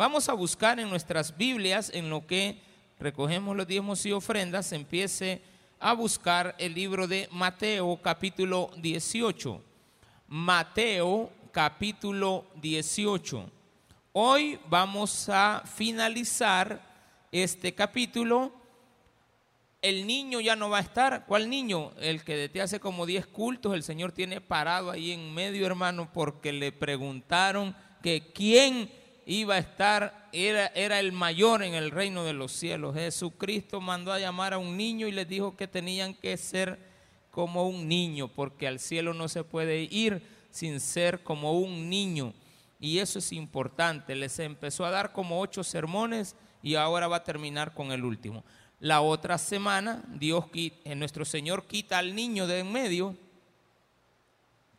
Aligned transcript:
Vamos 0.00 0.30
a 0.30 0.32
buscar 0.32 0.80
en 0.80 0.88
nuestras 0.88 1.36
Biblias, 1.36 1.90
en 1.92 2.08
lo 2.08 2.26
que 2.26 2.58
recogemos 2.98 3.54
los 3.54 3.66
diezmos 3.66 4.06
y 4.06 4.12
ofrendas, 4.12 4.72
empiece 4.72 5.42
a 5.78 5.92
buscar 5.92 6.54
el 6.56 6.72
libro 6.72 7.06
de 7.06 7.28
Mateo 7.30 8.00
capítulo 8.00 8.70
18. 8.78 9.62
Mateo 10.28 11.30
capítulo 11.52 12.46
18. 12.62 13.50
Hoy 14.14 14.58
vamos 14.70 15.28
a 15.28 15.64
finalizar 15.66 16.80
este 17.30 17.74
capítulo. 17.74 18.52
El 19.82 20.06
niño 20.06 20.40
ya 20.40 20.56
no 20.56 20.70
va 20.70 20.78
a 20.78 20.80
estar. 20.80 21.26
¿Cuál 21.26 21.50
niño? 21.50 21.92
El 22.00 22.24
que 22.24 22.38
desde 22.38 22.62
hace 22.62 22.80
como 22.80 23.04
10 23.04 23.26
cultos 23.26 23.74
el 23.74 23.82
Señor 23.82 24.12
tiene 24.12 24.40
parado 24.40 24.90
ahí 24.90 25.12
en 25.12 25.34
medio, 25.34 25.66
hermano, 25.66 26.10
porque 26.10 26.54
le 26.54 26.72
preguntaron 26.72 27.76
que 28.02 28.32
quién 28.32 28.98
iba 29.26 29.54
a 29.54 29.58
estar, 29.58 30.28
era, 30.32 30.66
era 30.68 31.00
el 31.00 31.12
mayor 31.12 31.62
en 31.62 31.74
el 31.74 31.90
reino 31.90 32.24
de 32.24 32.32
los 32.32 32.52
cielos. 32.52 32.94
Jesucristo 32.94 33.80
mandó 33.80 34.12
a 34.12 34.18
llamar 34.18 34.54
a 34.54 34.58
un 34.58 34.76
niño 34.76 35.06
y 35.06 35.12
les 35.12 35.28
dijo 35.28 35.56
que 35.56 35.68
tenían 35.68 36.14
que 36.14 36.36
ser 36.36 36.78
como 37.30 37.68
un 37.68 37.88
niño, 37.88 38.28
porque 38.28 38.66
al 38.66 38.80
cielo 38.80 39.14
no 39.14 39.28
se 39.28 39.44
puede 39.44 39.82
ir 39.82 40.22
sin 40.50 40.80
ser 40.80 41.22
como 41.22 41.52
un 41.52 41.88
niño. 41.88 42.34
Y 42.80 42.98
eso 42.98 43.18
es 43.18 43.32
importante. 43.32 44.14
Les 44.14 44.38
empezó 44.38 44.84
a 44.84 44.90
dar 44.90 45.12
como 45.12 45.40
ocho 45.40 45.62
sermones 45.62 46.34
y 46.62 46.74
ahora 46.74 47.08
va 47.08 47.16
a 47.16 47.24
terminar 47.24 47.74
con 47.74 47.92
el 47.92 48.04
último. 48.04 48.44
La 48.80 49.02
otra 49.02 49.36
semana, 49.36 50.02
Dios, 50.08 50.46
eh, 50.54 50.94
nuestro 50.94 51.24
Señor 51.26 51.66
quita 51.66 51.98
al 51.98 52.14
niño 52.14 52.46
de 52.46 52.60
en 52.60 52.72
medio, 52.72 53.14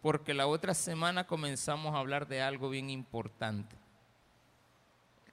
porque 0.01 0.34
la 0.34 0.48
otra 0.48 0.73
semana 0.73 1.27
comenzamos 1.27 1.93
a 1.93 1.99
hablar 1.99 2.27
de 2.27 2.41
algo 2.41 2.70
bien 2.70 2.89
importante. 2.89 3.80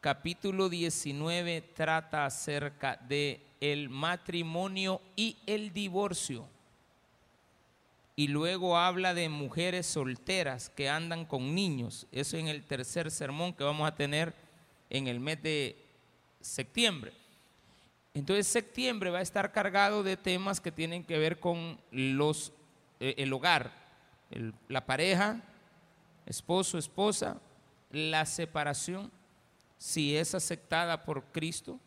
Capítulo 0.01 0.69
19 0.69 1.61
trata 1.75 2.25
acerca 2.25 2.97
de 2.97 3.41
el 3.61 3.89
matrimonio 3.89 5.01
y 5.17 5.37
el 5.47 5.73
divorcio 5.73 6.47
y 8.19 8.27
luego 8.27 8.77
habla 8.77 9.15
de 9.15 9.29
mujeres 9.29 9.87
solteras 9.87 10.71
que 10.71 10.89
andan 10.89 11.25
con 11.25 11.55
niños. 11.55 12.09
Eso 12.11 12.37
en 12.37 12.49
el 12.49 12.65
tercer 12.65 13.13
sermón 13.13 13.53
que 13.53 13.63
vamos 13.63 13.87
a 13.87 13.95
tener 13.95 14.35
en 14.91 15.07
el 15.07 15.21
mes 15.21 15.41
de 15.41 15.77
septiembre. 16.41 17.13
Entonces 18.15 18.49
septiembre 18.49 19.11
va 19.11 19.21
a 19.21 19.23
estar 19.23 19.53
cargado 19.53 20.03
de 20.03 20.17
temas 20.17 20.61
que 20.61 20.73
tienen 20.73 21.05
que 21.05 21.17
ver 21.17 21.39
con 21.39 21.81
los, 21.93 22.53
eh, 22.99 23.15
el 23.19 23.33
hogar, 23.33 23.71
la 24.67 24.85
pareja, 24.85 25.41
esposo, 26.27 26.77
esposa, 26.77 27.41
la 27.93 28.27
separación, 28.27 29.13
si 29.79 30.17
es 30.17 30.35
aceptada 30.35 31.05
por 31.05 31.25
Cristo, 31.33 31.81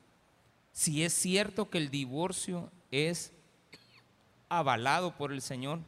si 0.72 1.03
es 1.03 1.14
cierto 1.14 1.70
que 1.70 1.78
el 1.78 1.92
divorcio 1.92 2.72
es 2.89 3.31
avalado 4.50 5.16
por 5.17 5.31
el 5.31 5.42
Señor, 5.42 5.80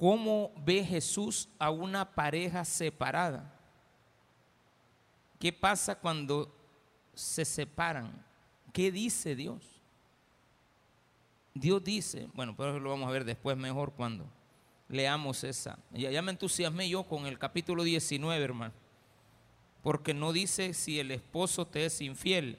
¿Cómo 0.00 0.50
ve 0.56 0.82
Jesús 0.82 1.46
a 1.58 1.70
una 1.70 2.14
pareja 2.14 2.64
separada? 2.64 3.54
¿Qué 5.38 5.52
pasa 5.52 5.94
cuando 5.94 6.50
se 7.12 7.44
separan? 7.44 8.24
¿Qué 8.72 8.90
dice 8.90 9.36
Dios? 9.36 9.62
Dios 11.52 11.84
dice, 11.84 12.30
bueno, 12.32 12.54
pero 12.56 12.80
lo 12.80 12.88
vamos 12.88 13.10
a 13.10 13.12
ver 13.12 13.26
después 13.26 13.58
mejor 13.58 13.92
cuando 13.92 14.24
leamos 14.90 15.44
esa. 15.44 15.78
Ya, 15.92 16.10
ya 16.10 16.20
me 16.20 16.32
entusiasmé 16.32 16.88
yo 16.88 17.04
con 17.04 17.26
el 17.26 17.38
capítulo 17.38 17.84
19, 17.84 18.44
hermano. 18.44 18.74
Porque 19.82 20.12
no 20.12 20.32
dice 20.32 20.74
si 20.74 21.00
el 21.00 21.10
esposo 21.12 21.66
te 21.66 21.86
es 21.86 22.00
infiel, 22.02 22.58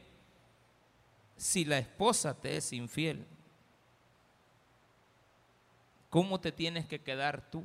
si 1.37 1.65
la 1.65 1.77
esposa 1.77 2.33
te 2.33 2.57
es 2.57 2.73
infiel. 2.73 3.25
¿Cómo 6.09 6.39
te 6.39 6.51
tienes 6.51 6.85
que 6.87 6.99
quedar 6.99 7.49
tú? 7.51 7.63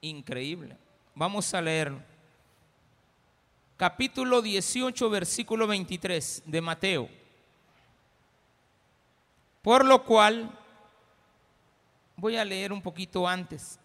Increíble. 0.00 0.76
Vamos 1.14 1.52
a 1.52 1.60
leer 1.60 1.92
capítulo 3.76 4.40
18, 4.40 5.10
versículo 5.10 5.66
23 5.66 6.42
de 6.46 6.60
Mateo. 6.60 7.08
Por 9.62 9.84
lo 9.84 10.04
cual, 10.04 10.57
voy 12.18 12.36
a 12.36 12.44
leer 12.44 12.72
un 12.72 12.82
poquito 12.82 13.26
antes, 13.26 13.80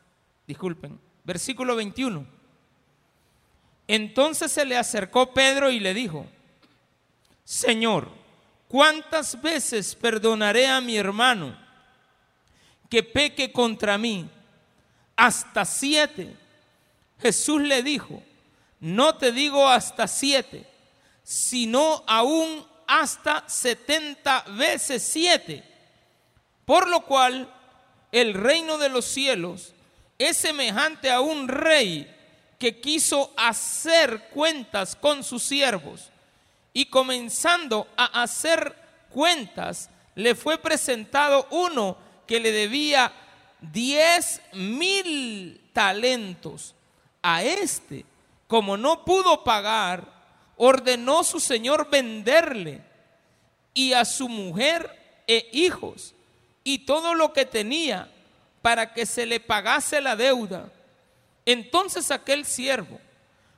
disculpen, 0.45 0.99
versículo 1.23 1.77
21. 1.77 2.25
Entonces 3.87 4.51
se 4.51 4.65
le 4.65 4.77
acercó 4.77 5.33
Pedro 5.33 5.71
y 5.71 5.79
le 5.79 5.93
dijo, 5.93 6.25
Señor, 7.45 8.09
¿cuántas 8.67 9.41
veces 9.41 9.95
perdonaré 9.95 10.67
a 10.67 10.81
mi 10.81 10.97
hermano? 10.97 11.63
que 12.93 13.01
peque 13.01 13.51
contra 13.51 13.97
mí 13.97 14.29
hasta 15.15 15.65
siete. 15.65 16.37
Jesús 17.19 17.59
le 17.59 17.81
dijo, 17.81 18.21
no 18.79 19.15
te 19.15 19.31
digo 19.31 19.67
hasta 19.67 20.07
siete, 20.07 20.63
sino 21.23 22.03
aún 22.05 22.63
hasta 22.85 23.49
setenta 23.49 24.43
veces 24.49 25.01
siete. 25.01 25.63
Por 26.65 26.87
lo 26.87 27.01
cual 27.01 27.51
el 28.13 28.35
reino 28.35 28.77
de 28.77 28.89
los 28.89 29.05
cielos 29.05 29.73
es 30.19 30.37
semejante 30.37 31.09
a 31.11 31.19
un 31.19 31.47
rey 31.47 32.07
que 32.59 32.79
quiso 32.79 33.33
hacer 33.35 34.29
cuentas 34.29 34.95
con 34.95 35.23
sus 35.23 35.41
siervos 35.41 36.11
y 36.73 36.85
comenzando 36.85 37.87
a 37.97 38.21
hacer 38.21 38.75
cuentas 39.09 39.89
le 40.13 40.35
fue 40.35 40.59
presentado 40.59 41.47
uno 41.49 41.97
que 42.27 42.39
le 42.39 42.51
debía 42.51 43.11
diez 43.59 44.41
mil 44.53 45.59
talentos. 45.73 46.75
A 47.23 47.41
este, 47.41 48.05
como 48.47 48.77
no 48.77 49.05
pudo 49.05 49.43
pagar, 49.43 50.05
ordenó 50.57 51.23
su 51.23 51.39
señor 51.39 51.89
venderle 51.89 52.81
y 53.73 53.93
a 53.93 54.05
su 54.05 54.29
mujer 54.29 55.23
e 55.25 55.49
hijos 55.53 56.13
y 56.63 56.79
todo 56.79 57.13
lo 57.13 57.33
que 57.33 57.45
tenía 57.45 58.09
para 58.61 58.93
que 58.93 59.05
se 59.05 59.25
le 59.25 59.39
pagase 59.39 60.01
la 60.01 60.15
deuda. 60.15 60.71
Entonces 61.45 62.11
aquel 62.11 62.45
siervo, 62.45 62.99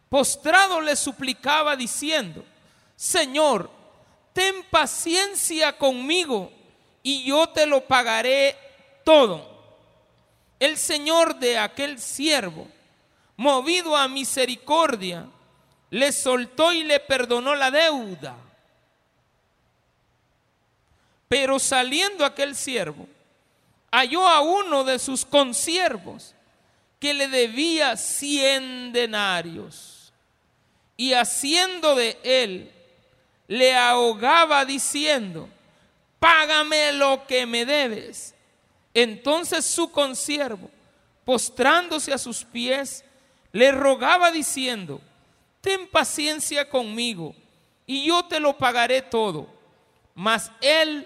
postrado, 0.09 0.81
le 0.81 0.95
suplicaba 0.95 1.75
diciendo, 1.75 2.43
Señor, 2.95 3.69
ten 4.33 4.63
paciencia 4.69 5.77
conmigo 5.77 6.51
y 7.03 7.23
yo 7.25 7.47
te 7.49 7.65
lo 7.65 7.81
pagaré 7.81 8.57
todo. 9.03 9.53
El 10.59 10.77
Señor 10.77 11.35
de 11.35 11.59
aquel 11.59 11.99
siervo, 11.99 12.67
movido 13.37 13.95
a 13.95 14.07
misericordia, 14.07 15.27
le 15.91 16.11
soltó 16.11 16.73
y 16.73 16.83
le 16.83 16.99
perdonó 16.99 17.53
la 17.53 17.69
deuda. 17.69 18.35
Pero 21.27 21.59
saliendo 21.59 22.23
aquel 22.23 22.55
siervo, 22.55 23.07
halló 23.91 24.27
a 24.27 24.41
uno 24.41 24.83
de 24.83 24.99
sus 24.99 25.25
consiervos 25.25 26.35
que 26.99 27.13
le 27.13 27.27
debía 27.27 27.97
cien 27.97 28.91
denarios 28.91 30.13
y 30.97 31.13
haciendo 31.13 31.95
de 31.95 32.17
él, 32.23 32.71
le 33.47 33.75
ahogaba 33.75 34.65
diciendo, 34.65 35.49
págame 36.19 36.93
lo 36.93 37.25
que 37.27 37.45
me 37.45 37.65
debes. 37.65 38.33
Entonces 38.93 39.65
su 39.65 39.91
consiervo, 39.91 40.69
postrándose 41.25 42.13
a 42.13 42.17
sus 42.17 42.43
pies, 42.43 43.03
le 43.51 43.71
rogaba 43.71 44.31
diciendo, 44.31 45.01
ten 45.61 45.87
paciencia 45.87 46.69
conmigo 46.69 47.35
y 47.85 48.05
yo 48.05 48.23
te 48.25 48.39
lo 48.39 48.57
pagaré 48.57 49.01
todo. 49.01 49.47
Mas 50.13 50.51
él 50.61 51.05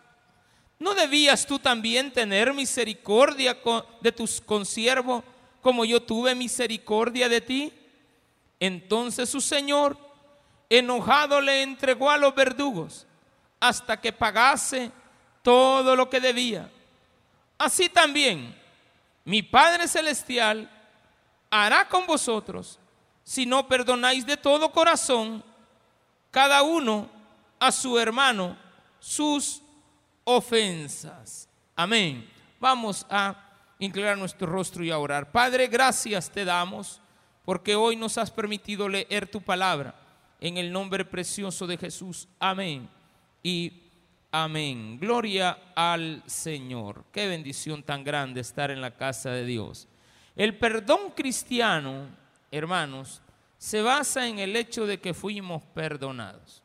¿No 0.81 0.95
debías 0.95 1.45
tú 1.45 1.59
también 1.59 2.11
tener 2.11 2.51
misericordia 2.55 3.55
de 4.01 4.11
tus 4.11 4.41
consiervos 4.41 5.23
como 5.61 5.85
yo 5.85 6.01
tuve 6.01 6.33
misericordia 6.33 7.29
de 7.29 7.39
ti? 7.39 7.71
Entonces 8.59 9.29
su 9.29 9.41
señor, 9.41 9.95
enojado, 10.71 11.39
le 11.39 11.61
entregó 11.61 12.09
a 12.09 12.17
los 12.17 12.33
verdugos 12.33 13.05
hasta 13.59 14.01
que 14.01 14.11
pagase 14.11 14.91
todo 15.43 15.95
lo 15.95 16.09
que 16.09 16.19
debía. 16.19 16.67
Así 17.59 17.87
también 17.87 18.59
mi 19.23 19.43
Padre 19.43 19.87
Celestial 19.87 20.67
hará 21.51 21.87
con 21.87 22.07
vosotros 22.07 22.79
si 23.23 23.45
no 23.45 23.67
perdonáis 23.67 24.25
de 24.25 24.35
todo 24.35 24.71
corazón 24.71 25.43
cada 26.31 26.63
uno 26.63 27.07
a 27.59 27.71
su 27.71 27.99
hermano 27.99 28.57
sus 28.99 29.61
ofensas. 30.23 31.49
Amén. 31.75 32.27
Vamos 32.59 33.05
a 33.09 33.35
inclinar 33.79 34.17
nuestro 34.17 34.47
rostro 34.47 34.83
y 34.83 34.91
a 34.91 34.97
orar. 34.97 35.31
Padre, 35.31 35.67
gracias 35.67 36.29
te 36.29 36.45
damos 36.45 37.01
porque 37.43 37.75
hoy 37.75 37.95
nos 37.95 38.17
has 38.17 38.29
permitido 38.29 38.87
leer 38.87 39.27
tu 39.27 39.41
palabra 39.41 39.95
en 40.39 40.57
el 40.57 40.71
nombre 40.71 41.05
precioso 41.05 41.65
de 41.67 41.77
Jesús. 41.77 42.27
Amén. 42.39 42.87
Y 43.41 43.73
amén. 44.31 44.99
Gloria 44.99 45.57
al 45.75 46.23
Señor. 46.25 47.05
Qué 47.11 47.27
bendición 47.27 47.83
tan 47.83 48.03
grande 48.03 48.41
estar 48.41 48.71
en 48.71 48.81
la 48.81 48.95
casa 48.95 49.31
de 49.31 49.45
Dios. 49.45 49.87
El 50.35 50.57
perdón 50.57 51.11
cristiano, 51.15 52.07
hermanos, 52.51 53.21
se 53.57 53.81
basa 53.81 54.27
en 54.27 54.39
el 54.39 54.55
hecho 54.55 54.85
de 54.85 54.99
que 54.99 55.13
fuimos 55.13 55.63
perdonados. 55.73 56.63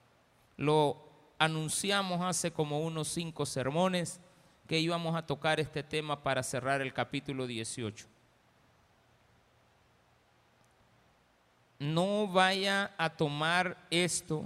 Lo 0.56 1.05
anunciamos 1.38 2.20
hace 2.22 2.50
como 2.50 2.80
unos 2.80 3.08
cinco 3.08 3.46
sermones 3.46 4.20
que 4.66 4.78
íbamos 4.78 5.14
a 5.14 5.26
tocar 5.26 5.60
este 5.60 5.82
tema 5.82 6.22
para 6.22 6.42
cerrar 6.42 6.80
el 6.80 6.92
capítulo 6.92 7.46
18. 7.46 8.06
No 11.78 12.26
vaya 12.26 12.94
a 12.96 13.10
tomar 13.10 13.76
esto 13.90 14.44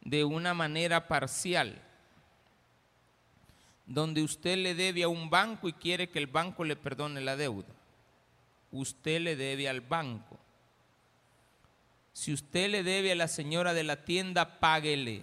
de 0.00 0.24
una 0.24 0.54
manera 0.54 1.06
parcial, 1.06 1.82
donde 3.86 4.22
usted 4.22 4.56
le 4.56 4.74
debe 4.74 5.02
a 5.02 5.08
un 5.08 5.28
banco 5.28 5.68
y 5.68 5.72
quiere 5.72 6.08
que 6.08 6.18
el 6.18 6.26
banco 6.26 6.64
le 6.64 6.76
perdone 6.76 7.20
la 7.20 7.36
deuda. 7.36 7.68
Usted 8.72 9.20
le 9.20 9.36
debe 9.36 9.68
al 9.68 9.80
banco. 9.80 10.38
Si 12.16 12.32
usted 12.32 12.70
le 12.70 12.82
debe 12.82 13.12
a 13.12 13.14
la 13.14 13.28
señora 13.28 13.74
de 13.74 13.84
la 13.84 14.06
tienda, 14.06 14.58
páguele. 14.58 15.22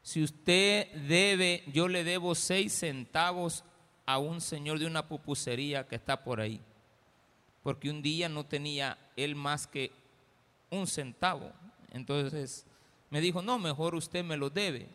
Si 0.00 0.22
usted 0.22 0.90
debe, 1.06 1.64
yo 1.66 1.86
le 1.86 2.02
debo 2.02 2.34
seis 2.34 2.72
centavos 2.72 3.62
a 4.06 4.16
un 4.16 4.40
señor 4.40 4.78
de 4.78 4.86
una 4.86 5.06
pupusería 5.06 5.86
que 5.86 5.96
está 5.96 6.24
por 6.24 6.40
ahí. 6.40 6.62
Porque 7.62 7.90
un 7.90 8.00
día 8.00 8.30
no 8.30 8.46
tenía 8.46 8.96
él 9.16 9.34
más 9.34 9.66
que 9.66 9.92
un 10.70 10.86
centavo. 10.86 11.52
Entonces 11.92 12.64
me 13.10 13.20
dijo, 13.20 13.42
no, 13.42 13.58
mejor 13.58 13.96
usted 13.96 14.24
me 14.24 14.38
lo 14.38 14.48
debe. 14.48 14.88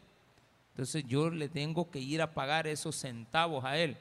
Entonces 0.71 1.03
yo 1.05 1.29
le 1.29 1.47
tengo 1.47 1.91
que 1.91 1.99
ir 1.99 2.23
a 2.23 2.33
pagar 2.33 2.65
esos 2.65 2.95
centavos 2.95 3.63
a 3.65 3.77
él. 3.77 3.97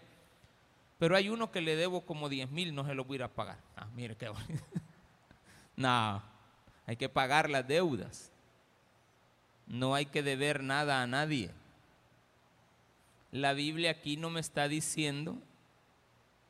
Pero 0.99 1.15
hay 1.15 1.29
uno 1.29 1.53
que 1.53 1.61
le 1.61 1.77
debo 1.77 2.07
como 2.07 2.31
10 2.31 2.51
mil, 2.51 2.75
no 2.75 2.87
se 2.87 2.95
lo 2.95 3.05
voy 3.05 3.17
a 3.17 3.19
ir 3.19 3.23
a 3.25 3.29
pagar. 3.29 3.59
Ah, 3.77 3.87
mire 3.95 4.17
qué 4.17 4.31
bonito. 4.31 4.65
no, 5.77 6.23
hay 6.87 6.97
que 6.97 7.09
pagar 7.09 7.49
las 7.51 7.67
deudas. 7.67 8.31
No 9.67 9.95
hay 9.95 10.07
que 10.07 10.23
deber 10.23 10.63
nada 10.63 11.03
a 11.03 11.07
nadie. 11.07 11.51
La 13.31 13.55
Biblia 13.55 13.93
aquí 13.93 14.17
no 14.17 14.29
me 14.29 14.41
está 14.41 14.69
diciendo 14.69 15.39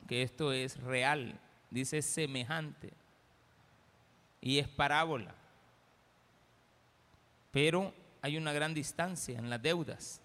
que 0.08 0.22
esto 0.22 0.52
es 0.52 0.80
real, 0.80 1.38
dice 1.70 2.02
semejante 2.02 2.92
y 4.40 4.58
es 4.58 4.66
parábola. 4.66 5.34
Pero 7.52 7.94
hay 8.20 8.36
una 8.36 8.52
gran 8.52 8.74
distancia 8.74 9.38
en 9.38 9.48
las 9.48 9.62
deudas. 9.62 10.20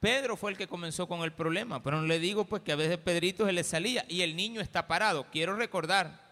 Pedro 0.00 0.36
fue 0.36 0.52
el 0.52 0.56
que 0.56 0.68
comenzó 0.68 1.06
con 1.06 1.22
el 1.22 1.32
problema, 1.32 1.82
pero 1.82 2.00
no 2.00 2.06
le 2.06 2.18
digo 2.18 2.44
pues 2.44 2.62
que 2.62 2.72
a 2.72 2.76
veces 2.76 2.98
Pedrito 2.98 3.44
se 3.44 3.52
le 3.52 3.64
salía 3.64 4.06
y 4.08 4.22
el 4.22 4.36
niño 4.36 4.60
está 4.60 4.86
parado. 4.86 5.26
Quiero 5.30 5.56
recordar 5.56 6.25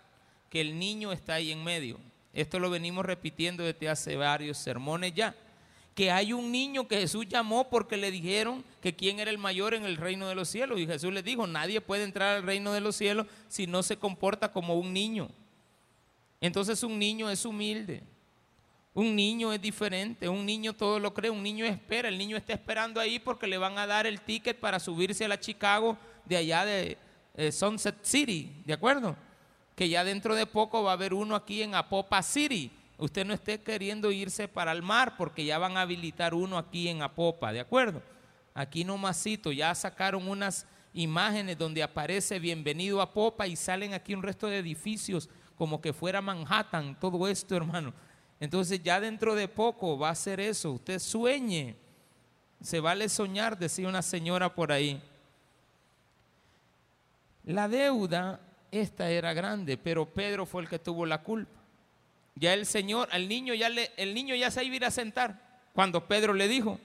que 0.55 0.61
el 0.61 0.79
niño 0.79 1.11
está 1.11 1.35
ahí 1.35 1.51
en 1.51 1.65
medio. 1.65 1.99
Esto 2.33 2.61
lo 2.61 2.71
venimos 2.71 3.05
repitiendo 3.05 3.65
desde 3.65 3.89
hace 3.89 4.15
varios 4.15 4.57
sermones 4.57 5.13
ya. 5.13 5.35
Que 5.97 6.13
hay 6.13 6.33
un 6.33 6.53
niño 6.53 6.87
que 6.87 7.01
Jesús 7.01 7.27
llamó 7.29 7.69
porque 7.69 7.97
le 7.97 8.13
dijeron 8.13 8.65
que 8.81 8.95
quién 8.95 9.19
era 9.19 9.33
el 9.33 9.39
mayor 9.39 9.75
en 9.75 9.85
el 9.85 9.97
reino 9.97 10.29
de 10.29 10.37
los 10.37 10.49
cielos. 10.49 10.79
Y 10.79 10.87
Jesús 10.87 11.13
le 11.13 11.25
dijo, 11.25 11.49
nadie 11.49 11.81
puede 11.81 12.05
entrar 12.05 12.37
al 12.37 12.45
reino 12.45 12.73
de 12.73 12.81
los 12.81 12.95
cielos 12.95 13.27
si 13.49 13.67
no 13.67 13.83
se 13.83 13.97
comporta 13.97 14.53
como 14.53 14.79
un 14.79 14.93
niño. 14.93 15.29
Entonces 16.41 16.85
un 16.85 17.01
niño 17.01 17.29
es 17.31 17.45
humilde. 17.45 18.05
Un 18.93 19.17
niño 19.17 19.53
es 19.53 19.61
diferente, 19.61 20.29
un 20.29 20.47
niño 20.47 20.73
todo 20.73 21.01
lo 21.01 21.13
cree, 21.13 21.33
un 21.33 21.43
niño 21.43 21.65
espera, 21.65 22.09
el 22.09 22.17
niño 22.17 22.37
está 22.37 22.53
esperando 22.53 23.01
ahí 23.01 23.19
porque 23.19 23.49
le 23.49 23.59
van 23.59 23.77
a 23.77 23.89
dar 23.89 24.07
el 24.07 24.21
ticket 24.21 24.61
para 24.61 24.79
subirse 24.79 25.25
a 25.25 25.29
la 25.29 25.41
Chicago 25.41 25.99
de 26.25 26.37
allá 26.37 26.65
de 26.65 26.97
eh, 27.35 27.51
Sunset 27.51 27.97
City, 28.05 28.63
¿de 28.65 28.73
acuerdo? 28.73 29.17
Que 29.75 29.89
ya 29.89 30.05
dentro 30.05 30.35
de 30.35 30.47
poco 30.47 30.83
va 30.83 30.91
a 30.91 30.95
haber 30.95 31.15
uno 31.15 31.35
aquí 31.35 31.63
en 31.63 31.75
Apopa 31.75 32.23
City. 32.23 32.71
Usted 32.97 33.27
no 33.27 33.35
esté 33.35 33.61
queriendo 33.61 34.13
irse 34.13 34.47
para 34.47 34.73
el 34.73 34.83
mar 34.83 35.17
porque 35.17 35.45
ya 35.45 35.59
van 35.59 35.77
a 35.77 35.83
habilitar 35.83 36.33
uno 36.33 36.59
aquí 36.59 36.89
en 36.89 37.03
Apopa, 37.03 37.53
¿de 37.53 37.61
acuerdo? 37.61 38.03
Aquí 38.55 38.85
nomasito, 38.85 39.51
ya 39.51 39.75
sacaron 39.75 40.29
unas 40.29 40.67
imágenes 40.93 41.59
donde 41.59 41.83
aparece 41.83 42.39
bienvenido 42.39 43.03
a 43.03 43.13
Popa 43.13 43.49
y 43.49 43.57
salen 43.57 43.95
aquí 43.95 44.15
un 44.15 44.23
resto 44.23 44.47
de 44.47 44.59
edificios 44.59 45.29
como 45.57 45.81
que 45.81 45.93
fuera 45.93 46.21
Manhattan, 46.21 46.99
todo 46.99 47.27
esto, 47.27 47.57
hermano. 47.57 47.93
Entonces 48.39 48.83
ya 48.83 49.01
dentro 49.01 49.35
de 49.35 49.49
poco 49.49 49.99
va 49.99 50.11
a 50.11 50.15
ser 50.15 50.39
eso, 50.39 50.73
usted 50.73 50.99
sueñe. 50.99 51.77
Se 52.61 52.81
vale 52.81 53.09
soñar, 53.09 53.59
decía 53.59 53.89
una 53.89 54.03
señora 54.03 54.55
por 54.55 54.71
ahí. 54.71 55.03
La 57.45 57.69
deuda 57.69 58.41
esta 58.81 59.09
era 59.09 59.33
grande, 59.33 59.77
pero 59.77 60.07
Pedro 60.07 60.47
fue 60.47 60.63
el 60.63 60.69
que 60.69 60.79
tuvo 60.79 61.07
la 61.07 61.23
culpa. 61.23 61.61
Ya 62.35 62.53
el 62.53 62.67
Señor, 62.67 63.09
al 63.13 63.29
niño 63.29 63.55
ya 63.55 63.69
le, 63.69 63.93
el 63.97 64.15
niño 64.15 64.35
ya 64.35 64.51
se 64.51 64.65
iba 64.65 64.87
a 64.87 64.91
sentar 64.91 65.41
cuando 65.73 66.07
Pedro 66.09 66.35
le 66.35 66.49
dijo. 66.49 66.81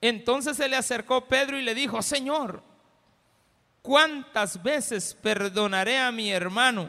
Entonces 0.00 0.56
se 0.56 0.68
le 0.68 0.76
acercó 0.76 1.26
Pedro 1.26 1.58
y 1.58 1.62
le 1.62 1.74
dijo, 1.74 2.00
Señor, 2.02 2.62
¿cuántas 3.82 4.62
veces 4.62 5.16
perdonaré 5.20 5.98
a 5.98 6.12
mi 6.12 6.30
hermano 6.30 6.88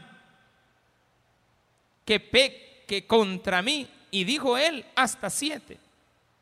que 2.05 2.19
peque 2.19 3.07
contra 3.07 3.61
mí? 3.63 3.87
Y 4.11 4.23
dijo 4.23 4.57
él, 4.57 4.85
hasta 4.95 5.29
siete. 5.29 5.79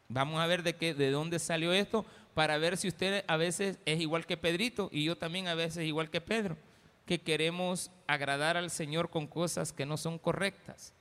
Vamos 0.10 0.42
a 0.42 0.48
ver 0.48 0.64
de, 0.64 0.76
qué, 0.76 0.94
de 0.94 1.12
dónde 1.12 1.40
salió 1.40 1.72
esto 1.72 2.06
para 2.34 2.58
ver 2.58 2.76
si 2.76 2.90
usted 2.90 3.24
a 3.28 3.38
veces 3.38 3.80
es 3.86 4.02
igual 4.02 4.26
que 4.26 4.36
Pedrito 4.36 4.90
y 4.92 5.06
yo 5.06 5.18
también 5.18 5.48
a 5.48 5.56
veces 5.56 5.86
igual 5.86 6.10
que 6.10 6.20
Pedro 6.20 6.58
que 7.06 7.22
queremos 7.22 7.92
agradar 8.08 8.58
al 8.58 8.72
Señor 8.72 9.10
con 9.10 9.28
cosas 9.28 9.72
que 9.72 9.86
no 9.86 9.98
son 9.98 10.18
correctas, 10.18 10.94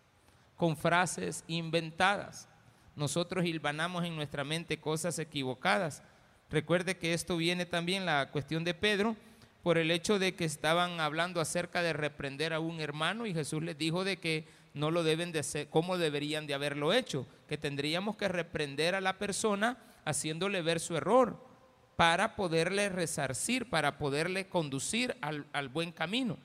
con 0.56 0.76
frases 0.76 1.44
inventadas. 1.46 2.48
Nosotros 2.94 3.44
hilvanamos 3.44 4.04
en 4.04 4.14
nuestra 4.14 4.44
mente 4.44 4.78
cosas 4.78 5.18
equivocadas. 5.18 6.02
Recuerde 6.50 6.98
que 6.98 7.14
esto 7.14 7.36
viene 7.36 7.66
también 7.66 8.06
la 8.06 8.30
cuestión 8.30 8.64
de 8.64 8.74
Pedro 8.74 9.16
por 9.62 9.78
el 9.78 9.90
hecho 9.90 10.18
de 10.18 10.34
que 10.34 10.44
estaban 10.44 11.00
hablando 11.00 11.40
acerca 11.40 11.82
de 11.82 11.94
reprender 11.94 12.52
a 12.52 12.60
un 12.60 12.80
hermano 12.80 13.26
y 13.26 13.32
Jesús 13.32 13.62
les 13.62 13.78
dijo 13.78 14.04
de 14.04 14.18
que 14.18 14.46
no 14.74 14.90
lo 14.90 15.02
deben 15.02 15.32
de 15.32 15.38
hacer, 15.38 15.68
cómo 15.70 15.96
deberían 15.96 16.46
de 16.46 16.54
haberlo 16.54 16.92
hecho, 16.92 17.26
que 17.48 17.56
tendríamos 17.56 18.16
que 18.16 18.28
reprender 18.28 18.94
a 18.94 19.00
la 19.00 19.18
persona 19.18 19.78
haciéndole 20.04 20.60
ver 20.60 20.80
su 20.80 20.96
error 20.96 21.53
para 21.96 22.36
poderle 22.36 22.88
resarcir, 22.88 23.68
para 23.68 23.98
poderle 23.98 24.48
conducir 24.48 25.16
al, 25.20 25.46
al 25.52 25.68
buen 25.68 25.92
camino. 25.92 26.36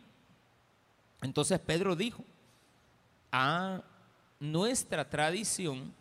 Entonces 1.22 1.60
Pedro 1.60 1.96
dijo, 1.96 2.24
a 3.32 3.82
nuestra 4.40 5.10
tradición 5.10 5.94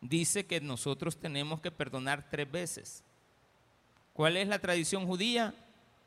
dice 0.00 0.46
que 0.46 0.60
nosotros 0.60 1.16
tenemos 1.16 1.60
que 1.60 1.70
perdonar 1.70 2.28
tres 2.30 2.50
veces. 2.50 3.02
¿Cuál 4.12 4.36
es 4.36 4.48
la 4.48 4.58
tradición 4.58 5.06
judía? 5.06 5.54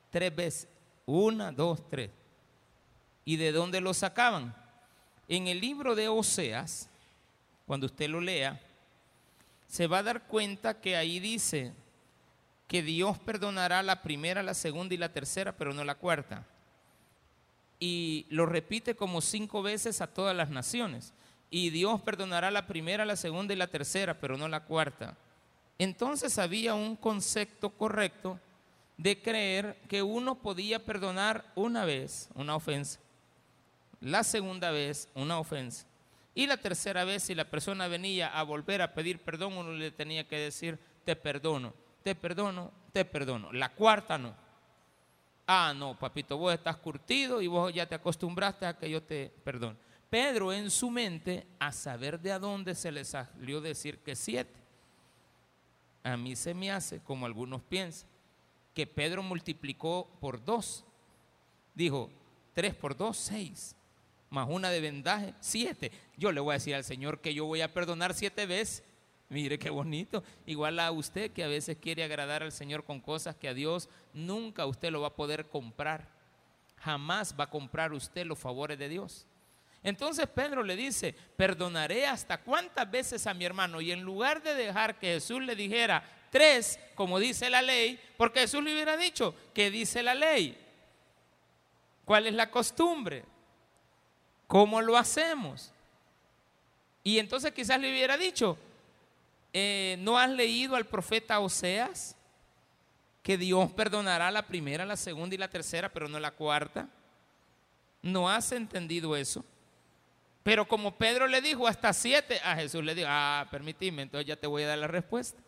Tres 0.10 0.36
veces. 0.36 0.68
Una, 1.06 1.52
dos, 1.52 1.88
tres. 1.90 2.10
¿Y 3.26 3.36
de 3.36 3.52
dónde 3.52 3.82
lo 3.82 3.94
sacaban? 3.94 4.56
En 5.28 5.48
el 5.48 5.60
libro 5.60 5.96
de 5.96 6.08
Oseas, 6.08 6.90
cuando 7.66 7.86
usted 7.88 8.10
lo 8.10 8.22
lea, 8.22 8.62
se 9.68 9.88
va 9.88 9.98
a 9.98 10.04
dar 10.04 10.24
cuenta 10.28 10.80
que 10.80 10.96
ahí 10.96 11.20
dice, 11.20 11.74
que 12.68 12.84
Dios 12.84 13.18
perdonará 13.20 13.82
la 13.82 14.02
primera, 14.02 14.44
la 14.44 14.54
segunda 14.54 14.94
y 14.94 14.98
la 14.98 15.14
tercera, 15.14 15.56
pero 15.56 15.74
no 15.74 15.84
la 15.84 15.96
cuarta. 15.96 16.46
Y 17.80 18.26
lo 18.30 18.46
repite 18.46 18.96
como 18.96 19.22
cinco 19.22 19.62
veces 19.62 20.02
a 20.02 20.08
todas 20.08 20.36
las 20.36 20.50
naciones. 20.50 21.14
Y 21.50 21.70
Dios 21.70 22.02
perdonará 22.02 22.52
la 22.52 22.68
primera, 22.68 23.06
la 23.06 23.16
segunda 23.16 23.54
y 23.54 23.58
la 23.58 23.68
tercera, 23.68 24.20
pero 24.20 24.38
no 24.38 24.48
la 24.50 24.66
cuarta. 24.66 25.16
Entonces 25.80 26.38
había 26.38 26.74
un 26.74 26.96
concepto 26.96 27.70
correcto 27.70 28.40
de 28.98 29.22
creer 29.22 29.78
que 29.88 30.02
uno 30.02 30.36
podía 30.36 30.84
perdonar 30.84 31.46
una 31.56 31.86
vez 31.86 32.30
una 32.34 32.56
ofensa 32.56 33.00
La 34.02 34.24
segunda 34.24 34.72
vez, 34.72 35.08
una 35.14 35.40
ofensa. 35.40 35.86
Y 36.34 36.48
la 36.48 36.58
tercera 36.58 37.04
vez, 37.06 37.24
si 37.24 37.36
la 37.36 37.50
persona 37.50 37.88
venía 37.88 38.28
a 38.28 38.44
volver 38.44 38.82
a 38.82 38.94
pedir 38.94 39.20
perdón, 39.20 39.54
uno 39.54 39.72
le 39.72 39.92
tenía 39.92 40.28
que 40.28 40.38
decir, 40.38 40.78
te 41.04 41.16
perdono, 41.16 41.74
te 42.08 42.16
perdono, 42.16 42.72
te 42.94 43.04
perdono. 43.04 43.52
La 43.52 43.74
cuarta 43.74 44.18
no. 44.18 44.34
Ah, 45.46 45.74
no, 45.76 46.00
papito, 46.00 46.38
vos 46.38 46.54
estás 46.54 46.78
curtido 46.78 47.42
y 47.42 47.48
vos 47.48 47.74
ya 47.74 47.86
te 47.86 47.96
acostumbraste 47.96 48.66
a 48.66 48.78
que 48.78 48.90
yo 48.90 49.04
te 49.04 49.30
perdone. 49.44 49.76
Pedro 50.10 50.54
en 50.54 50.72
su 50.72 50.90
mente, 50.90 51.46
a 51.60 51.74
saber 51.74 52.18
de 52.22 52.40
dónde 52.40 52.76
se 52.76 52.94
le 52.94 53.04
salió 53.04 53.60
decir 53.60 54.00
que 54.00 54.16
siete. 54.16 54.58
A 56.02 56.16
mí 56.16 56.38
se 56.38 56.54
me 56.54 56.72
hace, 56.72 57.02
como 57.02 57.26
algunos 57.26 57.62
piensan, 57.62 58.08
que 58.74 58.88
Pedro 58.88 59.22
multiplicó 59.22 60.10
por 60.22 60.42
dos. 60.42 60.86
Dijo, 61.76 62.10
tres 62.54 62.74
por 62.74 62.96
dos, 62.96 63.18
seis. 63.18 63.76
Más 64.30 64.48
una 64.50 64.70
de 64.70 64.80
vendaje, 64.80 65.34
siete. 65.42 65.92
Yo 66.16 66.32
le 66.32 66.40
voy 66.40 66.52
a 66.52 66.54
decir 66.54 66.74
al 66.74 66.86
Señor 66.86 67.20
que 67.20 67.34
yo 67.34 67.44
voy 67.44 67.60
a 67.60 67.74
perdonar 67.74 68.14
siete 68.14 68.46
veces. 68.46 68.86
Mire 69.30 69.60
qué 69.60 69.70
bonito. 69.70 70.24
Igual 70.46 70.80
a 70.80 70.92
usted 70.92 71.32
que 71.32 71.44
a 71.44 71.48
veces 71.48 71.78
quiere 71.82 72.04
agradar 72.04 72.44
al 72.44 72.52
Señor 72.52 72.84
con 72.84 73.02
cosas 73.02 73.36
que 73.36 73.50
a 73.50 73.54
Dios 73.54 73.90
nunca 74.14 74.66
usted 74.66 74.92
lo 74.92 75.02
va 75.02 75.08
a 75.08 75.16
poder 75.16 75.48
comprar. 75.48 76.08
Jamás 76.78 77.36
va 77.38 77.46
a 77.46 77.50
comprar 77.50 77.92
usted 77.92 78.26
los 78.26 78.40
favores 78.40 78.80
de 78.80 78.88
Dios. 78.88 79.26
Entonces 79.84 80.28
Pedro 80.28 80.64
le 80.64 80.76
dice, 80.76 81.14
perdonaré 81.36 82.06
hasta 82.08 82.40
cuántas 82.40 82.90
veces 82.90 83.28
a 83.28 83.34
mi 83.34 83.46
hermano. 83.46 83.82
Y 83.82 83.92
en 83.92 84.02
lugar 84.02 84.42
de 84.42 84.54
dejar 84.54 84.98
que 84.98 85.14
Jesús 85.14 85.42
le 85.42 85.56
dijera 85.56 86.04
tres, 86.30 86.80
como 86.96 87.20
dice 87.20 87.50
la 87.50 87.62
ley, 87.62 88.00
porque 88.18 88.42
Jesús 88.42 88.64
le 88.64 88.74
hubiera 88.74 88.98
dicho, 88.98 89.36
¿qué 89.54 89.70
dice 89.72 90.04
la 90.04 90.16
ley? 90.16 90.58
¿Cuál 92.06 92.28
es 92.28 92.34
la 92.34 92.50
costumbre? 92.50 93.24
¿Cómo 94.48 94.82
lo 94.82 94.98
hacemos? 94.98 95.72
Y 97.04 97.20
entonces 97.20 97.52
quizás 97.52 97.80
le 97.80 97.92
hubiera 97.92 98.18
dicho, 98.18 98.58
eh, 99.60 99.98
¿no 99.98 100.20
has 100.20 100.30
leído 100.30 100.76
al 100.76 100.86
profeta 100.86 101.40
Oseas? 101.40 102.16
Que 103.24 103.40
Dios 103.40 103.72
perdonará 103.72 104.30
la 104.30 104.46
primera, 104.46 104.86
la 104.86 104.96
segunda 104.96 105.34
y 105.34 105.40
la 105.40 105.50
tercera, 105.50 105.90
pero 105.92 106.08
no 106.08 106.20
la 106.20 106.30
cuarta. 106.30 106.88
¿No 108.04 108.30
has 108.30 108.52
entendido 108.52 109.16
eso? 109.16 109.44
Pero 110.44 110.68
como 110.68 110.96
Pedro 110.96 111.26
le 111.26 111.42
dijo 111.42 111.68
hasta 111.68 111.92
siete, 111.92 112.40
a 112.44 112.56
Jesús 112.56 112.84
le 112.84 112.94
dijo, 112.94 113.08
ah, 113.10 113.48
permíteme, 113.50 114.04
entonces 114.04 114.28
ya 114.28 114.36
te 114.36 114.46
voy 114.46 114.62
a 114.62 114.68
dar 114.68 114.78
la 114.78 114.88
respuesta. 114.88 115.42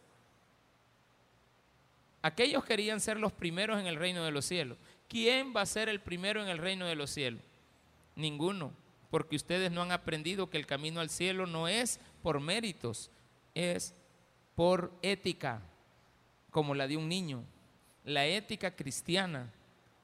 Aquellos 2.24 2.66
querían 2.66 3.00
ser 3.00 3.20
los 3.20 3.32
primeros 3.32 3.80
en 3.80 3.86
el 3.86 3.96
reino 3.96 4.26
de 4.26 4.32
los 4.32 4.44
cielos. 4.44 4.80
¿Quién 5.08 5.54
va 5.56 5.62
a 5.62 5.68
ser 5.68 5.88
el 5.88 6.02
primero 6.02 6.42
en 6.42 6.50
el 6.50 6.58
reino 6.58 6.88
de 6.88 6.96
los 6.96 7.12
cielos? 7.12 7.44
Ninguno, 8.16 8.74
porque 9.12 9.36
ustedes 9.36 9.72
no 9.72 9.84
han 9.84 9.92
aprendido 9.92 10.50
que 10.50 10.58
el 10.58 10.66
camino 10.66 11.00
al 11.00 11.12
cielo 11.12 11.46
no 11.46 11.68
es 11.68 12.00
por 12.24 12.40
méritos, 12.40 13.12
es 13.54 13.94
por 14.60 14.92
ética, 15.02 15.62
como 16.52 16.76
la 16.76 16.86
de 16.86 16.98
un 16.98 17.08
niño. 17.08 17.46
La 18.04 18.26
ética 18.26 18.76
cristiana 18.76 19.50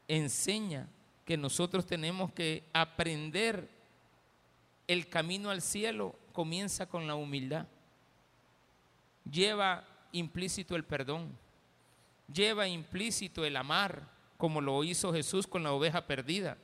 enseña 0.07 0.87
que 1.25 1.35
nosotros 1.35 1.85
tenemos 1.85 2.31
que 2.31 2.63
aprender 2.71 3.67
el 4.87 5.09
camino 5.09 5.49
al 5.49 5.61
cielo 5.61 6.15
comienza 6.31 6.85
con 6.85 7.05
la 7.05 7.15
humildad. 7.15 7.65
Lleva 9.29 9.85
implícito 10.13 10.77
el 10.77 10.85
perdón. 10.85 11.37
Lleva 12.33 12.65
implícito 12.65 13.43
el 13.43 13.57
amar, 13.57 14.07
como 14.37 14.61
lo 14.61 14.85
hizo 14.85 15.11
Jesús 15.11 15.47
con 15.47 15.63
la 15.63 15.73
oveja 15.73 16.07
perdida. 16.07 16.55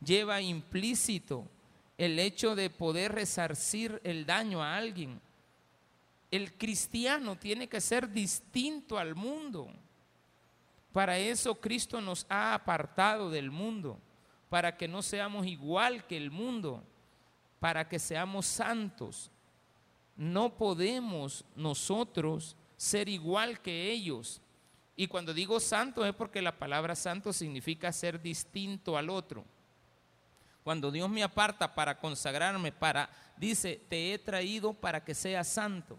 Lleva 0.00 0.40
implícito 0.40 1.44
el 1.98 2.20
hecho 2.20 2.54
de 2.54 2.70
poder 2.70 3.10
resarcir 3.10 4.00
el 4.04 4.26
daño 4.26 4.62
a 4.62 4.76
alguien. 4.76 5.20
El 6.30 6.52
cristiano 6.54 7.36
tiene 7.36 7.68
que 7.68 7.80
ser 7.80 8.10
distinto 8.10 8.98
al 8.98 9.14
mundo. 9.14 9.68
Para 10.92 11.18
eso 11.18 11.54
Cristo 11.54 12.00
nos 12.00 12.26
ha 12.28 12.54
apartado 12.54 13.30
del 13.30 13.50
mundo, 13.50 13.98
para 14.48 14.76
que 14.76 14.88
no 14.88 15.02
seamos 15.02 15.46
igual 15.46 16.06
que 16.06 16.16
el 16.16 16.30
mundo, 16.30 16.82
para 17.60 17.88
que 17.88 17.98
seamos 17.98 18.46
santos. 18.46 19.30
No 20.16 20.56
podemos 20.56 21.44
nosotros 21.54 22.56
ser 22.76 23.08
igual 23.08 23.60
que 23.60 23.90
ellos. 23.90 24.40
Y 24.96 25.06
cuando 25.06 25.34
digo 25.34 25.60
santo 25.60 26.04
es 26.04 26.14
porque 26.14 26.40
la 26.40 26.58
palabra 26.58 26.96
santo 26.96 27.32
significa 27.32 27.92
ser 27.92 28.20
distinto 28.20 28.96
al 28.96 29.10
otro. 29.10 29.44
Cuando 30.64 30.90
Dios 30.90 31.08
me 31.08 31.22
aparta 31.22 31.74
para 31.74 31.98
consagrarme, 31.98 32.72
para, 32.72 33.08
dice, 33.36 33.80
te 33.88 34.12
he 34.12 34.18
traído 34.18 34.72
para 34.72 35.04
que 35.04 35.14
seas 35.14 35.46
santo. 35.46 35.98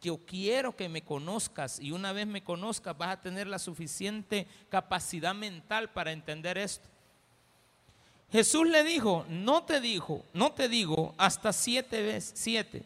Yo 0.00 0.18
quiero 0.18 0.76
que 0.76 0.88
me 0.88 1.02
conozcas 1.02 1.80
y 1.80 1.90
una 1.90 2.12
vez 2.12 2.26
me 2.26 2.44
conozcas 2.44 2.96
vas 2.96 3.10
a 3.10 3.20
tener 3.20 3.46
la 3.46 3.58
suficiente 3.58 4.46
capacidad 4.68 5.34
mental 5.34 5.90
para 5.90 6.12
entender 6.12 6.56
esto. 6.58 6.88
Jesús 8.30 8.68
le 8.68 8.84
dijo, 8.84 9.24
no 9.28 9.64
te 9.64 9.80
dijo, 9.80 10.24
no 10.34 10.52
te 10.52 10.68
digo 10.68 11.14
hasta 11.16 11.52
siete 11.52 12.02
veces, 12.02 12.32
siete, 12.34 12.84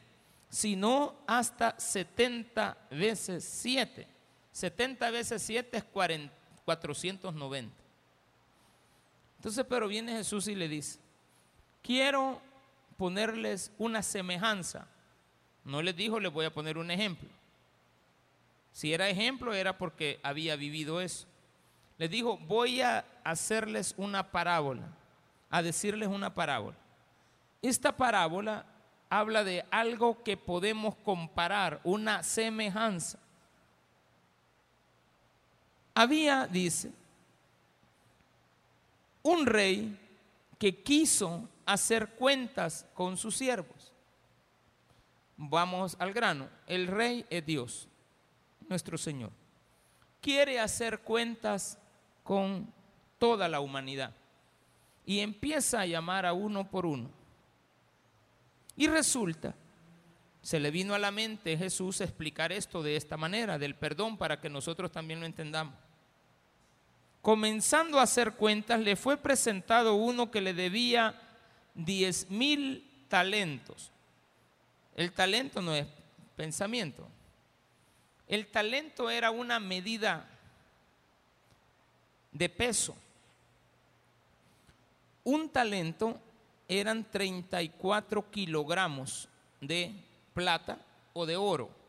sino 0.49 1.17
hasta 1.27 1.79
setenta 1.79 2.79
veces 2.91 3.45
siete. 3.45 4.13
70 4.53 5.11
veces 5.11 5.43
7 5.43 5.79
es 5.79 5.85
490. 5.85 7.75
Entonces, 9.39 9.67
pero 9.69 9.89
viene 9.89 10.13
Jesús 10.13 10.47
y 10.47 10.55
le 10.55 10.69
dice, 10.69 11.01
quiero 11.83 12.41
ponerles 12.97 13.73
una 13.79 14.03
semejanza. 14.03 14.87
No 15.65 15.83
les 15.83 15.97
dijo, 15.97 16.19
les 16.19 16.33
voy 16.33 16.47
a 16.47 16.53
poner 16.53 16.79
un 16.79 16.91
ejemplo. 16.91 17.29
Si 18.73 18.93
era 18.93 19.09
ejemplo, 19.09 19.55
era 19.55 19.77
porque 19.77 20.19
había 20.23 20.57
vivido 20.57 21.01
eso. 21.01 21.27
Les 21.99 22.11
dijo, 22.11 22.39
voy 22.39 22.81
a 22.81 23.05
hacerles 23.23 23.95
una 23.97 24.31
parábola, 24.31 24.89
a 25.51 25.63
decirles 25.63 26.09
una 26.09 26.35
parábola. 26.35 26.77
Esta 27.61 27.97
parábola 27.97 28.67
habla 29.09 29.45
de 29.45 29.65
algo 29.71 30.23
que 30.23 30.37
podemos 30.37 30.97
comparar, 30.97 31.81
una 31.85 32.23
semejanza. 32.23 33.19
Había, 35.95 36.47
dice, 36.47 36.91
un 39.23 39.47
rey 39.47 39.99
que 40.59 40.83
quiso 40.83 41.49
hacer 41.67 42.09
cuentas 42.15 42.87
con 42.95 43.17
sus 43.17 43.37
siervos. 43.37 43.82
Vamos 45.45 45.97
al 45.99 46.13
grano. 46.13 46.49
El 46.67 46.87
rey 46.87 47.27
es 47.29 47.45
Dios, 47.45 47.89
nuestro 48.69 48.97
Señor. 48.97 49.31
Quiere 50.21 50.61
hacer 50.61 51.01
cuentas 51.01 51.79
con 52.23 52.73
toda 53.19 53.49
la 53.49 53.61
humanidad. 53.61 54.15
Y 55.05 55.19
empieza 55.19 55.81
a 55.81 55.87
llamar 55.87 56.27
a 56.27 56.33
uno 56.33 56.71
por 56.71 56.87
uno. 56.87 57.11
Y 58.77 58.87
resulta, 58.87 59.55
se 60.43 60.61
le 60.61 60.71
vino 60.71 60.95
a 60.95 60.99
la 60.99 61.11
mente 61.11 61.59
Jesús 61.59 62.01
explicar 62.01 62.53
esto 62.53 62.83
de 62.83 62.97
esta 62.97 63.17
manera, 63.17 63.59
del 63.59 63.75
perdón, 63.75 64.17
para 64.17 64.41
que 64.41 64.49
nosotros 64.49 64.93
también 64.93 65.21
lo 65.21 65.27
entendamos 65.27 65.75
comenzando 67.23 68.01
a 68.01 68.03
hacer 68.03 68.33
cuentas, 68.33 68.81
le 68.81 68.97
fue 68.97 69.17
presentado 69.17 69.95
uno 69.95 70.31
que 70.31 70.41
le 70.41 70.53
debía 70.53 71.15
10 71.75 72.31
mil 72.31 73.07
talentos. 73.09 73.92
El 74.97 75.13
talento 75.13 75.61
no 75.61 75.75
es 75.75 75.87
pensamiento. 76.37 77.09
El 78.27 78.47
talento 78.49 79.11
era 79.11 79.31
una 79.31 79.59
medida 79.61 80.29
de 82.31 82.49
peso. 82.49 82.97
Un 85.25 85.49
talento 85.51 86.21
eran 86.69 87.05
34 87.11 88.31
kilogramos 88.31 89.29
de 89.61 89.95
plata 90.35 90.79
o 91.13 91.27
de 91.27 91.37
oro 91.37 91.83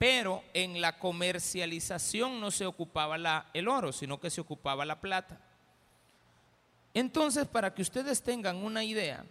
pero 0.00 0.42
en 0.54 0.80
la 0.80 0.98
comercialización 0.98 2.40
no 2.40 2.50
se 2.50 2.64
ocupaba 2.64 3.50
el 3.52 3.68
oro, 3.68 3.92
sino 3.92 4.18
que 4.18 4.30
se 4.30 4.40
ocupaba 4.40 4.86
la 4.86 4.98
plata. 4.98 5.38
Entonces, 6.94 7.46
para 7.46 7.74
que 7.74 7.82
ustedes 7.82 8.22
tengan 8.22 8.56
una 8.56 8.82
idea, 8.82 9.26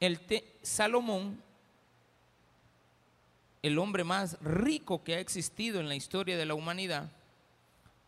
el 0.00 0.20
Salomón, 0.62 1.42
el 3.62 3.78
hombre 3.78 4.04
más 4.04 4.40
rico 4.40 5.02
que 5.02 5.16
ha 5.16 5.20
existido 5.20 5.80
en 5.80 5.88
la 5.88 5.96
historia 5.96 6.36
de 6.36 6.46
la 6.46 6.54
humanidad, 6.54 7.10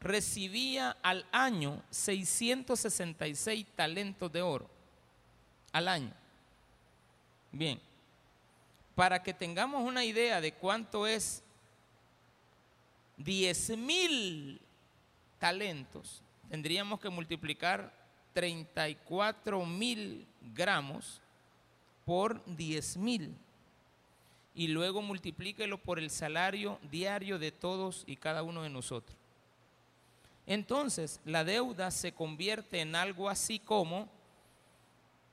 recibía 0.01 0.97
al 1.03 1.27
año 1.33 1.83
666 1.91 3.67
talentos 3.75 4.33
de 4.33 4.43
oro. 4.43 4.71
Al 5.73 5.89
año. 5.89 6.13
Bien 7.53 7.81
para 9.01 9.23
que 9.23 9.33
tengamos 9.33 9.83
una 9.83 10.05
idea 10.05 10.43
de 10.43 10.53
cuánto 10.53 11.07
es 11.07 11.43
10 13.17 13.79
mil 13.79 14.61
talentos, 15.39 16.21
tendríamos 16.51 17.01
que 17.01 17.09
multiplicar 17.09 17.95
34 18.35 19.65
mil 19.65 20.27
gramos 20.53 21.23
por 22.11 22.45
10 22.57 22.97
mil 22.97 23.37
y 24.53 24.67
luego 24.67 25.01
multiplíquelo 25.01 25.79
por 25.79 26.01
el 26.01 26.11
salario 26.11 26.81
diario 26.91 27.39
de 27.39 27.53
todos 27.53 28.03
y 28.05 28.17
cada 28.17 28.43
uno 28.43 28.65
de 28.65 28.69
nosotros. 28.69 29.17
Entonces, 30.45 31.21
la 31.25 31.45
deuda 31.45 31.93
se 31.93 32.11
convierte 32.11 32.81
en 32.81 32.97
algo 32.97 33.29
así 33.31 33.61
como 33.61 34.09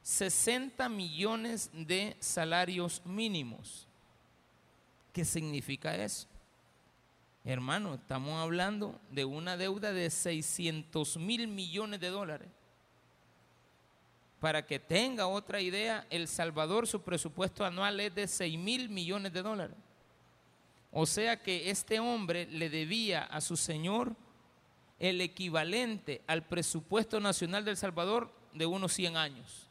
60 0.04 0.88
millones 0.90 1.72
de 1.74 2.16
salarios 2.20 3.02
mínimos. 3.06 3.88
¿Qué 5.14 5.26
significa 5.26 5.96
eso? 5.96 6.28
Hermano, 7.44 7.96
estamos 7.96 8.40
hablando 8.40 9.02
de 9.10 9.26
una 9.26 9.58
deuda 9.58 9.94
de 9.94 10.12
600 10.12 11.18
mil 11.18 11.48
millones 11.48 12.00
de 12.00 12.10
dólares. 12.10 12.50
Para 14.40 14.66
que 14.66 14.80
tenga 14.80 15.28
otra 15.28 15.62
idea, 15.62 16.06
El 16.10 16.28
Salvador 16.28 16.88
su 16.88 17.02
presupuesto 17.02 17.66
anual 17.66 18.00
es 18.00 18.14
de 18.14 18.28
6 18.28 18.58
mil 18.60 18.90
millones 18.90 19.34
de 19.34 19.42
dólares. 19.42 19.76
O 20.92 21.06
sea 21.06 21.42
que 21.42 21.70
este 21.70 22.00
hombre 22.00 22.48
le 22.48 22.70
debía 22.70 23.24
a 23.24 23.42
su 23.42 23.58
Señor 23.58 24.16
el 25.00 25.22
equivalente 25.22 26.22
al 26.28 26.44
presupuesto 26.44 27.20
nacional 27.20 27.66
del 27.66 27.78
Salvador 27.78 28.32
de 28.54 28.66
unos 28.66 28.94
100 28.94 29.18
años. 29.18 29.68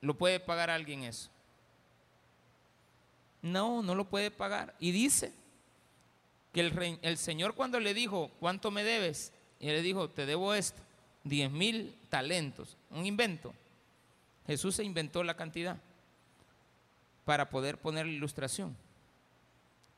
¿Lo 0.00 0.16
puede 0.16 0.40
pagar 0.40 0.70
alguien 0.70 1.04
eso? 1.04 1.30
No, 3.42 3.82
no 3.82 3.94
lo 3.94 4.08
puede 4.08 4.30
pagar. 4.30 4.74
Y 4.78 4.92
dice 4.92 5.32
que 6.52 6.60
el, 7.02 7.18
Señor 7.18 7.54
cuando 7.54 7.80
le 7.80 7.94
dijo, 7.94 8.30
¿cuánto 8.40 8.70
me 8.70 8.82
debes? 8.82 9.32
Y 9.58 9.68
él 9.68 9.76
le 9.76 9.82
dijo, 9.82 10.08
te 10.10 10.26
debo 10.26 10.54
esto. 10.54 10.82
10 11.24 11.50
mil 11.50 11.94
talentos, 12.08 12.76
un 12.90 13.06
invento. 13.06 13.52
Jesús 14.46 14.76
se 14.76 14.84
inventó 14.84 15.22
la 15.22 15.36
cantidad 15.36 15.76
para 17.24 17.50
poder 17.50 17.78
poner 17.78 18.06
la 18.06 18.12
ilustración. 18.12 18.76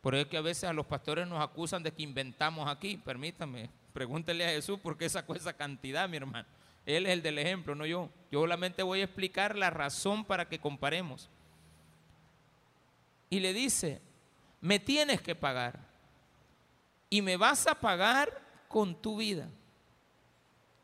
Por 0.00 0.14
eso 0.14 0.28
que 0.28 0.36
a 0.36 0.42
veces 0.42 0.64
a 0.64 0.72
los 0.72 0.86
pastores 0.86 1.26
nos 1.28 1.40
acusan 1.40 1.82
de 1.82 1.92
que 1.92 2.02
inventamos 2.02 2.68
aquí. 2.68 2.96
Permítame, 2.96 3.70
pregúntele 3.92 4.44
a 4.44 4.50
Jesús 4.50 4.80
por 4.80 4.98
qué 4.98 5.08
sacó 5.08 5.34
esa 5.34 5.52
cantidad, 5.52 6.08
mi 6.08 6.16
hermano. 6.16 6.46
Él 6.84 7.06
es 7.06 7.12
el 7.12 7.22
del 7.22 7.38
ejemplo, 7.38 7.76
no 7.76 7.86
yo. 7.86 8.10
Yo 8.30 8.40
solamente 8.40 8.82
voy 8.82 9.00
a 9.00 9.04
explicar 9.04 9.56
la 9.56 9.70
razón 9.70 10.24
para 10.24 10.48
que 10.48 10.58
comparemos. 10.58 11.30
Y 13.30 13.38
le 13.38 13.52
dice, 13.52 14.00
me 14.60 14.80
tienes 14.80 15.22
que 15.22 15.36
pagar. 15.36 15.78
Y 17.08 17.22
me 17.22 17.36
vas 17.36 17.68
a 17.68 17.76
pagar 17.76 18.42
con 18.66 19.00
tu 19.00 19.18
vida 19.18 19.48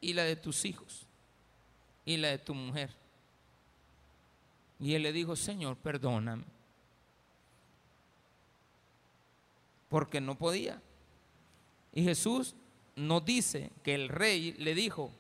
y 0.00 0.12
la 0.12 0.24
de 0.24 0.36
tus 0.36 0.64
hijos 0.64 1.06
y 2.04 2.16
la 2.16 2.28
de 2.28 2.38
tu 2.38 2.54
mujer. 2.54 2.90
Y 4.80 4.94
él 4.94 5.02
le 5.02 5.12
dijo, 5.12 5.36
Señor, 5.36 5.76
perdóname. 5.76 6.44
Porque 9.88 10.20
no 10.20 10.36
podía. 10.36 10.80
Y 11.92 12.04
Jesús 12.04 12.54
nos 12.96 13.24
dice 13.24 13.70
que 13.82 13.94
el 13.94 14.08
rey 14.08 14.52
le 14.52 14.74
dijo, 14.74 15.10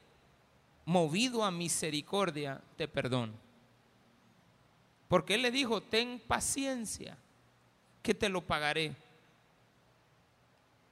movido 0.84 1.44
a 1.44 1.50
misericordia, 1.50 2.62
te 2.76 2.88
perdono. 2.88 3.34
Porque 5.08 5.34
él 5.34 5.42
le 5.42 5.50
dijo, 5.50 5.82
ten 5.82 6.20
paciencia, 6.26 7.16
que 8.02 8.14
te 8.14 8.28
lo 8.28 8.40
pagaré. 8.40 8.94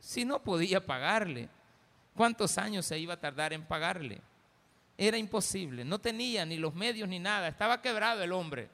Si 0.00 0.24
no 0.24 0.42
podía 0.42 0.84
pagarle, 0.84 1.48
¿Cuántos 2.16 2.56
años 2.56 2.86
se 2.86 2.98
iba 2.98 3.14
a 3.14 3.20
tardar 3.20 3.52
en 3.52 3.62
pagarle? 3.62 4.22
Era 4.96 5.18
imposible, 5.18 5.84
no 5.84 5.98
tenía 5.98 6.46
ni 6.46 6.56
los 6.56 6.74
medios 6.74 7.08
ni 7.08 7.18
nada, 7.18 7.48
estaba 7.48 7.82
quebrado 7.82 8.22
el 8.22 8.32
hombre. 8.32 8.70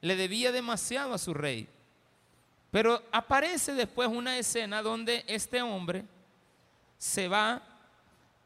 Le 0.00 0.16
debía 0.16 0.50
demasiado 0.50 1.12
a 1.12 1.18
su 1.18 1.34
rey. 1.34 1.68
Pero 2.70 3.02
aparece 3.12 3.74
después 3.74 4.08
una 4.08 4.38
escena 4.38 4.82
donde 4.82 5.24
este 5.26 5.60
hombre 5.60 6.04
se 6.96 7.28
va 7.28 7.62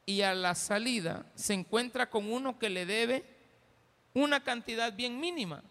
y 0.04 0.22
a 0.22 0.34
la 0.34 0.56
salida 0.56 1.24
se 1.36 1.54
encuentra 1.54 2.10
con 2.10 2.30
uno 2.30 2.58
que 2.58 2.70
le 2.70 2.84
debe 2.84 3.24
una 4.14 4.42
cantidad 4.42 4.92
bien 4.92 5.20
mínima. 5.20 5.62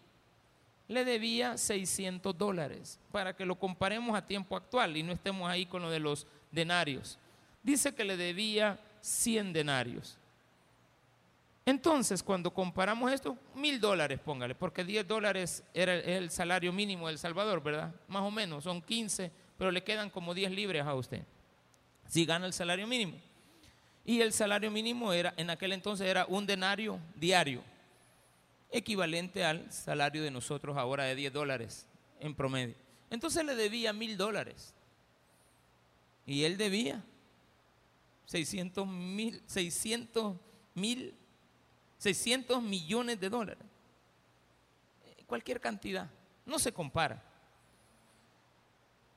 Le 0.88 1.04
debía 1.04 1.58
600 1.58 2.36
dólares, 2.36 2.98
para 3.10 3.36
que 3.36 3.44
lo 3.44 3.56
comparemos 3.56 4.16
a 4.16 4.26
tiempo 4.26 4.56
actual 4.56 4.96
y 4.96 5.02
no 5.02 5.12
estemos 5.12 5.50
ahí 5.50 5.66
con 5.66 5.82
lo 5.82 5.90
de 5.90 6.00
los 6.00 6.26
denarios 6.50 7.18
dice 7.62 7.94
que 7.94 8.04
le 8.04 8.16
debía 8.16 8.78
100 9.00 9.52
denarios. 9.52 10.18
Entonces, 11.64 12.22
cuando 12.22 12.52
comparamos 12.52 13.12
esto, 13.12 13.38
mil 13.54 13.78
dólares, 13.80 14.18
póngale, 14.18 14.54
porque 14.54 14.84
10 14.84 15.06
dólares 15.06 15.62
era 15.72 15.94
el 15.94 16.30
salario 16.30 16.72
mínimo 16.72 17.06
del 17.06 17.18
Salvador, 17.18 17.62
¿verdad? 17.62 17.94
Más 18.08 18.22
o 18.22 18.30
menos, 18.30 18.64
son 18.64 18.82
15, 18.82 19.30
pero 19.56 19.70
le 19.70 19.84
quedan 19.84 20.10
como 20.10 20.34
10 20.34 20.50
libres 20.50 20.84
a 20.84 20.94
usted, 20.94 21.22
si 22.08 22.24
gana 22.24 22.46
el 22.46 22.52
salario 22.52 22.86
mínimo. 22.86 23.16
Y 24.04 24.20
el 24.20 24.32
salario 24.32 24.72
mínimo 24.72 25.12
era, 25.12 25.32
en 25.36 25.50
aquel 25.50 25.72
entonces 25.72 26.08
era 26.08 26.26
un 26.26 26.46
denario 26.46 26.98
diario, 27.14 27.62
equivalente 28.72 29.44
al 29.44 29.70
salario 29.70 30.24
de 30.24 30.32
nosotros 30.32 30.76
ahora 30.76 31.04
de 31.04 31.14
10 31.14 31.32
dólares 31.32 31.86
en 32.18 32.34
promedio. 32.34 32.74
Entonces 33.08 33.44
le 33.44 33.54
debía 33.54 33.92
mil 33.92 34.16
dólares. 34.16 34.74
Y 36.26 36.42
él 36.44 36.56
debía 36.56 37.04
600 38.26 38.86
mil, 38.86 39.42
600 39.46 40.36
mil, 40.74 41.14
600 41.98 42.62
millones 42.62 43.20
de 43.20 43.28
dólares. 43.28 43.64
Eh, 45.04 45.24
cualquier 45.26 45.60
cantidad, 45.60 46.10
no 46.46 46.58
se 46.58 46.72
compara. 46.72 47.22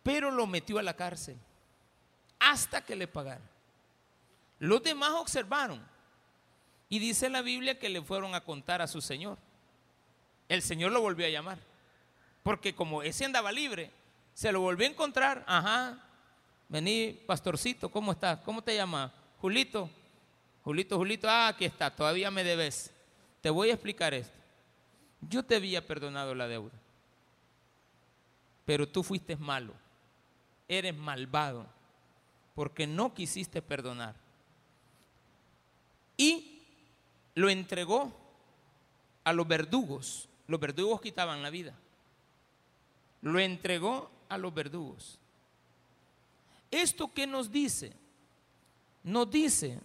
Pero 0.03 0.29
lo 0.31 0.45
metió 0.45 0.77
a 0.77 0.83
la 0.83 0.95
cárcel 0.95 1.37
hasta 2.39 2.81
que 2.81 2.95
le 2.95 3.07
pagara. 3.07 3.41
Los 4.59 4.83
demás 4.83 5.11
observaron 5.11 5.81
y 6.89 6.99
dice 6.99 7.29
la 7.29 7.41
Biblia 7.41 7.79
que 7.79 7.89
le 7.89 8.01
fueron 8.01 8.35
a 8.35 8.41
contar 8.41 8.81
a 8.81 8.87
su 8.87 9.01
señor. 9.01 9.37
El 10.47 10.61
señor 10.61 10.91
lo 10.91 11.01
volvió 11.01 11.25
a 11.25 11.29
llamar, 11.29 11.57
porque 12.43 12.75
como 12.75 13.01
ese 13.01 13.25
andaba 13.25 13.51
libre, 13.51 13.91
se 14.33 14.51
lo 14.51 14.61
volvió 14.61 14.85
a 14.85 14.91
encontrar, 14.91 15.43
ajá, 15.47 16.04
Vení, 16.67 17.19
pastorcito, 17.25 17.89
¿cómo 17.89 18.11
estás? 18.11 18.39
¿Cómo 18.39 18.61
te 18.61 18.75
llamas? 18.75 19.11
Julito. 19.39 19.89
Julito, 20.63 20.97
Julito, 20.97 21.29
ah, 21.29 21.49
aquí 21.49 21.65
está, 21.65 21.95
todavía 21.95 22.31
me 22.31 22.43
debes. 22.43 22.91
Te 23.41 23.51
voy 23.51 23.69
a 23.69 23.73
explicar 23.73 24.15
esto. 24.15 24.37
Yo 25.21 25.43
te 25.43 25.55
había 25.55 25.85
perdonado 25.85 26.33
la 26.33 26.47
deuda, 26.47 26.73
pero 28.65 28.87
tú 28.87 29.03
fuiste 29.03 29.35
malo, 29.35 29.73
eres 30.67 30.95
malvado, 30.95 31.67
porque 32.55 32.87
no 32.87 33.13
quisiste 33.13 33.61
perdonar. 33.61 34.15
Y 36.17 36.63
lo 37.35 37.49
entregó 37.49 38.11
a 39.23 39.33
los 39.33 39.47
verdugos. 39.47 40.29
Los 40.47 40.59
verdugos 40.59 41.01
quitaban 41.01 41.43
la 41.43 41.49
vida. 41.49 41.73
Lo 43.21 43.39
entregó 43.39 44.09
a 44.29 44.37
los 44.37 44.53
verdugos. 44.53 45.19
¿Esto 46.75 47.13
qué 47.13 47.25
nos 47.25 47.49
dice? 47.49 47.93
Nos 49.01 49.31
dice 49.31 49.79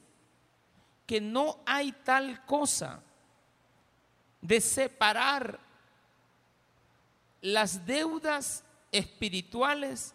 que 1.07 1.21
no 1.21 1.61
hay 1.65 1.93
tal 1.93 2.45
cosa 2.47 3.01
de 4.41 4.61
separar 4.61 5.61
las 7.43 7.87
deudas 7.87 8.65
espirituales 8.91 10.15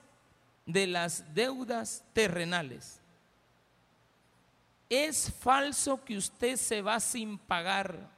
de 0.65 0.85
las 0.87 1.33
deudas 1.33 2.03
terrenales. 2.11 2.99
Es 4.89 5.31
falso 5.31 6.03
que 6.03 6.17
usted 6.17 6.57
se 6.57 6.81
va 6.81 6.99
sin 6.99 7.37
pagar. 7.37 8.11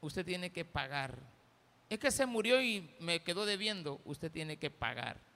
Usted 0.00 0.24
tiene 0.24 0.48
que 0.50 0.64
pagar. 0.64 1.18
Es 1.90 1.98
que 1.98 2.10
se 2.10 2.24
murió 2.24 2.62
y 2.62 2.90
me 2.98 3.22
quedó 3.22 3.44
debiendo. 3.44 4.00
Usted 4.06 4.32
tiene 4.32 4.56
que 4.56 4.70
pagar. 4.70 5.29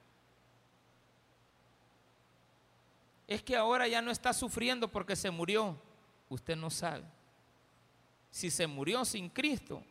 Es 3.26 3.42
que 3.42 3.56
ahora 3.56 3.88
ya 3.88 4.02
no 4.02 4.10
está 4.10 4.32
sufriendo 4.32 4.88
porque 4.88 5.16
se 5.16 5.30
murió. 5.30 5.78
Usted 6.28 6.56
no 6.56 6.70
sabe. 6.70 7.04
Si 8.30 8.50
se 8.50 8.66
murió 8.66 9.04
sin 9.04 9.28
Cristo, 9.28 9.82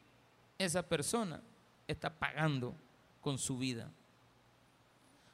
esa 0.57 0.83
persona 0.83 1.41
está 1.87 2.13
pagando 2.13 2.75
con 3.21 3.37
su 3.37 3.57
vida. 3.57 3.89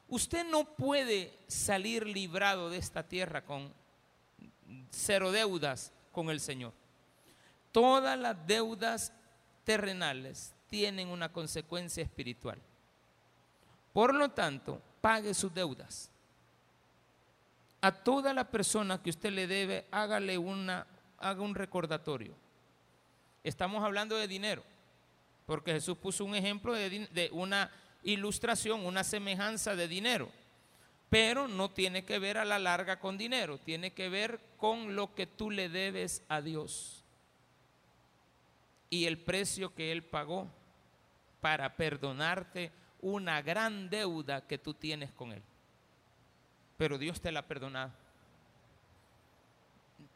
Usted 0.08 0.44
no 0.48 0.64
puede 0.64 1.38
salir 1.46 2.06
librado 2.06 2.70
de 2.70 2.78
esta 2.78 3.06
tierra 3.06 3.44
con 3.44 3.72
cero 4.90 5.30
deudas 5.30 5.92
con 6.12 6.30
el 6.30 6.40
Señor. 6.40 6.72
Todas 7.72 8.18
las 8.18 8.46
deudas 8.46 9.12
terrenales 9.64 10.54
tienen 10.68 11.08
una 11.08 11.32
consecuencia 11.32 12.02
espiritual. 12.02 12.60
Por 13.92 14.14
lo 14.14 14.30
tanto, 14.30 14.80
pague 15.00 15.34
sus 15.34 15.52
deudas 15.52 16.09
a 17.80 17.92
toda 17.92 18.34
la 18.34 18.50
persona 18.50 19.02
que 19.02 19.10
usted 19.10 19.32
le 19.32 19.46
debe, 19.46 19.86
hágale 19.90 20.38
una, 20.38 20.86
haga 21.18 21.42
un 21.42 21.54
recordatorio. 21.54 22.34
Estamos 23.42 23.82
hablando 23.82 24.16
de 24.16 24.28
dinero, 24.28 24.62
porque 25.46 25.72
Jesús 25.72 25.96
puso 25.96 26.24
un 26.24 26.34
ejemplo 26.34 26.74
de, 26.74 27.08
de 27.08 27.30
una 27.32 27.70
ilustración, 28.02 28.84
una 28.84 29.04
semejanza 29.04 29.74
de 29.74 29.88
dinero, 29.88 30.30
pero 31.08 31.48
no 31.48 31.70
tiene 31.70 32.04
que 32.04 32.18
ver 32.18 32.38
a 32.38 32.44
la 32.44 32.58
larga 32.58 33.00
con 33.00 33.18
dinero, 33.18 33.58
tiene 33.58 33.92
que 33.92 34.08
ver 34.08 34.40
con 34.56 34.94
lo 34.94 35.14
que 35.14 35.26
tú 35.26 35.50
le 35.50 35.68
debes 35.68 36.22
a 36.28 36.40
Dios 36.40 37.00
y 38.90 39.06
el 39.06 39.18
precio 39.18 39.72
que 39.74 39.92
Él 39.92 40.02
pagó 40.02 40.48
para 41.40 41.76
perdonarte 41.76 42.72
una 43.00 43.40
gran 43.40 43.88
deuda 43.88 44.46
que 44.46 44.58
tú 44.58 44.74
tienes 44.74 45.12
con 45.12 45.32
Él. 45.32 45.42
Pero 46.80 46.96
Dios 46.96 47.20
te 47.20 47.30
la 47.30 47.40
ha 47.40 47.46
perdonado. 47.46 47.92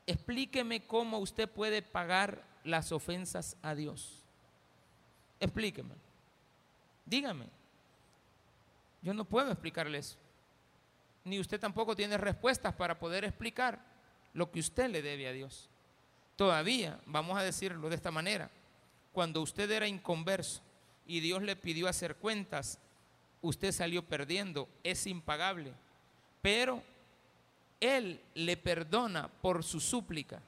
Explíqueme 0.07 0.87
cómo 0.87 1.19
usted 1.19 1.47
puede 1.47 1.83
pagar 1.83 2.43
las 2.65 2.91
ofensas 2.91 3.59
a 3.61 3.75
Dios. 3.75 4.23
Explíqueme. 5.41 5.95
Dígame. 7.05 7.51
Yo 9.03 9.13
no 9.13 9.27
puedo 9.27 9.51
explicarle 9.51 9.99
eso. 9.99 10.17
Ni 11.25 11.39
usted 11.39 11.61
tampoco 11.61 11.95
tiene 11.95 12.17
respuestas 12.17 12.73
para 12.73 12.99
poder 12.99 13.25
explicar 13.25 13.85
lo 14.33 14.51
que 14.51 14.61
usted 14.61 14.89
le 14.89 15.03
debe 15.03 15.29
a 15.29 15.33
Dios. 15.33 15.69
Todavía, 16.35 16.99
vamos 17.05 17.37
a 17.37 17.43
decirlo 17.43 17.91
de 17.91 17.97
esta 17.97 18.11
manera, 18.11 18.51
cuando 19.13 19.43
usted 19.43 19.71
era 19.71 19.87
inconverso 19.87 20.63
y 21.07 21.21
Dios 21.21 21.43
le 21.43 21.57
pidió 21.57 21.89
hacer 21.89 22.17
cuentas, 22.17 22.79
usted 23.43 23.71
salió 23.71 24.03
perdiendo, 24.09 24.67
es 24.83 25.07
impagable. 25.07 25.75
Pero 26.45 26.83
Él 27.81 28.21
le 28.35 28.59
perdona 28.59 29.29
por 29.29 29.65
su 29.65 29.81
súplica. 29.81 30.43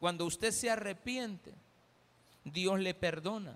Cuando 0.00 0.26
usted 0.26 0.50
se 0.50 0.68
arrepiente, 0.68 1.54
Dios 2.42 2.80
le 2.80 2.92
perdona. 2.92 3.54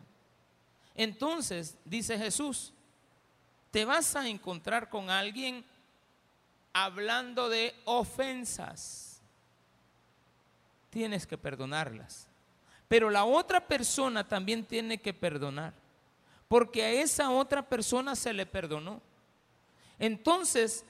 Entonces, 0.95 1.77
dice 1.85 2.17
Jesús, 2.17 2.73
te 3.73 3.85
vas 3.85 4.14
a 4.14 4.29
encontrar 4.29 4.88
con 4.88 5.11
alguien 5.11 5.64
hablando 6.73 7.49
de 7.49 7.75
ofensas. 7.85 9.21
Tienes 10.88 11.27
que 11.27 11.37
perdonarlas. 11.37 12.29
Pero 12.87 13.11
la 13.11 13.25
otra 13.25 13.67
persona 13.67 14.23
también 14.23 14.64
tiene 14.64 14.99
que 14.99 15.12
perdonar, 15.12 15.75
porque 16.47 16.85
a 16.85 16.93
esa 16.93 17.29
otra 17.31 17.69
persona 17.69 18.14
se 18.14 18.33
le 18.33 18.47
perdonó. 18.47 19.03
Entonces, 19.98 20.85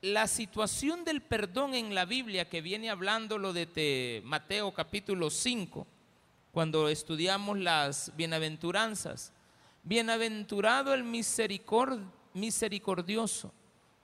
la 0.00 0.26
situación 0.26 1.04
del 1.04 1.22
perdón 1.22 1.74
en 1.74 1.94
la 1.94 2.04
Biblia, 2.04 2.48
que 2.48 2.60
viene 2.60 2.90
hablando 2.90 3.38
lo 3.38 3.52
de 3.52 4.20
Mateo 4.24 4.72
capítulo 4.72 5.30
5, 5.30 5.86
cuando 6.50 6.88
estudiamos 6.88 7.56
las 7.58 8.12
bienaventuranzas, 8.16 9.32
bienaventurado 9.82 10.94
el 10.94 11.04
misericordioso, 11.04 13.52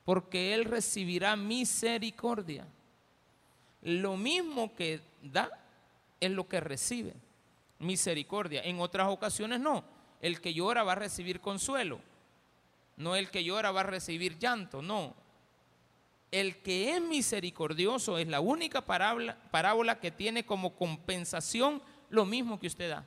porque 0.05 0.55
él 0.55 0.65
recibirá 0.65 1.37
misericordia. 1.37 2.67
Lo 3.83 4.17
mismo 4.17 4.75
que 4.75 5.01
da, 5.23 5.51
es 6.21 6.31
lo 6.31 6.49
que 6.49 6.61
recibe, 6.61 7.15
misericordia. 7.79 8.63
En 8.63 8.81
otras 8.81 9.09
ocasiones 9.09 9.61
no. 9.61 9.85
El 10.21 10.41
que 10.41 10.55
llora 10.55 10.83
va 10.83 10.93
a 10.93 10.97
recibir 10.97 11.41
consuelo. 11.41 12.01
No 12.99 13.15
el 13.15 13.31
que 13.31 13.45
llora 13.45 13.71
va 13.71 13.81
a 13.81 13.85
recibir 13.85 14.39
llanto, 14.39 14.83
no. 14.83 15.15
El 16.33 16.59
que 16.63 16.95
es 16.95 17.01
misericordioso 17.01 18.19
es 18.19 18.27
la 18.27 18.41
única 18.41 18.85
parábola, 18.85 20.01
que 20.01 20.11
tiene 20.11 20.45
como 20.45 20.75
compensación 20.75 21.81
lo 22.11 22.27
mismo 22.27 22.59
que 22.59 22.67
usted 22.67 22.91
da. 22.91 23.07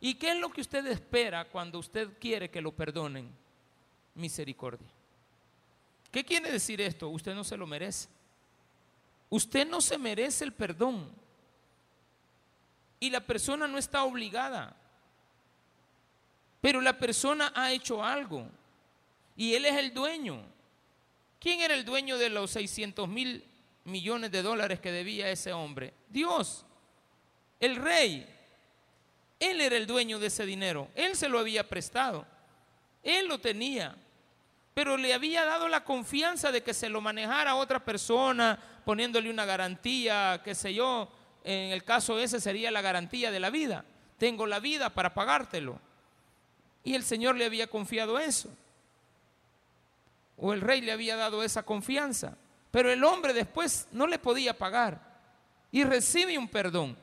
¿Y 0.00 0.14
qué 0.14 0.30
es 0.30 0.38
lo 0.38 0.48
que 0.48 0.62
usted 0.62 0.86
espera 0.86 1.44
cuando 1.44 1.78
usted 1.78 2.18
quiere 2.18 2.50
que 2.50 2.62
lo 2.62 2.72
perdonen? 2.72 3.30
Misericordia. 4.14 4.88
¿Qué 6.10 6.24
quiere 6.24 6.50
decir 6.50 6.80
esto? 6.80 7.10
Usted 7.10 7.34
no 7.34 7.44
se 7.44 7.56
lo 7.58 7.66
merece. 7.66 8.08
Usted 9.28 9.68
no 9.68 9.82
se 9.82 9.98
merece 9.98 10.44
el 10.44 10.52
perdón 10.54 11.10
y 12.98 13.10
la 13.10 13.20
persona 13.20 13.68
no 13.68 13.76
está 13.76 14.04
obligada. 14.04 14.74
Pero 16.62 16.80
la 16.80 16.96
persona 16.96 17.52
ha 17.54 17.72
hecho 17.72 18.02
algo 18.02 18.48
y 19.36 19.54
él 19.54 19.66
es 19.66 19.76
el 19.76 19.92
dueño. 19.92 20.42
¿Quién 21.38 21.60
era 21.60 21.74
el 21.74 21.84
dueño 21.84 22.18
de 22.18 22.30
los 22.30 22.50
600 22.52 23.08
mil 23.08 23.44
millones 23.84 24.30
de 24.32 24.42
dólares 24.42 24.80
que 24.80 24.90
debía 24.90 25.30
ese 25.30 25.52
hombre? 25.52 25.92
Dios, 26.08 26.64
el 27.60 27.76
rey. 27.76 28.26
Él 29.38 29.60
era 29.60 29.76
el 29.76 29.86
dueño 29.86 30.18
de 30.18 30.28
ese 30.28 30.46
dinero. 30.46 30.88
Él 30.94 31.14
se 31.14 31.28
lo 31.28 31.38
había 31.38 31.68
prestado. 31.68 32.26
Él 33.02 33.28
lo 33.28 33.38
tenía. 33.38 33.94
Pero 34.72 34.96
le 34.96 35.12
había 35.12 35.44
dado 35.44 35.68
la 35.68 35.84
confianza 35.84 36.50
de 36.50 36.62
que 36.62 36.74
se 36.74 36.88
lo 36.88 37.00
manejara 37.00 37.52
a 37.52 37.56
otra 37.56 37.84
persona, 37.84 38.58
poniéndole 38.84 39.30
una 39.30 39.44
garantía, 39.44 40.40
qué 40.42 40.54
sé 40.54 40.74
yo, 40.74 41.10
en 41.44 41.70
el 41.70 41.84
caso 41.84 42.18
ese 42.18 42.40
sería 42.40 42.70
la 42.70 42.82
garantía 42.82 43.30
de 43.30 43.40
la 43.40 43.50
vida. 43.50 43.84
Tengo 44.18 44.46
la 44.46 44.58
vida 44.58 44.90
para 44.90 45.14
pagártelo. 45.14 45.78
Y 46.82 46.94
el 46.94 47.04
Señor 47.04 47.36
le 47.36 47.44
había 47.44 47.68
confiado 47.68 48.18
eso. 48.18 48.50
O 50.36 50.52
el 50.52 50.60
rey 50.60 50.80
le 50.80 50.92
había 50.92 51.16
dado 51.16 51.42
esa 51.42 51.62
confianza. 51.62 52.36
Pero 52.70 52.90
el 52.90 53.02
hombre 53.04 53.32
después 53.32 53.88
no 53.92 54.06
le 54.06 54.18
podía 54.18 54.56
pagar. 54.56 55.00
Y 55.70 55.84
recibe 55.84 56.38
un 56.38 56.48
perdón. 56.48 56.96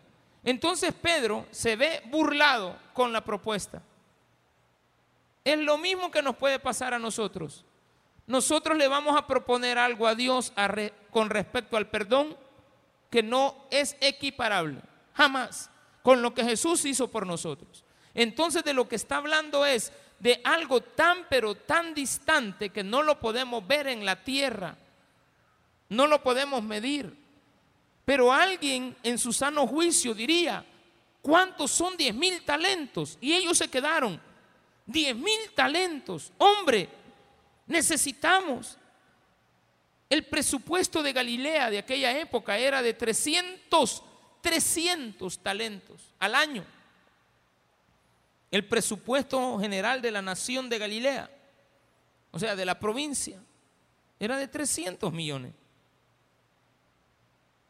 Entonces 0.43 0.93
Pedro 0.93 1.48
se 1.52 1.76
ve 1.76 2.02
burlado 2.06 2.78
con 2.93 3.13
la 3.13 3.24
propuesta. 3.24 3.82
Es 5.43 5.58
lo 5.58 5.78
mismo 5.78 6.12
que 6.12 6.22
nos 6.22 6.36
puede 6.36 6.60
pasar 6.60 6.93
a 6.93 7.00
nosotros. 7.00 7.65
Nosotros 8.28 8.78
le 8.78 8.88
vamos 8.88 9.17
a 9.17 9.28
proponer 9.28 9.78
algo 9.78 10.08
a 10.08 10.15
Dios 10.15 10.54
con 11.12 11.30
respecto 11.30 11.76
al 11.76 11.89
perdón 11.89 12.38
que 13.10 13.22
no 13.22 13.67
es 13.69 13.98
equiparable, 14.00 14.80
jamás, 15.13 15.69
con 16.02 16.22
lo 16.22 16.34
que 16.34 16.43
Jesús 16.43 16.86
hizo 16.86 17.12
por 17.12 17.28
nosotros. 17.28 17.84
Entonces 18.13 18.63
de 18.63 18.74
lo 18.74 18.88
que 18.88 18.96
está 18.96 19.17
hablando 19.17 19.65
es 19.65 19.91
de 20.23 20.39
algo 20.45 20.79
tan 20.79 21.25
pero 21.29 21.53
tan 21.53 21.93
distante 21.93 22.69
que 22.69 22.81
no 22.81 23.03
lo 23.03 23.19
podemos 23.19 23.67
ver 23.67 23.88
en 23.88 24.05
la 24.05 24.23
tierra, 24.23 24.77
no 25.89 26.07
lo 26.07 26.23
podemos 26.23 26.63
medir. 26.63 27.13
Pero 28.05 28.31
alguien 28.31 28.95
en 29.03 29.19
su 29.19 29.33
sano 29.33 29.67
juicio 29.67 30.13
diría, 30.13 30.65
¿cuántos 31.21 31.71
son 31.71 31.97
diez 31.97 32.15
mil 32.15 32.41
talentos? 32.43 33.17
Y 33.19 33.33
ellos 33.33 33.57
se 33.57 33.67
quedaron, 33.67 34.17
diez 34.86 35.13
mil 35.13 35.51
talentos, 35.53 36.31
hombre, 36.38 36.88
necesitamos 37.67 38.77
el 40.09 40.23
presupuesto 40.23 41.03
de 41.03 41.12
Galilea 41.12 41.69
de 41.69 41.79
aquella 41.79 42.17
época 42.17 42.57
era 42.57 42.81
de 42.81 42.93
300, 42.93 44.01
300 44.39 45.39
talentos 45.39 46.13
al 46.17 46.33
año. 46.33 46.65
El 48.53 48.67
presupuesto 48.67 49.57
general 49.57 49.99
de 49.99 50.11
la 50.11 50.21
nación 50.21 50.69
de 50.69 50.77
Galilea, 50.77 51.27
o 52.29 52.37
sea, 52.37 52.55
de 52.55 52.63
la 52.63 52.79
provincia, 52.79 53.41
era 54.19 54.37
de 54.37 54.47
300 54.47 55.11
millones. 55.11 55.55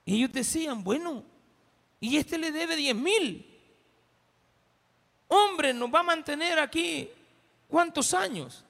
Y 0.04 0.16
ellos 0.18 0.34
decían, 0.34 0.84
bueno, 0.84 1.24
y 2.02 2.18
este 2.18 2.38
le 2.38 2.52
debe 2.52 2.76
10 2.76 2.96
mil. 2.98 3.62
Hombre, 5.30 5.74
nos 5.74 5.90
va 5.90 6.02
a 6.02 6.04
mantener 6.04 6.60
aquí 6.60 7.10
cuántos 7.70 8.14
años. 8.14 8.66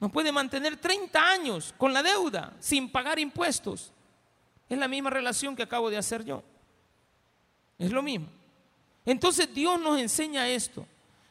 Nos 0.00 0.10
puede 0.10 0.32
mantener 0.32 0.78
30 0.78 1.30
años 1.30 1.72
con 1.78 1.92
la 1.92 2.02
deuda 2.02 2.56
sin 2.58 2.90
pagar 2.90 3.20
impuestos. 3.20 3.92
Es 4.68 4.76
la 4.76 4.88
misma 4.88 5.10
relación 5.10 5.54
que 5.54 5.62
acabo 5.62 5.90
de 5.90 5.98
hacer 5.98 6.24
yo. 6.24 6.42
Es 7.78 7.92
lo 7.92 8.02
mismo. 8.02 8.39
Entonces 9.10 9.52
Dios 9.52 9.80
nos 9.80 9.98
enseña 9.98 10.48
esto, 10.48 10.86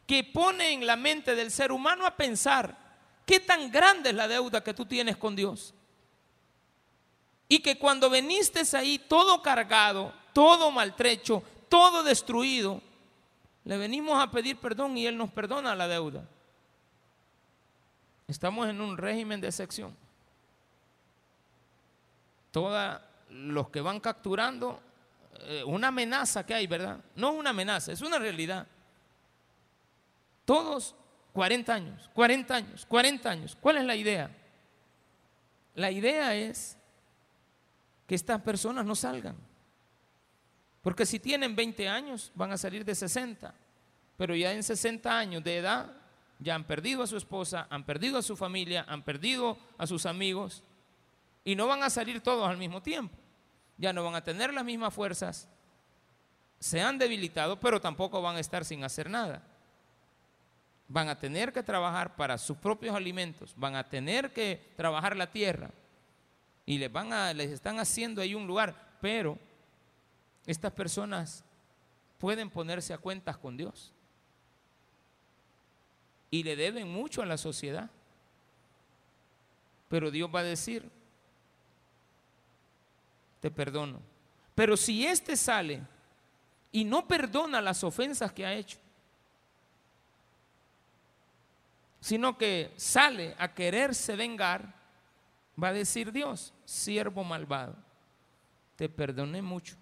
que 0.06 0.26
pone 0.26 0.74
en 0.74 0.86
la 0.86 0.98
mente 0.98 1.34
del 1.34 1.50
ser 1.50 1.72
humano 1.72 2.06
a 2.06 2.14
pensar 2.14 2.78
qué 3.26 3.40
tan 3.40 3.72
grande 3.72 4.10
es 4.10 4.16
la 4.18 4.28
deuda 4.28 4.62
que 4.62 4.74
tú 4.74 4.86
tienes 4.86 5.16
con 5.16 5.34
Dios. 5.34 5.74
Y 7.48 7.60
que 7.60 7.80
cuando 7.80 8.10
veniste 8.10 8.64
ahí 8.76 9.00
todo 9.00 9.42
cargado, 9.42 10.12
todo 10.34 10.72
maltrecho, 10.72 11.42
todo 11.70 12.04
destruido, 12.04 12.82
le 13.64 13.78
venimos 13.78 14.22
a 14.22 14.30
pedir 14.30 14.58
perdón 14.58 14.98
y 14.98 15.08
Él 15.08 15.16
nos 15.16 15.32
perdona 15.32 15.74
la 15.74 15.88
deuda. 15.88 16.28
Estamos 18.28 18.68
en 18.68 18.82
un 18.82 18.98
régimen 18.98 19.40
de 19.40 19.48
excepción. 19.48 19.96
Todos 22.52 23.00
los 23.30 23.70
que 23.70 23.80
van 23.80 24.02
capturando, 24.02 24.82
una 25.66 25.90
amenaza 25.90 26.46
que 26.46 26.54
hay, 26.54 26.68
¿verdad? 26.68 27.00
No 27.16 27.32
una 27.32 27.52
amenaza, 27.52 27.92
es 27.92 28.02
una 28.02 28.20
realidad. 28.20 28.68
Todos 30.46 30.96
40 31.34 31.74
años, 31.74 32.10
40 32.14 32.56
años, 32.56 32.86
40 32.86 33.30
años. 33.30 33.58
¿Cuál 33.60 33.78
es 33.78 33.86
la 33.86 33.96
idea? 33.96 34.32
la 35.80 35.92
idea 35.92 36.36
es 36.36 36.78
que 38.06 38.16
estas 38.16 38.42
personas 38.42 38.86
no 38.86 38.96
salgan. 38.96 39.36
Porque 40.82 41.06
si 41.06 41.20
tienen 41.20 41.56
20 41.56 41.88
años, 41.88 42.32
van 42.36 42.52
a 42.52 42.58
salir 42.58 42.84
de 42.84 42.96
60. 42.96 43.54
Pero 44.18 44.36
ya 44.36 44.52
en 44.52 44.64
60 44.64 45.18
años 45.18 45.44
de 45.44 45.58
edad, 45.58 45.94
ya 46.40 46.56
han 46.56 46.66
perdido 46.66 47.04
a 47.04 47.08
su 47.08 47.18
esposa, 47.18 47.68
han 47.70 47.86
perdido 47.86 48.18
a 48.18 48.22
su 48.22 48.36
familia, 48.36 48.86
han 48.88 49.04
perdido 49.04 49.58
a 49.78 49.88
sus 49.88 50.06
amigos. 50.06 50.64
Y 51.44 51.56
no 51.56 51.68
van 51.68 51.84
a 51.84 51.90
salir 51.90 52.22
todos 52.22 52.48
al 52.48 52.58
mismo 52.58 52.82
tiempo. 52.82 53.18
Ya 53.80 53.92
no 53.92 54.04
van 54.04 54.14
a 54.14 54.24
tener 54.24 54.54
las 54.54 54.64
mismas 54.64 54.94
fuerzas. 54.94 55.48
Se 56.60 56.82
han 56.82 57.00
debilitado, 57.00 57.60
pero 57.60 57.82
tampoco 57.82 58.22
van 58.22 58.36
a 58.36 58.40
estar 58.40 58.64
sin 58.64 58.84
hacer 58.84 59.10
nada. 59.10 59.42
Van 60.88 61.10
a 61.10 61.18
tener 61.18 61.52
que 61.52 61.64
trabajar 61.64 62.16
para 62.16 62.38
sus 62.38 62.58
propios 62.58 62.96
alimentos, 62.96 63.54
van 63.56 63.76
a 63.76 63.88
tener 63.88 64.32
que 64.34 64.74
trabajar 64.76 65.16
la 65.16 65.32
tierra 65.32 65.72
y 66.66 66.78
les, 66.78 66.92
van 66.92 67.14
a, 67.14 67.34
les 67.34 67.50
están 67.50 67.80
haciendo 67.80 68.22
ahí 68.22 68.36
un 68.36 68.46
lugar, 68.46 68.76
pero 69.02 69.40
estas 70.46 70.72
personas 70.72 71.44
pueden 72.20 72.50
ponerse 72.50 72.94
a 72.94 72.98
cuentas 72.98 73.38
con 73.38 73.56
Dios 73.56 73.94
y 76.32 76.44
le 76.44 76.56
deben 76.56 76.92
mucho 76.92 77.22
a 77.22 77.26
la 77.26 77.38
sociedad. 77.38 77.90
Pero 79.88 80.12
Dios 80.12 80.30
va 80.34 80.42
a 80.42 80.44
decir, 80.44 80.92
te 83.40 83.52
perdono. 83.52 84.02
Pero 84.56 84.76
si 84.76 85.06
éste 85.06 85.36
sale 85.36 85.82
y 86.72 86.84
no 86.84 87.08
perdona 87.08 87.62
las 87.62 87.84
ofensas 87.84 88.32
que 88.32 88.46
ha 88.46 88.54
hecho, 88.54 88.78
sino 92.02 92.38
que 92.38 92.74
sale 92.78 93.36
a 93.38 93.54
quererse 93.54 94.16
vengar, 94.16 94.74
va 95.62 95.70
a 95.70 95.74
decir 95.74 96.12
Dios, 96.12 96.54
siervo 96.66 97.24
malvado, 97.24 97.76
te 98.76 98.88
perdoné 98.90 99.42
mucho. 99.42 99.76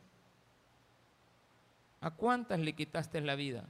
¿A 2.02 2.12
cuántas 2.12 2.60
le 2.60 2.74
quitaste 2.74 3.22
la 3.22 3.36
vida? 3.36 3.66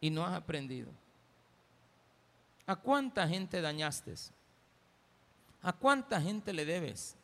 Y 0.00 0.10
no 0.10 0.24
has 0.24 0.34
aprendido. 0.34 0.90
¿A 2.66 2.76
cuánta 2.76 3.28
gente 3.28 3.60
dañaste? 3.60 4.14
¿A 5.62 5.72
cuánta 5.72 6.20
gente 6.20 6.52
le 6.52 6.64
debes? 6.64 7.16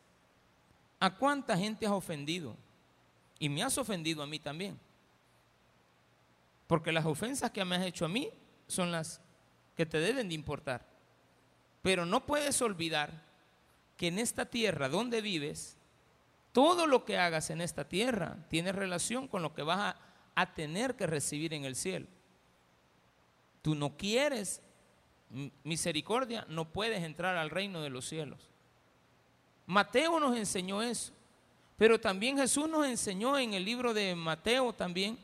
¿A 1.03 1.09
cuánta 1.09 1.57
gente 1.57 1.85
has 1.85 1.91
ofendido? 1.91 2.55
Y 3.37 3.49
me 3.49 3.61
has 3.61 3.77
ofendido 3.77 4.23
a 4.23 4.25
mí 4.25 4.39
también. 4.39 4.79
Porque 6.65 6.93
las 6.93 7.05
ofensas 7.05 7.51
que 7.51 7.65
me 7.65 7.75
has 7.75 7.85
hecho 7.85 8.05
a 8.05 8.07
mí 8.07 8.29
son 8.67 8.89
las 8.89 9.19
que 9.75 9.85
te 9.85 9.99
deben 9.99 10.29
de 10.29 10.35
importar. 10.35 10.85
Pero 11.81 12.05
no 12.05 12.25
puedes 12.25 12.61
olvidar 12.61 13.21
que 13.97 14.07
en 14.07 14.17
esta 14.17 14.45
tierra 14.45 14.87
donde 14.87 15.19
vives, 15.19 15.75
todo 16.53 16.87
lo 16.87 17.03
que 17.03 17.17
hagas 17.17 17.49
en 17.49 17.59
esta 17.59 17.83
tierra 17.83 18.37
tiene 18.47 18.71
relación 18.71 19.27
con 19.27 19.41
lo 19.41 19.53
que 19.53 19.63
vas 19.63 19.79
a, 19.79 19.97
a 20.35 20.53
tener 20.53 20.95
que 20.95 21.05
recibir 21.05 21.53
en 21.53 21.65
el 21.65 21.75
cielo. 21.75 22.07
Tú 23.61 23.75
no 23.75 23.97
quieres 23.97 24.61
misericordia, 25.65 26.45
no 26.47 26.71
puedes 26.71 27.03
entrar 27.03 27.35
al 27.35 27.49
reino 27.49 27.81
de 27.81 27.89
los 27.89 28.07
cielos. 28.07 28.52
Mateo 29.65 30.19
nos 30.19 30.35
enseñó 30.35 30.81
eso. 30.81 31.13
Pero 31.77 31.99
también 31.99 32.37
Jesús 32.37 32.69
nos 32.69 32.85
enseñó 32.85 33.37
en 33.37 33.53
el 33.53 33.65
libro 33.65 33.93
de 33.93 34.15
Mateo 34.15 34.73
también, 34.73 35.17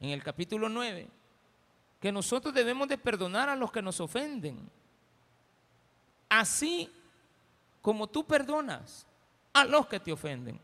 en 0.00 0.10
el 0.10 0.22
capítulo 0.22 0.68
9, 0.68 1.08
que 2.00 2.10
nosotros 2.10 2.54
debemos 2.54 2.88
de 2.88 2.98
perdonar 2.98 3.48
a 3.48 3.56
los 3.56 3.70
que 3.70 3.82
nos 3.82 4.00
ofenden. 4.00 4.58
Así 6.28 6.90
como 7.82 8.06
tú 8.06 8.24
perdonas 8.24 9.06
a 9.52 9.64
los 9.64 9.86
que 9.86 10.00
te 10.00 10.12
ofenden. 10.12 10.58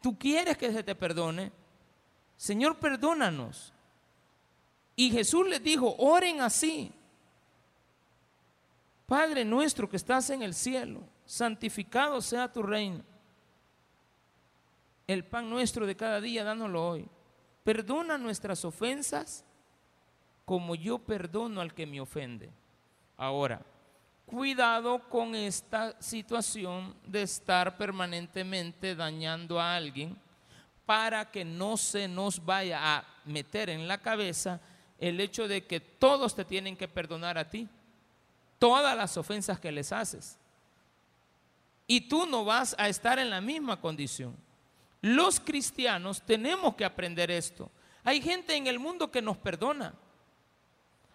Tú 0.00 0.16
quieres 0.18 0.56
que 0.56 0.72
se 0.72 0.82
te 0.82 0.94
perdone. 0.94 1.50
Señor, 2.36 2.78
perdónanos. 2.78 3.72
Y 4.96 5.10
Jesús 5.10 5.48
les 5.48 5.62
dijo, 5.62 5.96
oren 5.98 6.40
así. 6.40 6.92
Padre 9.06 9.44
nuestro 9.44 9.88
que 9.88 9.96
estás 9.96 10.30
en 10.30 10.42
el 10.42 10.54
cielo, 10.54 11.00
santificado 11.24 12.20
sea 12.20 12.52
tu 12.52 12.62
reino. 12.62 13.02
El 15.06 15.24
pan 15.24 15.50
nuestro 15.50 15.86
de 15.86 15.96
cada 15.96 16.20
día, 16.20 16.44
dánoslo 16.44 16.88
hoy. 16.88 17.08
Perdona 17.62 18.18
nuestras 18.18 18.64
ofensas 18.64 19.44
como 20.44 20.74
yo 20.74 20.98
perdono 20.98 21.60
al 21.60 21.74
que 21.74 21.86
me 21.86 22.00
ofende. 22.00 22.50
Ahora, 23.16 23.62
cuidado 24.26 25.08
con 25.08 25.34
esta 25.34 26.00
situación 26.00 26.94
de 27.06 27.22
estar 27.22 27.76
permanentemente 27.76 28.94
dañando 28.94 29.60
a 29.60 29.74
alguien 29.74 30.16
para 30.86 31.30
que 31.30 31.44
no 31.44 31.76
se 31.76 32.08
nos 32.08 32.44
vaya 32.44 32.96
a 32.96 33.04
meter 33.24 33.70
en 33.70 33.88
la 33.88 33.98
cabeza 33.98 34.60
el 34.98 35.20
hecho 35.20 35.48
de 35.48 35.66
que 35.66 35.80
todos 35.80 36.34
te 36.34 36.44
tienen 36.44 36.76
que 36.76 36.88
perdonar 36.88 37.38
a 37.38 37.48
ti, 37.48 37.68
todas 38.58 38.96
las 38.96 39.16
ofensas 39.16 39.58
que 39.58 39.72
les 39.72 39.92
haces. 39.92 40.38
Y 41.86 42.02
tú 42.02 42.26
no 42.26 42.44
vas 42.44 42.74
a 42.78 42.88
estar 42.88 43.18
en 43.18 43.30
la 43.30 43.40
misma 43.40 43.80
condición. 43.80 44.36
Los 45.00 45.38
cristianos 45.38 46.22
tenemos 46.22 46.74
que 46.76 46.84
aprender 46.84 47.30
esto. 47.30 47.70
Hay 48.04 48.22
gente 48.22 48.54
en 48.54 48.66
el 48.66 48.78
mundo 48.78 49.10
que 49.10 49.20
nos 49.20 49.36
perdona. 49.36 49.94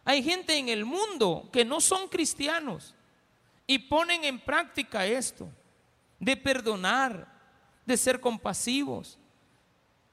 Hay 0.05 0.23
gente 0.23 0.58
en 0.58 0.69
el 0.69 0.86
mundo 0.86 1.49
que 1.51 1.65
no 1.65 1.82
son 1.82 2.08
cristianos 2.08 2.95
y 3.67 3.77
ponen 3.79 4.23
en 4.23 4.39
práctica 4.39 5.05
esto 5.05 5.49
de 6.19 6.36
perdonar, 6.36 7.27
de 7.86 7.97
ser 7.97 8.19
compasivos. 8.19 9.19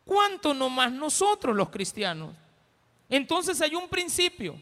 ¿Cuánto 0.04 0.54
más 0.70 0.92
nosotros 0.92 1.56
los 1.56 1.70
cristianos? 1.70 2.34
Entonces 3.08 3.60
hay 3.60 3.74
un 3.74 3.88
principio. 3.88 4.60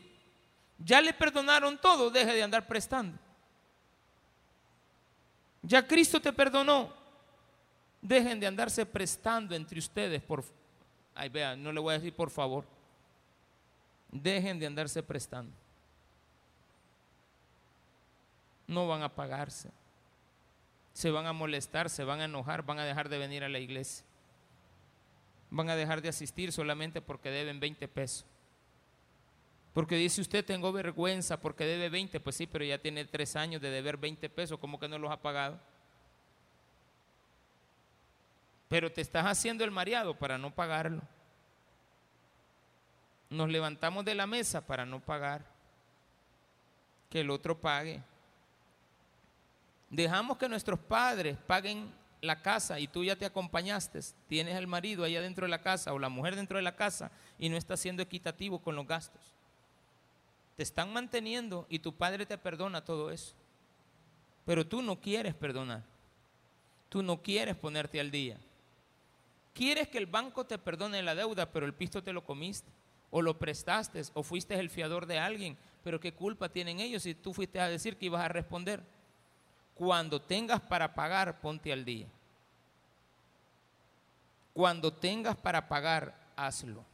Ya 0.79 1.01
le 1.01 1.13
perdonaron 1.13 1.81
todo, 1.81 2.11
deje 2.11 2.33
de 2.33 2.43
andar 2.43 2.67
prestando. 2.67 3.19
Ya 5.67 5.87
Cristo 5.87 6.21
te 6.21 6.33
perdonó. 6.33 6.93
Dejen 8.01 8.39
de 8.39 8.47
andarse 8.47 8.85
prestando 8.85 9.55
entre 9.55 9.79
ustedes 9.79 10.23
por 10.23 10.45
Ay, 11.15 11.29
vea, 11.29 11.55
no 11.55 11.73
le 11.73 11.81
voy 11.81 11.95
a 11.95 11.99
decir 11.99 12.15
por 12.15 12.31
favor. 12.31 12.65
Dejen 14.11 14.59
de 14.59 14.67
andarse 14.67 15.03
prestando. 15.03 15.53
No 18.67 18.89
van 18.89 19.03
a 19.03 19.09
pagarse. 19.09 19.71
Se 20.93 21.11
van 21.11 21.27
a 21.27 21.33
molestar, 21.33 21.89
se 21.89 22.05
van 22.05 22.21
a 22.21 22.25
enojar, 22.25 22.65
van 22.65 22.79
a 22.79 22.85
dejar 22.85 23.09
de 23.09 23.19
venir 23.19 23.45
a 23.45 23.49
la 23.49 23.59
iglesia. 23.59 24.05
Van 25.51 25.69
a 25.71 25.77
dejar 25.77 26.03
de 26.03 26.09
asistir 26.09 26.53
solamente 26.53 27.01
porque 27.01 27.31
deben 27.31 27.61
20 27.61 27.89
pesos. 27.89 28.27
Porque 29.75 29.97
dice 29.97 30.21
usted, 30.21 30.45
tengo 30.45 30.73
vergüenza 30.73 31.41
porque 31.41 31.67
debe 31.67 31.91
20. 31.91 32.21
Pues 32.21 32.37
sí, 32.37 32.47
pero 32.47 32.65
ya 32.65 32.79
tiene 32.79 33.05
tres 33.05 33.35
años 33.35 33.61
de 33.61 33.71
deber 33.71 33.97
20 33.97 34.31
pesos. 34.31 34.59
¿Cómo 34.61 34.79
que 34.79 34.89
no 34.89 34.99
los 34.99 35.11
ha 35.11 35.21
pagado? 35.21 35.61
Pero 38.69 38.91
te 38.93 39.01
estás 39.01 39.27
haciendo 39.27 39.65
el 39.65 39.73
mareado 39.73 40.17
para 40.17 40.39
no 40.39 40.55
pagarlo. 40.55 41.03
Nos 43.29 43.49
levantamos 43.49 44.05
de 44.05 44.15
la 44.15 44.29
mesa 44.29 44.65
para 44.65 44.87
no 44.87 45.01
pagar. 45.01 45.45
Que 47.11 47.23
el 47.23 47.31
otro 47.31 47.61
pague. 47.61 48.01
Dejamos 49.91 50.39
que 50.39 50.49
nuestros 50.49 50.79
padres 50.79 51.37
paguen 51.49 51.93
la 52.21 52.43
casa 52.43 52.79
y 52.79 52.87
tú 52.87 53.03
ya 53.03 53.17
te 53.17 53.27
acompañaste. 53.27 53.99
Tienes 54.29 54.55
el 54.55 54.69
marido 54.69 55.03
allá 55.03 55.21
dentro 55.21 55.47
de 55.47 55.51
la 55.51 55.63
casa 55.63 55.93
o 55.93 55.99
la 55.99 56.09
mujer 56.09 56.37
dentro 56.37 56.59
de 56.59 56.63
la 56.63 56.77
casa 56.77 57.11
y 57.41 57.49
no 57.49 57.57
está 57.57 57.77
siendo 57.77 58.05
equitativo 58.05 58.61
con 58.61 58.77
los 58.77 58.87
gastos 58.87 59.34
te 60.57 60.63
están 60.63 60.93
manteniendo 60.93 61.67
y 61.69 61.81
tu 61.81 61.95
padre 61.95 62.27
te 62.27 62.39
perdona 62.39 62.85
todo 62.85 63.11
eso. 63.11 63.35
Pero 64.45 64.67
tú 64.67 64.83
no 64.83 65.01
quieres 65.01 65.35
perdonar. 65.35 65.83
Tú 66.89 67.03
no 67.03 67.23
quieres 67.23 67.57
ponerte 67.57 67.99
al 67.99 68.11
día. 68.11 68.39
Quieres 69.53 69.89
que 69.89 69.99
el 69.99 70.07
banco 70.07 70.45
te 70.45 70.59
perdone 70.59 71.03
la 71.03 71.15
deuda, 71.15 71.51
pero 71.51 71.67
el 71.67 71.75
pisto 71.75 72.03
te 72.03 72.13
lo 72.13 72.25
comiste. 72.25 72.71
O 73.11 73.23
lo 73.23 73.39
prestaste, 73.39 74.03
o 74.15 74.23
fuiste 74.23 74.55
el 74.55 74.71
fiador 74.71 75.07
de 75.07 75.19
alguien. 75.19 75.57
Pero 75.83 76.01
qué 76.01 76.13
culpa 76.13 76.49
tienen 76.49 76.81
ellos 76.81 77.03
si 77.03 77.15
tú 77.15 77.33
fuiste 77.33 77.61
a 77.61 77.69
decir 77.69 77.97
que 77.97 78.07
ibas 78.07 78.25
a 78.25 78.29
responder. 78.29 78.83
Cuando 79.75 80.21
tengas 80.21 80.61
para 80.61 80.95
pagar, 80.95 81.41
ponte 81.41 81.73
al 81.73 81.85
día. 81.85 82.07
Cuando 84.53 84.93
tengas 84.93 85.37
para 85.37 85.69
pagar, 85.69 86.15
hazlo. 86.37 86.85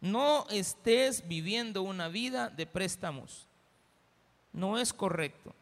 No 0.00 0.46
estés 0.50 1.26
viviendo 1.26 1.82
una 1.82 2.08
vida 2.08 2.50
de 2.50 2.66
préstamos. 2.66 3.46
No 4.52 4.78
es 4.78 4.92
correcto. 4.92 5.54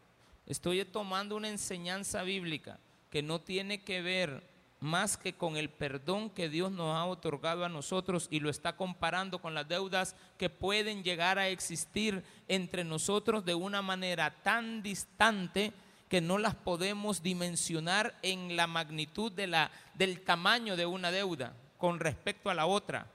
Estoy 0.46 0.84
tomando 0.84 1.36
una 1.36 1.48
enseñanza 1.48 2.22
bíblica 2.22 2.78
que 3.10 3.22
no 3.22 3.40
tiene 3.40 3.82
que 3.82 4.02
ver 4.02 4.42
más 4.80 5.16
que 5.16 5.32
con 5.32 5.56
el 5.56 5.70
perdón 5.70 6.30
que 6.30 6.48
Dios 6.48 6.70
nos 6.70 6.94
ha 6.94 7.06
otorgado 7.06 7.64
a 7.64 7.68
nosotros 7.68 8.28
y 8.30 8.40
lo 8.40 8.50
está 8.50 8.76
comparando 8.76 9.40
con 9.40 9.54
las 9.54 9.66
deudas 9.66 10.14
que 10.38 10.50
pueden 10.50 11.02
llegar 11.02 11.38
a 11.38 11.48
existir 11.48 12.22
entre 12.46 12.84
nosotros 12.84 13.44
de 13.44 13.54
una 13.54 13.82
manera 13.82 14.30
tan 14.42 14.82
distante 14.82 15.72
que 16.08 16.20
no 16.20 16.38
las 16.38 16.54
podemos 16.54 17.22
dimensionar 17.22 18.14
en 18.22 18.54
la 18.54 18.66
magnitud 18.66 19.32
de 19.32 19.46
la, 19.46 19.70
del 19.94 20.22
tamaño 20.22 20.76
de 20.76 20.86
una 20.86 21.10
deuda 21.10 21.54
con 21.78 21.98
respecto 21.98 22.50
a 22.50 22.54
la 22.54 22.66
otra. 22.66 23.06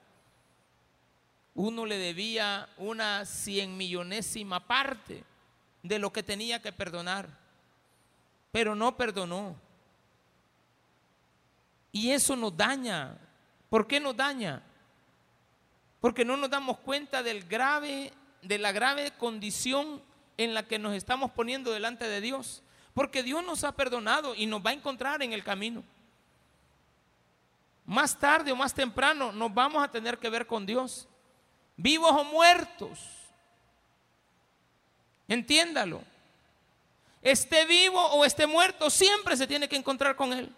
Uno 1.53 1.85
le 1.85 1.97
debía 1.97 2.69
una 2.77 3.25
cien 3.25 3.75
millonésima 3.75 4.65
parte 4.65 5.23
de 5.83 5.99
lo 5.99 6.13
que 6.13 6.23
tenía 6.23 6.61
que 6.61 6.71
perdonar, 6.71 7.27
pero 8.51 8.75
no 8.75 8.95
perdonó. 8.95 9.55
Y 11.91 12.11
eso 12.11 12.35
nos 12.35 12.55
daña. 12.55 13.17
¿Por 13.69 13.87
qué 13.87 13.99
nos 13.99 14.15
daña? 14.15 14.61
Porque 15.99 16.23
no 16.23 16.37
nos 16.37 16.49
damos 16.49 16.77
cuenta 16.79 17.21
del 17.21 17.43
grave, 17.43 18.13
de 18.41 18.57
la 18.57 18.71
grave 18.71 19.11
condición 19.11 20.01
en 20.37 20.53
la 20.53 20.63
que 20.63 20.79
nos 20.79 20.93
estamos 20.93 21.31
poniendo 21.31 21.71
delante 21.71 22.07
de 22.07 22.21
Dios. 22.21 22.63
Porque 22.93 23.23
Dios 23.23 23.43
nos 23.43 23.63
ha 23.63 23.73
perdonado 23.73 24.35
y 24.35 24.45
nos 24.45 24.65
va 24.65 24.71
a 24.71 24.73
encontrar 24.73 25.21
en 25.21 25.33
el 25.33 25.43
camino. 25.43 25.83
Más 27.85 28.17
tarde 28.17 28.51
o 28.51 28.55
más 28.55 28.73
temprano 28.73 29.31
nos 29.31 29.53
vamos 29.53 29.83
a 29.83 29.91
tener 29.91 30.17
que 30.17 30.29
ver 30.29 30.47
con 30.47 30.65
Dios. 30.65 31.07
Vivos 31.81 32.11
o 32.11 32.23
muertos. 32.23 32.99
Entiéndalo. 35.27 36.03
Esté 37.23 37.65
vivo 37.65 37.99
o 37.99 38.23
esté 38.23 38.45
muerto, 38.45 38.89
siempre 38.89 39.35
se 39.35 39.47
tiene 39.47 39.67
que 39.67 39.75
encontrar 39.75 40.15
con 40.15 40.31
Él. 40.31 40.53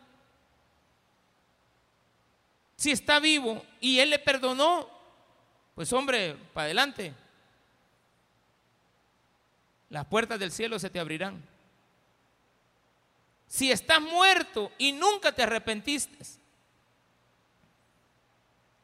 Si 2.75 2.91
está 2.91 3.19
vivo 3.19 3.65
y 3.79 3.99
Él 3.99 4.09
le 4.09 4.19
perdonó, 4.19 4.89
pues 5.75 5.93
hombre, 5.93 6.36
para 6.53 6.65
adelante. 6.65 7.13
Las 9.89 10.05
puertas 10.05 10.39
del 10.39 10.51
cielo 10.51 10.77
se 10.77 10.89
te 10.89 10.99
abrirán. 10.99 11.41
Si 13.47 13.71
estás 13.71 14.01
muerto 14.01 14.71
y 14.77 14.91
nunca 14.91 15.31
te 15.31 15.43
arrepentiste, 15.43 16.17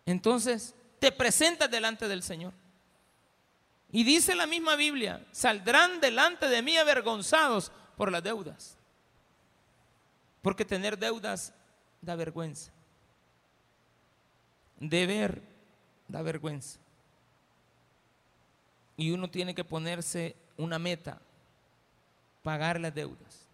entonces 0.05 0.75
te 0.99 1.11
presentas 1.11 1.71
delante 1.71 2.07
del 2.07 2.23
Señor. 2.23 2.53
Y 3.91 4.03
dice 4.03 4.35
la 4.35 4.45
misma 4.45 4.75
Biblia, 4.75 5.25
saldrán 5.31 5.99
delante 5.99 6.47
de 6.47 6.61
mí 6.61 6.77
avergonzados 6.77 7.71
por 7.97 8.11
las 8.11 8.23
deudas. 8.23 8.77
Porque 10.41 10.63
tener 10.63 10.97
deudas 10.97 11.53
da 12.01 12.15
vergüenza. 12.15 12.71
Deber 14.79 15.41
da 16.07 16.21
vergüenza. 16.21 16.79
Y 18.95 19.11
uno 19.11 19.29
tiene 19.29 19.55
que 19.55 19.63
ponerse 19.63 20.35
una 20.57 20.77
meta, 20.77 21.19
pagar 22.43 22.79
las 22.79 22.93
deudas. 22.93 23.47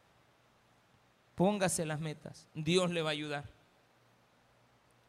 Póngase 1.35 1.85
las 1.85 1.99
metas, 1.99 2.47
Dios 2.53 2.89
le 2.91 3.01
va 3.01 3.09
a 3.09 3.13
ayudar. 3.13 3.54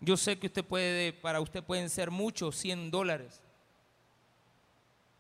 Yo 0.01 0.17
sé 0.17 0.39
que 0.39 0.49
usted 0.49 0.65
puede, 0.65 1.13
para 1.13 1.41
usted 1.41 1.63
pueden 1.65 1.89
ser 1.89 2.11
muchos, 2.11 2.57
100 2.57 2.91
dólares, 2.91 3.41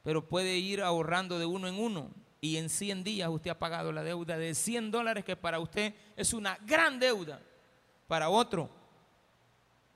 pero 0.02 0.28
puede 0.28 0.56
ir 0.58 0.82
ahorrando 0.82 1.38
de 1.38 1.46
uno 1.46 1.66
en 1.66 1.78
uno 1.78 2.10
y 2.40 2.58
en 2.58 2.68
100 2.68 3.02
días 3.02 3.28
usted 3.28 3.50
ha 3.50 3.58
pagado 3.58 3.90
la 3.90 4.02
deuda 4.02 4.36
de 4.36 4.54
100 4.54 4.90
dólares 4.90 5.24
que 5.24 5.36
para 5.36 5.58
usted 5.58 5.94
es 6.14 6.32
una 6.32 6.58
gran 6.66 6.98
deuda. 6.98 7.40
Para 8.06 8.28
otro 8.28 8.70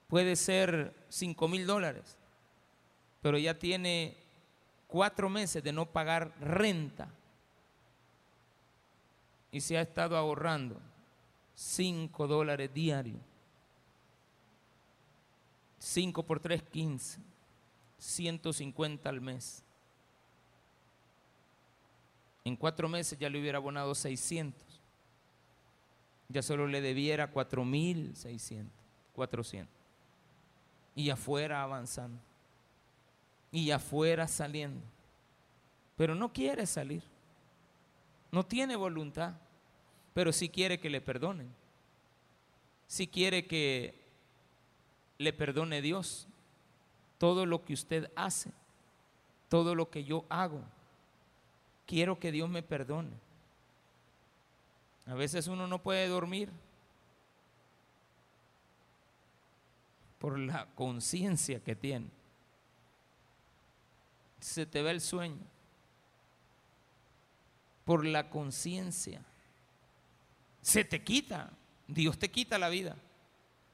puede 0.08 0.34
ser 0.34 0.92
5 1.10 1.46
mil 1.46 1.66
dólares, 1.66 2.16
pero 3.22 3.38
ya 3.38 3.58
tiene 3.58 4.16
cuatro 4.88 5.28
meses 5.28 5.62
de 5.62 5.72
no 5.72 5.86
pagar 5.86 6.32
renta 6.40 7.08
y 9.52 9.60
se 9.60 9.78
ha 9.78 9.82
estado 9.82 10.16
ahorrando 10.16 10.80
5 11.54 12.26
dólares 12.26 12.72
diarios. 12.74 13.29
5 15.80 16.22
por 16.22 16.38
3, 16.38 16.62
15. 16.62 17.20
150 17.98 19.08
al 19.08 19.20
mes. 19.20 19.64
En 22.44 22.56
cuatro 22.56 22.88
meses 22.88 23.18
ya 23.18 23.28
le 23.28 23.40
hubiera 23.40 23.58
abonado 23.58 23.94
600. 23.94 24.62
Ya 26.28 26.42
solo 26.42 26.66
le 26.66 26.80
debiera 26.80 27.32
4.600, 27.32 28.66
400. 29.14 29.68
Y 30.94 31.10
afuera 31.10 31.62
avanzando. 31.62 32.20
Y 33.50 33.70
afuera 33.70 34.28
saliendo. 34.28 34.82
Pero 35.96 36.14
no 36.14 36.32
quiere 36.32 36.66
salir. 36.66 37.02
No 38.30 38.46
tiene 38.46 38.76
voluntad. 38.76 39.34
Pero 40.14 40.32
sí 40.32 40.48
quiere 40.48 40.78
que 40.78 40.88
le 40.88 41.00
perdonen. 41.00 41.48
Sí 42.86 43.06
quiere 43.06 43.46
que 43.46 43.99
le 45.20 45.34
perdone 45.34 45.82
Dios 45.82 46.26
todo 47.18 47.44
lo 47.44 47.62
que 47.62 47.74
usted 47.74 48.10
hace, 48.16 48.50
todo 49.50 49.74
lo 49.74 49.90
que 49.90 50.02
yo 50.02 50.24
hago. 50.30 50.62
Quiero 51.86 52.18
que 52.18 52.32
Dios 52.32 52.48
me 52.48 52.62
perdone. 52.62 53.12
A 55.04 55.12
veces 55.12 55.46
uno 55.46 55.66
no 55.66 55.82
puede 55.82 56.08
dormir 56.08 56.48
por 60.18 60.38
la 60.38 60.66
conciencia 60.74 61.60
que 61.60 61.76
tiene. 61.76 62.08
Se 64.40 64.64
te 64.64 64.80
ve 64.80 64.92
el 64.92 65.02
sueño 65.02 65.44
por 67.84 68.06
la 68.06 68.30
conciencia. 68.30 69.22
Se 70.62 70.82
te 70.82 71.04
quita, 71.04 71.50
Dios 71.88 72.18
te 72.18 72.30
quita 72.30 72.58
la 72.58 72.70
vida, 72.70 72.96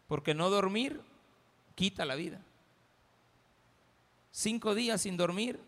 porque 0.08 0.34
no 0.34 0.50
dormir 0.50 1.00
quita 1.76 2.04
la 2.04 2.16
vida. 2.16 2.40
Cinco 4.32 4.74
días 4.74 5.00
sin 5.02 5.16
dormir, 5.16 5.60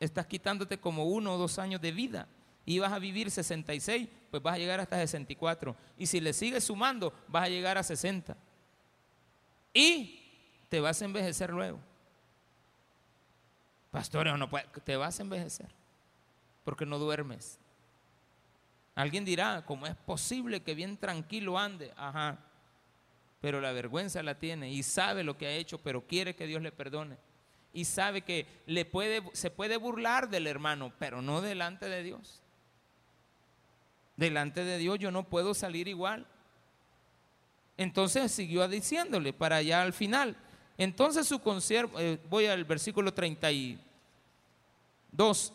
estás 0.00 0.26
quitándote 0.26 0.80
como 0.80 1.04
uno 1.04 1.34
o 1.34 1.38
dos 1.38 1.60
años 1.60 1.80
de 1.80 1.92
vida. 1.92 2.26
Y 2.66 2.80
vas 2.80 2.92
a 2.92 2.98
vivir 2.98 3.30
66, 3.30 4.08
pues 4.30 4.42
vas 4.42 4.56
a 4.56 4.58
llegar 4.58 4.80
hasta 4.80 4.96
64. 4.96 5.76
Y 5.96 6.06
si 6.06 6.20
le 6.20 6.32
sigues 6.32 6.64
sumando, 6.64 7.14
vas 7.28 7.44
a 7.44 7.48
llegar 7.48 7.78
a 7.78 7.82
60. 7.82 8.36
Y 9.72 10.20
te 10.68 10.80
vas 10.80 11.00
a 11.00 11.04
envejecer 11.04 11.50
luego. 11.50 11.78
Pastor, 13.90 14.38
no 14.38 14.50
te 14.84 14.96
vas 14.96 15.18
a 15.18 15.22
envejecer 15.22 15.68
porque 16.64 16.84
no 16.84 16.98
duermes. 16.98 17.58
Alguien 18.94 19.24
dirá, 19.24 19.64
¿cómo 19.64 19.86
es 19.86 19.94
posible 19.94 20.62
que 20.62 20.74
bien 20.74 20.98
tranquilo 20.98 21.58
ande? 21.58 21.94
Ajá 21.96 22.38
pero 23.40 23.60
la 23.60 23.72
vergüenza 23.72 24.22
la 24.22 24.38
tiene 24.38 24.70
y 24.70 24.82
sabe 24.82 25.22
lo 25.22 25.36
que 25.36 25.46
ha 25.46 25.52
hecho, 25.52 25.78
pero 25.78 26.06
quiere 26.06 26.34
que 26.34 26.46
Dios 26.46 26.62
le 26.62 26.72
perdone. 26.72 27.16
Y 27.72 27.84
sabe 27.84 28.22
que 28.22 28.46
le 28.66 28.84
puede, 28.84 29.22
se 29.32 29.50
puede 29.50 29.76
burlar 29.76 30.28
del 30.28 30.46
hermano, 30.46 30.92
pero 30.98 31.22
no 31.22 31.40
delante 31.40 31.88
de 31.88 32.02
Dios. 32.02 32.42
Delante 34.16 34.64
de 34.64 34.78
Dios 34.78 34.98
yo 34.98 35.12
no 35.12 35.24
puedo 35.24 35.54
salir 35.54 35.86
igual. 35.86 36.26
Entonces 37.76 38.32
siguió 38.32 38.66
diciéndole 38.66 39.32
para 39.32 39.56
allá 39.56 39.82
al 39.82 39.92
final. 39.92 40.36
Entonces 40.76 41.28
su 41.28 41.38
consiervo, 41.38 42.00
eh, 42.00 42.18
voy 42.28 42.46
al 42.46 42.64
versículo 42.64 43.14
32. 43.14 45.52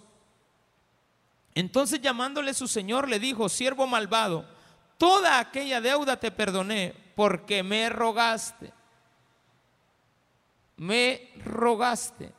Entonces 1.55 2.01
llamándole 2.01 2.53
su 2.53 2.69
señor 2.69 3.09
le 3.09 3.19
dijo, 3.19 3.49
siervo 3.49 3.87
malvado, 3.87 4.47
toda 5.03 5.37
aquella 5.37 5.81
deuda 5.81 6.15
te 6.15 6.31
perdoné 6.31 6.93
porque 7.13 7.61
me 7.61 7.89
rogaste. 7.89 8.71
Me 10.77 11.29
rogaste, 11.43 12.31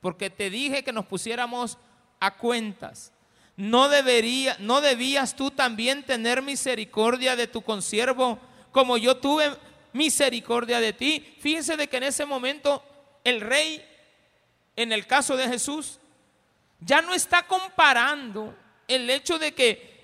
porque 0.00 0.28
te 0.28 0.50
dije 0.50 0.82
que 0.82 0.92
nos 0.92 1.06
pusiéramos 1.06 1.78
a 2.18 2.36
cuentas. 2.36 3.12
No 3.56 3.88
debería, 3.88 4.56
no 4.58 4.80
debías 4.80 5.36
tú 5.36 5.52
también 5.52 6.04
tener 6.04 6.42
misericordia 6.42 7.36
de 7.36 7.46
tu 7.46 7.62
consiervo 7.62 8.40
como 8.72 8.96
yo 8.96 9.18
tuve 9.18 9.56
misericordia 9.92 10.80
de 10.80 10.92
ti. 10.92 11.36
Fíjense 11.38 11.76
de 11.76 11.86
que 11.86 11.98
en 11.98 12.02
ese 12.02 12.26
momento 12.26 12.82
el 13.22 13.40
rey, 13.40 13.80
en 14.74 14.90
el 14.90 15.06
caso 15.06 15.36
de 15.36 15.46
Jesús, 15.46 16.00
ya 16.80 17.00
no 17.00 17.14
está 17.14 17.46
comparando 17.46 18.56
el 18.88 19.08
hecho 19.08 19.38
de 19.38 19.54
que 19.54 19.97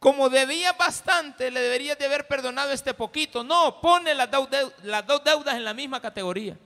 como 0.00 0.30
debía 0.30 0.72
bastante, 0.72 1.50
le 1.50 1.60
deberías 1.60 1.98
de 1.98 2.06
haber 2.06 2.26
perdonado 2.26 2.72
este 2.72 2.94
poquito. 2.94 3.44
No, 3.44 3.82
pone 3.82 4.14
las, 4.14 4.30
dos 4.30 5.22
deudas 5.22 5.54
en 5.54 5.62
la 5.62 5.74
misma 5.74 6.00
categoría. 6.00 6.56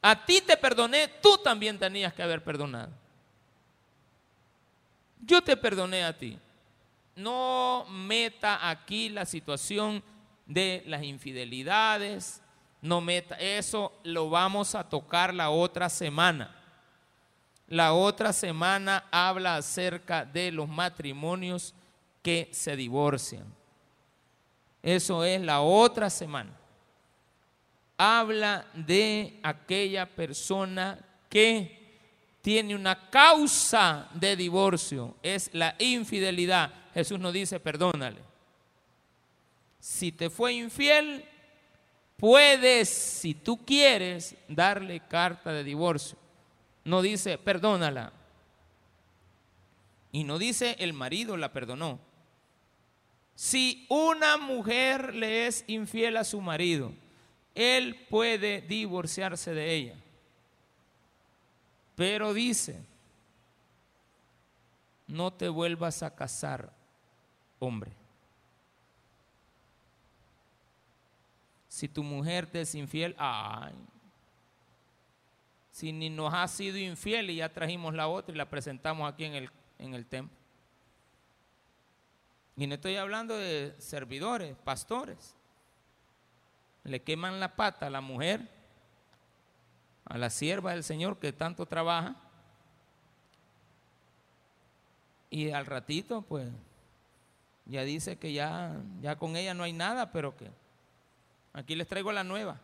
A 0.00 0.24
ti 0.24 0.40
te 0.40 0.56
perdoné, 0.56 1.06
tú 1.20 1.36
también 1.36 1.78
tenías 1.78 2.14
que 2.14 2.22
haber 2.22 2.42
perdonado. 2.42 2.90
Yo 5.20 5.42
te 5.42 5.54
perdoné 5.54 6.02
a 6.02 6.16
ti. 6.16 6.38
No 7.14 7.84
meta 7.90 8.70
aquí 8.70 9.10
la 9.10 9.26
situación 9.26 10.02
de 10.46 10.82
las 10.86 11.02
infidelidades. 11.02 12.40
No 12.80 13.02
meta, 13.02 13.34
eso 13.34 13.92
lo 14.02 14.30
vamos 14.30 14.74
a 14.74 14.88
tocar 14.88 15.34
la 15.34 15.50
otra 15.50 15.90
semana. 15.90 16.55
La 17.68 17.92
otra 17.94 18.32
semana 18.32 19.04
habla 19.10 19.56
acerca 19.56 20.24
de 20.24 20.52
los 20.52 20.68
matrimonios 20.68 21.74
que 22.22 22.48
se 22.52 22.76
divorcian. 22.76 23.44
Eso 24.82 25.24
es 25.24 25.40
la 25.40 25.60
otra 25.62 26.10
semana. 26.10 26.52
Habla 27.98 28.66
de 28.74 29.40
aquella 29.42 30.06
persona 30.06 30.98
que 31.28 31.86
tiene 32.40 32.76
una 32.76 33.10
causa 33.10 34.08
de 34.14 34.36
divorcio, 34.36 35.16
es 35.20 35.50
la 35.52 35.74
infidelidad. 35.80 36.72
Jesús 36.94 37.18
nos 37.18 37.32
dice, 37.32 37.58
perdónale. 37.58 38.20
Si 39.80 40.12
te 40.12 40.30
fue 40.30 40.52
infiel, 40.52 41.24
puedes, 42.16 42.88
si 42.88 43.34
tú 43.34 43.64
quieres, 43.64 44.36
darle 44.46 45.00
carta 45.00 45.52
de 45.52 45.64
divorcio. 45.64 46.16
No 46.86 47.02
dice, 47.02 47.36
perdónala. 47.36 48.12
Y 50.12 50.22
no 50.22 50.38
dice, 50.38 50.76
el 50.78 50.92
marido 50.92 51.36
la 51.36 51.52
perdonó. 51.52 51.98
Si 53.34 53.86
una 53.88 54.36
mujer 54.36 55.12
le 55.12 55.48
es 55.48 55.64
infiel 55.66 56.16
a 56.16 56.22
su 56.22 56.40
marido, 56.40 56.92
él 57.56 58.06
puede 58.08 58.60
divorciarse 58.60 59.52
de 59.52 59.74
ella. 59.74 59.96
Pero 61.96 62.32
dice, 62.32 62.80
no 65.08 65.32
te 65.32 65.48
vuelvas 65.48 66.04
a 66.04 66.14
casar, 66.14 66.72
hombre. 67.58 67.90
Si 71.68 71.88
tu 71.88 72.04
mujer 72.04 72.46
te 72.46 72.60
es 72.60 72.76
infiel, 72.76 73.16
ay, 73.18 73.74
si 75.76 75.92
ni 75.92 76.08
nos 76.08 76.32
ha 76.32 76.48
sido 76.48 76.78
infiel 76.78 77.28
y 77.28 77.36
ya 77.36 77.52
trajimos 77.52 77.92
la 77.92 78.08
otra 78.08 78.34
y 78.34 78.38
la 78.38 78.48
presentamos 78.48 79.12
aquí 79.12 79.26
en 79.26 79.34
el, 79.34 79.50
en 79.78 79.92
el 79.92 80.06
templo. 80.06 80.34
Y 82.56 82.66
no 82.66 82.76
estoy 82.76 82.96
hablando 82.96 83.36
de 83.36 83.74
servidores, 83.78 84.56
pastores. 84.64 85.36
Le 86.82 87.02
queman 87.02 87.40
la 87.40 87.56
pata 87.56 87.88
a 87.88 87.90
la 87.90 88.00
mujer 88.00 88.48
a 90.06 90.16
la 90.16 90.30
sierva 90.30 90.70
del 90.70 90.82
Señor 90.82 91.18
que 91.18 91.34
tanto 91.34 91.66
trabaja. 91.66 92.16
Y 95.28 95.50
al 95.50 95.66
ratito, 95.66 96.22
pues, 96.22 96.48
ya 97.66 97.82
dice 97.82 98.16
que 98.16 98.32
ya, 98.32 98.80
ya 99.02 99.16
con 99.16 99.36
ella 99.36 99.52
no 99.52 99.64
hay 99.64 99.74
nada, 99.74 100.10
pero 100.10 100.34
que 100.38 100.50
aquí 101.52 101.74
les 101.74 101.86
traigo 101.86 102.12
la 102.12 102.24
nueva. 102.24 102.62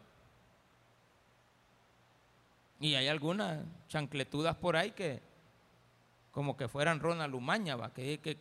Y 2.83 2.97
hay 2.97 3.07
algunas 3.07 3.65
chancletudas 3.87 4.57
por 4.57 4.77
ahí 4.77 4.91
que, 4.91 5.23
como 6.33 6.57
que 6.57 6.67
fueran 6.67 6.99
Ronald 6.99 7.33
Umaña, 7.33 7.79
que, 7.93 8.19
que, 8.19 8.37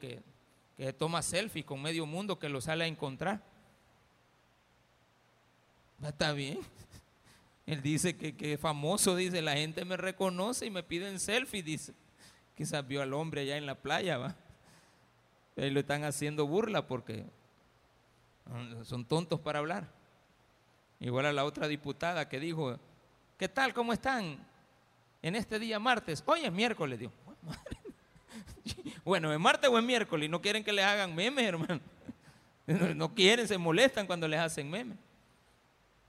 que 0.76 0.94
toma 0.94 1.22
selfie 1.22 1.64
con 1.64 1.80
medio 1.80 2.08
mundo 2.08 2.40
que 2.40 2.50
lo 2.50 2.60
sale 2.60 2.86
a 2.86 2.88
encontrar. 2.88 3.40
Está 6.04 6.34
bien. 6.34 6.58
Él 7.68 7.84
dice 7.84 8.18
que, 8.18 8.36
que, 8.36 8.54
es 8.54 8.60
famoso, 8.60 9.16
dice, 9.16 9.44
la 9.44 9.54
gente 9.54 9.86
me 9.86 9.96
reconoce 9.96 10.66
y 10.66 10.72
me 10.72 10.82
piden 10.82 11.20
selfie, 11.20 11.62
dice. 11.62 11.94
Quizás 12.58 12.88
vio 12.88 13.04
al 13.04 13.14
hombre 13.14 13.42
allá 13.42 13.58
en 13.58 13.68
la 13.68 13.76
playa, 13.76 14.18
va. 14.18 14.36
Ahí 15.56 15.70
lo 15.70 15.82
están 15.82 16.04
haciendo 16.04 16.48
burla 16.48 16.88
porque 16.88 17.26
son 18.86 19.06
tontos 19.06 19.40
para 19.40 19.60
hablar. 19.60 19.88
Igual 21.00 21.28
a 21.28 21.32
la 21.32 21.46
otra 21.46 21.68
diputada 21.68 22.28
que 22.28 22.40
dijo, 22.40 22.80
¿qué 23.42 23.50
tal? 23.50 23.74
¿Cómo 23.74 23.92
están? 23.92 24.38
En 25.20 25.36
este 25.36 25.58
día 25.58 25.80
martes. 25.80 26.22
Hoy 26.28 26.42
es 26.42 26.52
miércoles, 26.52 27.00
digo. 27.00 27.12
Bueno, 29.04 29.34
¿es 29.34 29.40
martes 29.40 29.68
o 29.68 29.80
es 29.80 29.84
miércoles? 29.84 30.30
No 30.30 30.40
quieren 30.40 30.64
que 30.64 30.72
les 30.72 30.86
hagan 30.86 31.16
memes, 31.16 31.44
hermano. 31.44 31.82
No 32.68 33.16
quieren, 33.16 33.48
se 33.48 33.58
molestan 33.58 34.06
cuando 34.06 34.28
les 34.28 34.40
hacen 34.40 34.70
memes. 34.70 34.96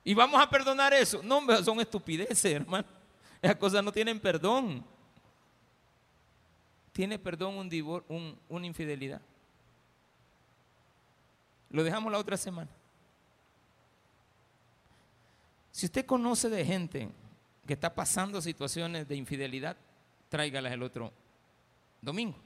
Y 0.05 0.13
vamos 0.13 0.39
a 0.41 0.49
perdonar 0.51 0.93
eso. 0.93 1.23
No, 1.23 1.41
son 1.65 1.81
estupideces, 1.81 2.45
hermano. 2.45 2.87
Esas 3.41 3.57
cosas 3.57 3.83
no 3.83 3.91
tienen 3.91 4.21
perdón. 4.21 4.85
Tiene 6.93 7.19
perdón 7.19 7.57
un 7.57 8.39
una 8.51 8.67
infidelidad. 8.67 9.23
Lo 11.71 11.83
dejamos 11.83 12.13
la 12.13 12.19
otra 12.19 12.37
semana. 12.37 12.71
Si 15.71 15.87
usted 15.87 16.05
conoce 16.05 16.51
de 16.51 16.65
gente 16.65 17.09
que 17.67 17.75
está 17.75 17.95
pasando 17.95 18.41
situaciones 18.41 19.07
de 19.09 19.17
infidelidad, 19.17 19.77
tráigalas 20.29 20.73
el 20.73 20.83
otro 20.83 21.13
domingo. 22.01 22.37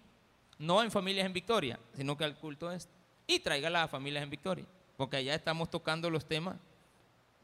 No 0.59 0.83
en 0.83 0.91
familias 0.91 1.27
en 1.27 1.33
victoria, 1.33 1.79
sino 1.97 2.17
que 2.17 2.25
al 2.25 2.37
culto 2.37 2.71
este. 2.71 2.93
Y 3.27 3.41
tráigalas 3.41 3.85
a 3.85 3.89
familias 3.89 4.23
en 4.23 4.31
victoria. 4.31 4.65
Porque 4.97 5.17
allá 5.17 5.35
estamos 5.35 5.71
tocando 5.71 6.09
los 6.11 6.27
temas 6.27 6.57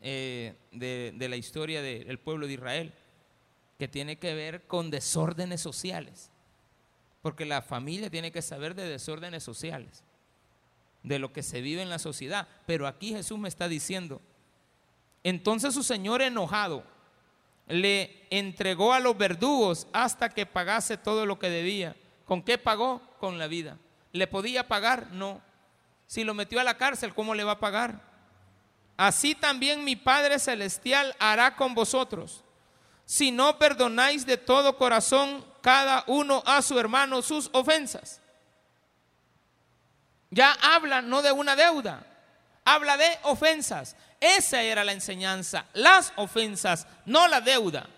eh, 0.00 0.54
de, 0.72 1.28
la 1.28 1.36
historia 1.36 1.82
del 1.82 2.18
pueblo 2.18 2.46
de 2.46 2.54
Israel, 2.54 2.92
que 3.78 3.88
tiene 3.88 4.16
que 4.16 4.34
ver 4.34 4.62
con 4.66 4.90
desórdenes 4.90 5.60
sociales, 5.60 6.30
porque 7.20 7.44
la 7.44 7.62
familia 7.62 8.10
tiene 8.10 8.32
que 8.32 8.42
saber 8.42 8.74
de 8.74 8.88
desórdenes 8.88 9.44
sociales, 9.44 10.02
de 11.02 11.18
lo 11.18 11.32
que 11.32 11.42
se 11.42 11.60
vive 11.60 11.82
en 11.82 11.90
la 11.90 11.98
sociedad. 12.00 12.48
Pero 12.66 12.86
aquí 12.86 13.10
Jesús 13.10 13.38
me 13.38 13.48
está 13.48 13.68
diciendo, 13.68 14.20
entonces 15.22 15.74
su 15.74 15.82
señor 15.82 16.22
enojado 16.22 16.84
le 17.72 18.26
entregó 18.30 18.92
a 18.92 19.00
los 19.00 19.16
verdugos 19.16 19.86
hasta 19.92 20.28
que 20.28 20.46
pagase 20.46 20.96
todo 20.96 21.26
lo 21.26 21.38
que 21.38 21.48
debía. 21.48 21.96
¿Con 22.26 22.42
qué 22.42 22.58
pagó? 22.58 23.00
Con 23.18 23.38
la 23.38 23.46
vida. 23.46 23.78
¿Le 24.12 24.26
podía 24.26 24.68
pagar? 24.68 25.08
No. 25.12 25.40
Si 26.06 26.24
lo 26.24 26.34
metió 26.34 26.60
a 26.60 26.64
la 26.64 26.76
cárcel, 26.76 27.14
¿cómo 27.14 27.34
le 27.34 27.44
va 27.44 27.52
a 27.52 27.60
pagar? 27.60 28.12
así 28.96 29.34
también 29.34 29.82
mi 29.82 29.96
Padre 29.96 30.38
Celestial 30.38 31.16
hará 31.18 31.56
con 31.56 31.74
vosotros. 31.74 32.44
Si 33.04 33.32
no 33.32 33.58
perdonáis 33.58 34.24
de 34.26 34.36
todo 34.36 34.76
corazón 34.76 35.44
cada 35.60 36.04
uno 36.06 36.42
a 36.46 36.62
su 36.62 36.78
hermano 36.78 37.22
sus 37.22 37.50
ofensas. 37.52 38.20
Ya 40.30 40.52
habla 40.62 41.02
no 41.02 41.20
de 41.20 41.32
una 41.32 41.56
deuda, 41.56 42.06
habla 42.64 42.96
de 42.96 43.18
ofensas. 43.22 43.96
Esa 44.22 44.62
era 44.62 44.84
la 44.84 44.92
enseñanza, 44.92 45.66
las 45.74 46.12
ofensas, 46.14 46.86
no 47.06 47.26
la 47.26 47.40
deuda. 47.40 47.88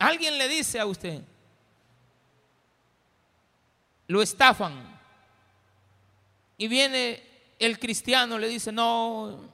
Alguien 0.00 0.36
le 0.36 0.48
dice 0.48 0.80
a 0.80 0.86
usted, 0.86 1.22
lo 4.08 4.20
estafan 4.20 4.98
y 6.58 6.66
viene 6.66 7.22
el 7.60 7.78
cristiano 7.78 8.36
le 8.36 8.48
dice, 8.48 8.72
no, 8.72 9.48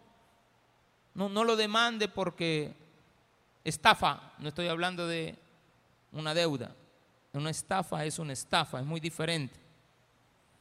no, 1.12 1.28
no 1.28 1.44
lo 1.44 1.54
demande 1.54 2.08
porque 2.08 2.72
estafa, 3.62 4.32
no 4.38 4.48
estoy 4.48 4.68
hablando 4.68 5.06
de 5.06 5.36
una 6.12 6.32
deuda, 6.32 6.74
una 7.34 7.50
estafa 7.50 8.06
es 8.06 8.18
una 8.18 8.32
estafa, 8.32 8.80
es 8.80 8.86
muy 8.86 9.00
diferente. 9.00 9.60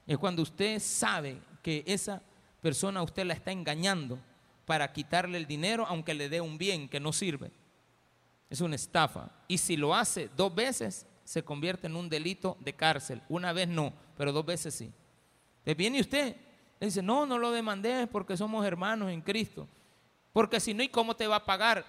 Es 0.06 0.18
cuando 0.18 0.42
usted 0.42 0.82
sabe 0.82 1.40
que 1.64 1.86
esa 1.88 2.22
persona 2.62 3.02
usted 3.02 3.26
la 3.26 3.34
está 3.34 3.52
engañando 3.52 4.20
para 4.66 4.92
quitarle 4.92 5.38
el 5.38 5.48
dinero 5.48 5.86
aunque 5.88 6.14
le 6.14 6.30
dé 6.30 6.42
un 6.42 6.58
bien 6.58 6.90
que 6.90 7.00
no 7.00 7.14
sirve. 7.14 7.52
Es 8.50 8.62
una 8.62 8.76
estafa. 8.76 9.30
Y 9.48 9.58
si 9.58 9.78
lo 9.78 9.94
hace 9.96 10.30
dos 10.36 10.54
veces, 10.54 11.06
se 11.24 11.44
convierte 11.44 11.88
en 11.88 11.96
un 11.96 12.10
delito 12.10 12.58
de 12.60 12.74
cárcel. 12.74 13.22
Una 13.30 13.54
vez 13.54 13.68
no, 13.68 13.94
pero 14.18 14.32
dos 14.32 14.46
veces 14.46 14.74
sí. 14.74 14.92
Entonces 15.60 15.78
viene 15.78 16.00
usted 16.00 16.36
le 16.80 16.88
dice, 16.88 17.02
no, 17.02 17.26
no 17.26 17.40
lo 17.40 17.52
demandé 17.52 18.08
porque 18.08 18.38
somos 18.38 18.66
hermanos 18.66 19.10
en 19.12 19.22
Cristo. 19.22 19.68
Porque 20.32 20.60
si 20.60 20.74
no, 20.74 20.84
¿y 20.84 20.90
cómo 20.90 21.16
te 21.16 21.26
va 21.26 21.38
a 21.38 21.46
pagar? 21.46 21.86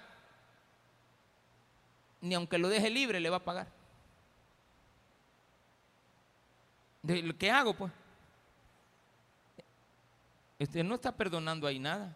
Ni 2.20 2.34
aunque 2.34 2.58
lo 2.58 2.68
deje 2.68 2.88
libre, 2.88 3.20
le 3.20 3.28
va 3.30 3.36
a 3.36 3.44
pagar. 3.44 3.68
¿Qué 7.38 7.50
hago, 7.50 7.74
pues? 7.74 7.92
Usted 10.58 10.84
no 10.84 10.96
está 10.96 11.12
perdonando 11.12 11.66
ahí 11.66 11.78
nada. 11.78 12.14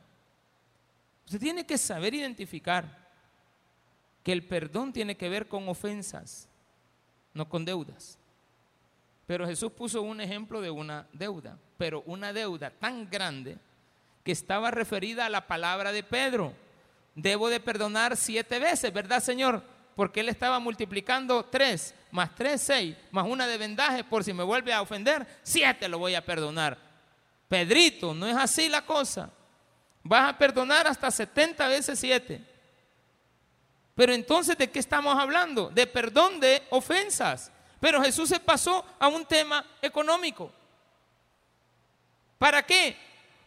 Usted 1.25 1.39
tiene 1.39 1.65
que 1.65 1.79
saber 1.79 2.15
identificar 2.15 2.99
que 4.23 4.33
el 4.33 4.43
perdón 4.47 4.93
tiene 4.93 5.17
que 5.17 5.29
ver 5.29 5.49
con 5.49 5.69
ofensas, 5.69 6.49
no 7.35 7.49
con 7.49 7.65
deudas. 7.65 8.19
Pero 9.27 9.47
Jesús 9.47 9.73
puso 9.73 10.03
un 10.03 10.21
ejemplo 10.21 10.61
de 10.61 10.71
una 10.71 11.07
deuda, 11.13 11.57
pero 11.79 12.03
una 12.07 12.33
deuda 12.33 12.71
tan 12.71 13.09
grande 13.09 13.57
que 14.25 14.33
estaba 14.33 14.71
referida 14.71 15.27
a 15.27 15.31
la 15.31 15.47
palabra 15.47 15.93
de 15.93 16.03
Pedro. 16.03 16.53
Debo 17.15 17.49
de 17.49 17.61
perdonar 17.61 18.17
siete 18.17 18.59
veces, 18.59 18.93
¿verdad, 18.93 19.23
Señor? 19.23 19.63
Porque 19.95 20.21
él 20.21 20.29
estaba 20.29 20.59
multiplicando 20.59 21.45
tres, 21.45 21.95
más 22.11 22.35
tres, 22.35 22.63
seis, 22.63 22.97
más 23.11 23.27
una 23.27 23.47
de 23.47 23.59
vendaje 23.59 24.05
por 24.05 24.25
si 24.25 24.33
me 24.33 24.43
vuelve 24.43 24.73
a 24.73 24.83
ofender, 24.83 25.27
siete 25.43 25.89
lo 25.89 25.99
voy 25.99 26.15
a 26.15 26.25
perdonar. 26.25 26.92
Pedrito, 27.53 28.15
no 28.15 28.27
es 28.27 28.35
así 28.35 28.67
la 28.71 28.81
cosa. 28.81 29.29
Vas 30.03 30.31
a 30.31 30.39
perdonar 30.39 30.87
hasta 30.87 31.11
70 31.11 31.69
veces 31.69 31.99
siete. 31.99 32.43
Pero 33.95 34.15
entonces, 34.15 34.57
¿de 34.57 34.71
qué 34.71 34.79
estamos 34.79 35.15
hablando? 35.19 35.69
De 35.69 35.87
perdón 35.87 36.41
de 36.41 36.67
ofensas. 36.71 37.53
Pero 37.79 38.01
Jesús 38.01 38.31
se 38.31 38.41
pasó 38.41 38.87
a 38.99 39.09
un 39.09 39.27
tema 39.27 39.67
económico. 39.83 40.51
¿Para 42.39 42.63
qué? 42.63 42.97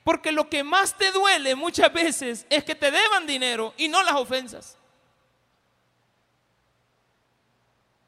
Porque 0.03 0.32
lo 0.32 0.47
que 0.47 0.64
más 0.64 0.95
te 0.95 1.12
duele 1.12 1.56
muchas 1.56 1.91
veces 1.91 2.45
es 2.47 2.64
que 2.64 2.76
te 2.76 2.91
deban 2.91 3.26
dinero 3.26 3.74
y 3.76 3.88
no 3.88 4.03
las 4.03 4.14
ofensas. 4.14 4.78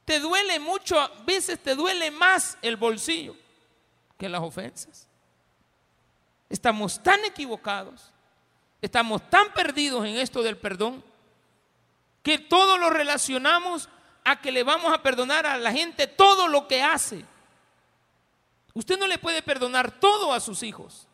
Te 0.05 0.19
duele 0.19 0.59
mucho, 0.59 0.99
a 0.99 1.07
veces 1.25 1.57
te 1.57 1.73
duele 1.73 2.11
más 2.11 2.55
el 2.61 2.77
bolsillo 2.77 3.35
que 4.15 4.29
las 4.29 4.43
ofensas. 4.43 5.06
Estamos 6.49 7.01
tan 7.03 7.23
equivocados, 7.25 8.11
estamos 8.81 9.29
tan 9.29 9.53
perdidos 9.53 10.05
en 10.05 10.17
esto 10.17 10.43
del 10.43 10.57
perdón, 10.57 11.03
que 12.23 12.39
todo 12.39 12.77
lo 12.77 12.89
relacionamos 12.89 13.89
a 14.23 14.41
que 14.41 14.51
le 14.51 14.63
vamos 14.63 14.93
a 14.93 15.01
perdonar 15.01 15.45
a 15.45 15.57
la 15.57 15.71
gente 15.71 16.07
todo 16.07 16.47
lo 16.47 16.67
que 16.67 16.83
hace. 16.83 17.25
Usted 18.73 18.99
no 18.99 19.07
le 19.07 19.17
puede 19.17 19.41
perdonar 19.41 19.99
todo 19.99 20.33
a 20.33 20.39
sus 20.39 20.61
hijos. 20.61 21.07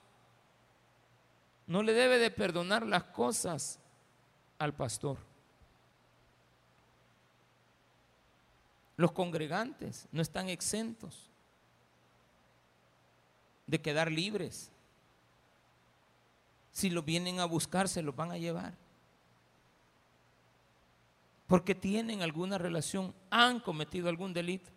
No 1.66 1.82
le 1.82 1.94
debe 1.94 2.18
de 2.18 2.30
perdonar 2.30 2.86
las 2.86 3.04
cosas 3.04 3.80
al 4.60 4.74
pastor. 4.74 5.18
Los 8.98 9.12
congregantes 9.12 10.08
no 10.12 10.22
están 10.22 10.50
exentos 10.50 11.30
de 13.66 13.82
quedar 13.82 14.12
libres. 14.12 14.73
Si 16.74 16.90
lo 16.90 17.04
vienen 17.04 17.40
a 17.40 17.46
buscar, 17.46 17.88
se 17.88 18.02
los 18.02 18.14
van 18.16 18.32
a 18.32 18.38
llevar. 18.38 18.74
Porque 21.48 21.76
tienen 21.76 22.22
alguna 22.22 22.58
relación, 22.58 23.14
han 23.30 23.60
cometido 23.60 24.10
algún 24.10 24.34
delito. 24.34 24.72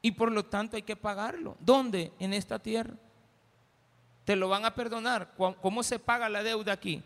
Y 0.00 0.12
por 0.12 0.30
lo 0.30 0.44
tanto 0.44 0.76
hay 0.76 0.82
que 0.82 0.96
pagarlo. 0.96 1.56
¿Dónde? 1.58 2.12
En 2.20 2.32
esta 2.32 2.58
tierra. 2.58 2.94
Te 4.24 4.36
lo 4.36 4.48
van 4.48 4.64
a 4.64 4.74
perdonar. 4.74 5.34
¿Cómo 5.60 5.82
se 5.82 5.98
paga 5.98 6.28
la 6.28 6.42
deuda 6.42 6.72
aquí? 6.72 7.02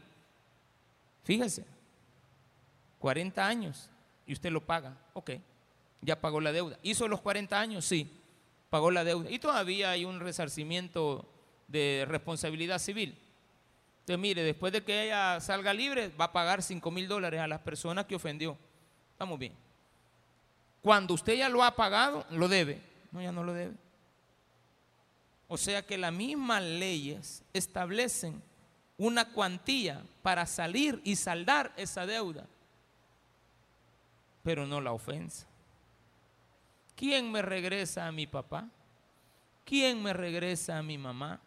Fíjese, 1.25 1.65
40 2.99 3.47
años 3.47 3.89
y 4.27 4.35
usted 4.35 4.51
lo 4.51 4.61
paga. 4.61 4.97
Ok, 5.15 5.31
ya 6.03 6.21
pagó 6.21 6.41
la 6.41 6.53
deuda. 6.53 6.79
¿Hizo 6.83 7.09
los 7.09 7.21
40 7.21 7.59
años? 7.59 7.85
Sí, 7.85 8.11
pagó 8.69 8.91
la 8.91 9.05
deuda. 9.05 9.31
Y 9.31 9.39
todavía 9.39 9.91
hay 9.91 10.05
un 10.05 10.21
resarcimiento 10.21 11.27
de 11.69 12.05
responsabilidad 12.09 12.79
civil. 12.79 13.17
Entonces, 14.03 14.19
mire, 14.19 14.43
después 14.43 14.73
de 14.73 14.83
que 14.83 15.05
ella 15.05 15.41
salga 15.41 15.73
libre, 15.73 16.09
va 16.09 16.25
a 16.25 16.33
pagar 16.33 16.61
5 16.61 16.91
mil 16.91 17.07
dólares 17.07 17.41
a 17.41 17.47
las 17.47 17.61
personas 17.61 18.05
que 18.07 18.17
ofendió. 18.17 18.59
Estamos 19.13 19.39
bien. 19.39 19.53
Cuando 20.81 21.15
usted 21.15 21.35
ya 21.35 21.49
lo 21.49 21.63
ha 21.63 21.77
pagado, 21.77 22.27
lo 22.31 22.49
debe. 22.49 22.83
No, 23.13 23.23
ya 23.23 23.31
no 23.31 23.45
lo 23.45 23.53
debe. 23.53 23.75
O 25.47 25.57
sea 25.57 25.87
que 25.87 25.97
las 25.99 26.13
mismas 26.13 26.63
leyes 26.65 27.45
establecen 27.53 28.43
una 28.99 29.33
cuantía 29.33 30.03
para 30.23 30.47
salir 30.47 31.01
y 31.05 31.15
saldar 31.15 31.73
esa 31.77 32.05
deuda, 32.05 32.47
pero 34.43 34.67
no 34.67 34.81
la 34.81 34.93
ofensa. 34.93 35.47
¿Quién 36.97 37.31
me 37.31 37.43
regresa 37.43 38.09
a 38.09 38.13
mi 38.13 38.27
papá? 38.27 38.69
¿Quién 39.65 40.03
me 40.03 40.13
regresa 40.13 40.79
a 40.79 40.83
mi 40.83 40.99
mamá? 40.99 41.41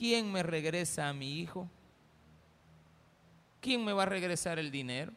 ¿Quién 0.00 0.32
me 0.32 0.42
regresa 0.42 1.10
a 1.10 1.12
mi 1.12 1.40
hijo? 1.40 1.68
¿Quién 3.60 3.84
me 3.84 3.92
va 3.92 4.04
a 4.04 4.06
regresar 4.06 4.58
el 4.58 4.70
dinero? 4.70 5.12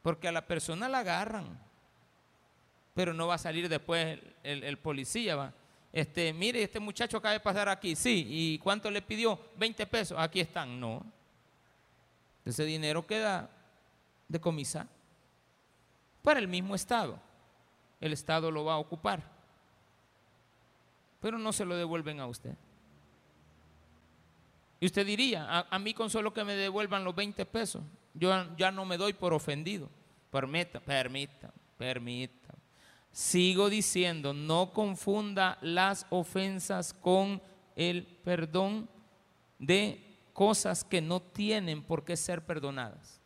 Porque 0.00 0.26
a 0.26 0.32
la 0.32 0.46
persona 0.46 0.88
la 0.88 1.00
agarran, 1.00 1.60
pero 2.94 3.12
no 3.12 3.26
va 3.26 3.34
a 3.34 3.38
salir 3.38 3.68
después 3.68 4.18
el, 4.42 4.78
policía. 4.78 5.36
¿va? 5.36 5.52
Este, 5.92 6.32
mire, 6.32 6.62
este 6.62 6.80
muchacho 6.80 7.18
acaba 7.18 7.34
de 7.34 7.40
pasar 7.40 7.68
aquí, 7.68 7.94
sí, 7.94 8.26
¿y 8.30 8.58
cuánto 8.60 8.90
le 8.90 9.02
pidió? 9.02 9.38
20 9.58 9.86
pesos, 9.86 10.18
aquí 10.18 10.40
están, 10.40 10.80
no. 10.80 11.04
Ese 12.46 12.64
dinero 12.64 13.06
queda 13.06 13.50
decomisado 14.26 14.88
para 16.22 16.40
el 16.40 16.48
mismo 16.48 16.74
Estado. 16.74 17.20
El 18.00 18.14
Estado 18.14 18.50
lo 18.50 18.64
va 18.64 18.72
a 18.72 18.78
ocupar, 18.78 19.22
pero 21.20 21.38
no 21.38 21.52
se 21.52 21.64
lo 21.64 21.76
devuelven 21.76 22.20
a 22.20 22.26
usted. 22.26 22.54
Y 24.80 24.86
usted 24.86 25.06
diría, 25.06 25.44
a, 25.44 25.66
a 25.70 25.78
mí 25.78 25.92
con 25.92 26.08
solo 26.08 26.32
que 26.32 26.44
me 26.44 26.54
devuelvan 26.54 27.04
los 27.04 27.14
20 27.14 27.44
pesos, 27.46 27.82
yo 28.14 28.32
ya 28.56 28.70
no 28.70 28.84
me 28.84 28.96
doy 28.96 29.12
por 29.12 29.32
ofendido. 29.32 29.88
Permita, 30.30 30.80
permita, 30.80 31.52
permita. 31.76 32.54
Sigo 33.12 33.68
diciendo, 33.68 34.32
no 34.32 34.72
confunda 34.72 35.58
las 35.60 36.06
ofensas 36.10 36.94
con 36.94 37.42
el 37.76 38.06
perdón 38.06 38.88
de 39.58 40.00
cosas 40.32 40.84
que 40.84 41.02
no 41.02 41.20
tienen 41.20 41.82
por 41.82 42.04
qué 42.04 42.16
ser 42.16 42.44
perdonadas. 42.44 43.20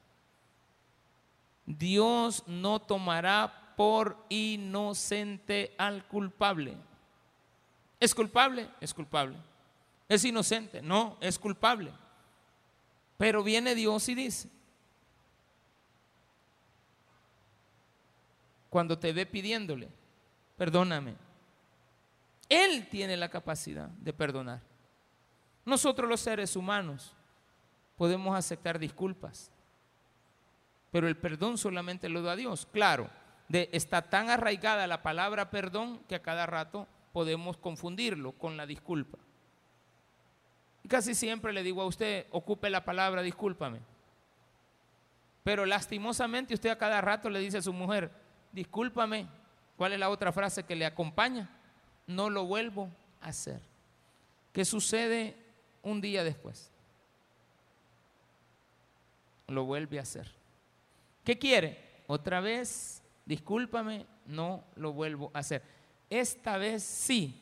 Dios 1.67 2.43
no 2.47 2.81
tomará 2.81 3.75
por 3.77 4.17
inocente 4.29 5.75
al 5.79 6.07
culpable. 6.07 6.77
¿Es 8.05 8.15
culpable? 8.15 8.69
Es 8.83 8.93
culpable. 8.93 9.35
¿Es 10.11 10.23
inocente? 10.27 10.83
No, 10.83 11.17
es 11.23 11.39
culpable. 11.39 11.91
Pero 13.17 13.43
viene 13.43 13.75
Dios 13.75 14.07
y 14.11 14.15
dice, 14.15 14.51
cuando 18.69 18.99
te 18.99 19.11
ve 19.15 19.25
pidiéndole, 19.25 19.89
perdóname. 20.59 21.15
Él 22.51 22.87
tiene 22.91 23.17
la 23.17 23.31
capacidad 23.31 23.89
de 23.89 24.13
perdonar. 24.13 24.61
Nosotros 25.65 26.07
los 26.07 26.21
seres 26.21 26.57
humanos 26.57 27.15
podemos 27.97 28.37
aceptar 28.37 28.79
disculpas, 28.79 29.51
pero 30.93 31.09
el 31.09 31.17
perdón 31.17 31.57
solamente 31.57 32.11
lo 32.11 32.21
da 32.21 32.37
Dios. 32.37 32.69
Claro, 32.71 33.09
de, 33.49 33.71
está 33.73 34.03
tan 34.03 34.29
arraigada 34.29 34.87
la 34.87 35.03
palabra 35.03 35.49
perdón 35.49 36.01
que 36.07 36.17
a 36.17 36.23
cada 36.23 36.45
rato 36.45 36.87
podemos 37.15 37.57
confundirlo 37.57 38.33
con 38.33 38.57
la 38.57 38.67
disculpa. 38.67 39.19
Y 40.83 40.89
casi 40.89 41.15
siempre 41.15 41.53
le 41.53 41.63
digo 41.63 41.81
a 41.81 41.87
usted, 41.87 42.27
ocupe 42.33 42.69
la 42.69 42.85
palabra 42.85 43.23
discúlpame. 43.23 43.79
Pero 45.45 45.65
lastimosamente 45.65 46.55
usted 46.55 46.71
a 46.71 46.77
cada 46.77 47.01
rato 47.01 47.31
le 47.31 47.39
dice 47.39 47.59
a 47.59 47.63
su 47.63 47.73
mujer, 47.73 48.11
discúlpame, 48.51 49.29
¿cuál 49.77 49.93
es 49.93 50.01
la 50.01 50.11
otra 50.11 50.33
frase 50.33 50.65
que 50.65 50.75
le 50.75 50.85
acompaña? 50.85 51.49
No 52.09 52.31
lo 52.31 52.47
vuelvo 52.47 52.91
a 53.21 53.29
hacer. 53.29 53.61
¿Qué 54.53 54.65
sucede 54.65 55.37
un 55.85 56.01
día 56.01 56.25
después? 56.25 56.69
Lo 59.47 59.63
vuelve 59.67 60.01
a 60.01 60.03
hacer. 60.03 60.33
¿Qué 61.23 61.39
quiere? 61.39 61.79
Otra 62.09 62.41
vez, 62.41 63.05
discúlpame, 63.25 64.05
no 64.27 64.65
lo 64.75 64.93
vuelvo 64.93 65.31
a 65.33 65.39
hacer. 65.39 65.74
Esta 66.11 66.59
vez 66.59 66.83
sí, 66.83 67.41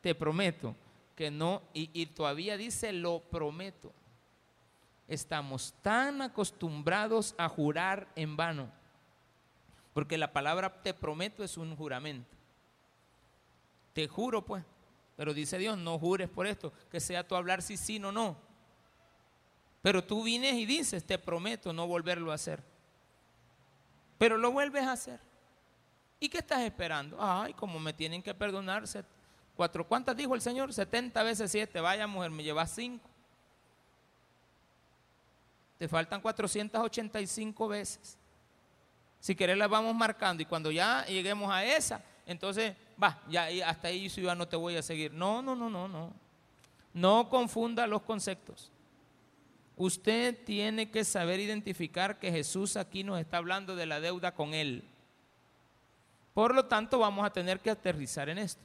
te 0.00 0.14
prometo 0.14 0.74
que 1.16 1.30
no, 1.30 1.62
y, 1.74 2.06
todavía 2.06 2.56
dice, 2.56 2.92
lo 2.92 3.20
prometo. 3.20 3.92
Estamos 5.06 5.74
tan 5.82 6.22
acostumbrados 6.22 7.34
a 7.36 7.48
jurar 7.48 8.08
en 8.14 8.36
vano 8.36 8.80
porque 9.92 10.16
la 10.16 10.32
palabra 10.32 10.82
te 10.82 10.94
prometo 10.94 11.42
es 11.42 11.56
un 11.56 11.76
juramento. 11.76 12.36
Te 13.92 14.08
juro 14.08 14.44
pues. 14.44 14.64
Pero 15.16 15.34
dice 15.34 15.58
Dios, 15.58 15.76
no 15.76 15.98
jures 15.98 16.30
por 16.30 16.46
esto, 16.46 16.72
que 16.90 17.00
sea 17.00 17.26
tu 17.26 17.34
hablar 17.34 17.60
si 17.60 17.76
sí, 17.76 17.98
no, 17.98 18.10
no. 18.10 18.36
Pero 19.82 20.02
tú 20.02 20.22
vienes 20.22 20.54
y 20.54 20.64
dices, 20.64 21.04
te 21.04 21.18
prometo 21.18 21.72
no 21.72 21.86
volverlo 21.86 22.32
a 22.32 22.36
hacer. 22.36 22.62
Pero 24.16 24.38
lo 24.38 24.52
vuelves 24.52 24.84
a 24.84 24.92
hacer. 24.92 25.20
¿Y 26.20 26.28
qué 26.28 26.38
estás 26.38 26.60
esperando? 26.60 27.16
Ay, 27.18 27.54
como 27.54 27.80
me 27.80 27.94
tienen 27.94 28.22
que 28.22 28.34
perdonarse. 28.34 29.02
Cuatro, 29.56 29.86
¿cuántas 29.86 30.16
dijo 30.16 30.34
el 30.34 30.42
Señor? 30.42 30.72
70 30.72 31.22
veces 31.22 31.50
siete. 31.50 31.80
Vaya 31.80 32.06
mujer, 32.06 32.30
me 32.30 32.44
llevas 32.44 32.70
cinco. 32.74 33.08
Te 35.78 35.88
faltan 35.88 36.20
485 36.20 37.68
veces. 37.68 38.18
Si 39.18 39.34
querés 39.34 39.56
la 39.56 39.66
vamos 39.66 39.94
marcando 39.94 40.42
y 40.42 40.46
cuando 40.46 40.70
ya 40.70 41.04
lleguemos 41.06 41.50
a 41.50 41.64
esa, 41.64 42.02
entonces, 42.26 42.74
va, 43.02 43.20
ya 43.28 43.48
hasta 43.66 43.88
ahí 43.88 44.08
yo 44.08 44.34
no 44.34 44.46
te 44.46 44.56
voy 44.56 44.76
a 44.76 44.82
seguir. 44.82 45.12
No, 45.12 45.40
no, 45.40 45.56
no, 45.56 45.70
no, 45.70 45.88
no. 45.88 46.12
No 46.92 47.28
confunda 47.28 47.86
los 47.86 48.02
conceptos. 48.02 48.70
Usted 49.76 50.44
tiene 50.44 50.90
que 50.90 51.04
saber 51.04 51.40
identificar 51.40 52.18
que 52.18 52.30
Jesús 52.30 52.76
aquí 52.76 53.02
nos 53.02 53.18
está 53.18 53.38
hablando 53.38 53.74
de 53.74 53.86
la 53.86 54.00
deuda 54.00 54.34
con 54.34 54.52
Él. 54.52 54.84
Por 56.40 56.54
lo 56.54 56.64
tanto, 56.64 56.98
vamos 56.98 57.26
a 57.26 57.28
tener 57.28 57.60
que 57.60 57.68
aterrizar 57.68 58.30
en 58.30 58.38
esto. 58.38 58.62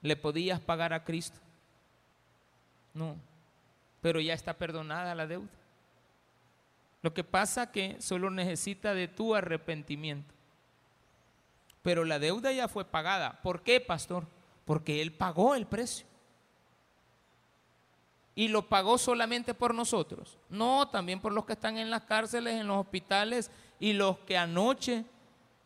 ¿Le 0.00 0.16
podías 0.16 0.58
pagar 0.58 0.94
a 0.94 1.04
Cristo? 1.04 1.38
No. 2.94 3.14
pero 4.00 4.18
ya 4.18 4.32
está 4.32 4.54
perdonada 4.54 5.14
la 5.14 5.26
deuda. 5.26 5.50
Lo 7.02 7.12
que 7.12 7.24
pasa 7.24 7.70
que 7.70 8.00
solo 8.00 8.30
necesita 8.30 8.94
de 8.94 9.06
tu 9.06 9.34
arrepentimiento. 9.34 10.32
Pero 11.82 12.06
la 12.06 12.18
deuda 12.18 12.52
ya 12.52 12.68
fue 12.68 12.86
pagada. 12.86 13.42
¿Por 13.42 13.60
qué, 13.60 13.78
pastor? 13.78 14.26
Porque 14.64 15.02
Él 15.02 15.12
pagó 15.12 15.54
el 15.54 15.66
precio. 15.66 16.06
Y 18.34 18.48
lo 18.48 18.66
pagó 18.66 18.96
solamente 18.96 19.52
por 19.52 19.74
nosotros. 19.74 20.38
No, 20.48 20.88
también 20.88 21.20
por 21.20 21.34
los 21.34 21.44
que 21.44 21.52
están 21.52 21.76
en 21.76 21.90
las 21.90 22.04
cárceles, 22.04 22.54
en 22.54 22.66
los 22.66 22.78
hospitales 22.78 23.50
y 23.78 23.92
los 23.92 24.16
que 24.20 24.38
anoche 24.38 25.04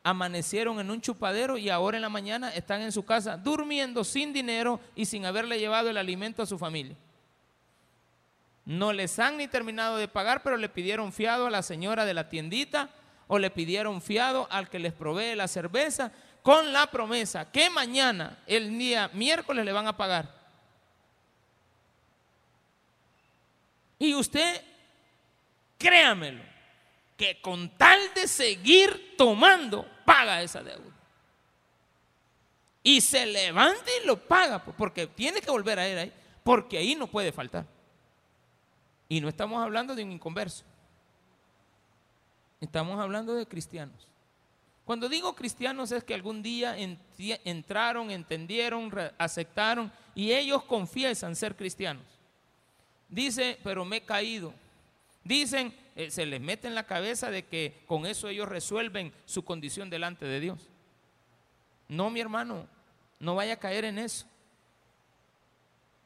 amanecieron 0.07 0.79
en 0.79 0.89
un 0.89 1.01
chupadero 1.01 1.59
y 1.59 1.69
ahora 1.69 1.99
en 1.99 2.03
la 2.03 2.09
mañana 2.09 2.55
están 2.55 2.81
en 2.81 2.93
su 2.93 3.05
casa 3.05 3.37
durmiendo 3.37 4.05
sin 4.05 4.33
dinero 4.33 4.79
y 4.95 5.05
sin 5.05 5.27
haberle 5.27 5.59
llevado 5.59 5.91
el 5.91 5.97
alimento 5.97 6.45
a 6.45 6.47
su 6.47 6.57
familia. 6.57 6.95
No 8.65 8.93
les 8.93 9.19
han 9.19 9.37
ni 9.37 9.49
terminado 9.49 9.97
de 9.97 10.07
pagar, 10.07 10.45
pero 10.45 10.57
le 10.59 10.69
pidieron 10.69 11.13
fiado 11.13 11.49
a 11.49 11.51
la 11.51 11.61
señora 11.61 12.05
de 12.05 12.15
la 12.15 12.29
tiendita 12.29 12.89
o 13.27 13.41
le 13.41 13.51
pidieron 13.51 14.01
fiado 14.01 14.47
al 14.49 14.71
que 14.71 14.79
les 14.79 14.93
provee 14.93 15.35
la 15.35 15.49
cerveza 15.49 16.13
con 16.41 16.73
la 16.73 16.87
promesa 16.87 17.51
que 17.51 17.69
mañana, 17.69 18.39
el 18.47 18.79
día 18.79 19.11
miércoles, 19.13 19.65
le 19.65 19.73
van 19.73 19.89
a 19.89 19.97
pagar. 19.97 20.33
Y 23.99 24.15
usted, 24.15 24.63
créamelo, 25.77 26.45
que 27.17 27.41
con 27.41 27.71
tal 27.77 27.99
de 28.15 28.29
seguir 28.29 29.15
tomando, 29.17 29.87
paga 30.05 30.43
esa 30.43 30.63
deuda. 30.63 30.93
Y 32.83 33.01
se 33.01 33.27
levanta 33.27 33.91
y 34.03 34.07
lo 34.07 34.17
paga, 34.17 34.63
pues, 34.63 34.77
porque 34.77 35.07
tiene 35.07 35.41
que 35.41 35.51
volver 35.51 35.79
a 35.79 35.87
él 35.89 35.99
ahí, 35.99 36.13
porque 36.45 36.79
ahí 36.79 36.95
no 36.95 37.07
puede 37.07 37.33
faltar. 37.33 37.67
Y 39.09 39.21
no 39.21 39.29
estamos 39.29 39.63
hablando 39.63 39.95
de 39.95 40.05
un 40.05 40.13
inconverso. 40.13 40.65
Estamos 42.61 43.01
hablando 43.01 43.35
de 43.35 43.47
cristianos. 43.47 44.07
Cuando 44.85 45.09
digo 45.09 45.35
cristianos 45.35 45.91
es 45.91 46.05
que 46.05 46.15
algún 46.15 46.43
día 46.43 46.77
entraron, 47.45 48.11
entendieron, 48.13 48.93
aceptaron 49.19 49.93
y 50.15 50.33
ellos 50.33 50.63
confiesan 50.63 51.35
ser 51.35 51.57
cristianos. 51.57 52.05
Dice, 53.09 53.59
pero 53.65 53.85
me 53.85 53.97
he 53.97 54.01
caído. 54.03 54.55
Dicen, 55.27 55.75
eh, 55.97 56.09
se 56.13 56.25
les 56.25 56.41
mete 56.41 56.69
en 56.69 56.77
la 56.77 56.87
cabeza 56.87 57.33
de 57.33 57.45
que 57.45 57.83
con 57.87 58.07
eso 58.07 58.29
ellos 58.29 58.49
resuelven 58.49 59.13
su 59.25 59.45
condición 59.45 59.91
delante 59.91 60.25
de 60.25 60.39
Dios. 60.39 60.71
No, 61.89 62.11
mi 62.11 62.21
hermano, 62.21 62.69
no 63.19 63.35
vaya 63.35 63.55
a 63.55 63.59
caer 63.59 63.85
en 63.87 63.99
eso. 63.99 64.29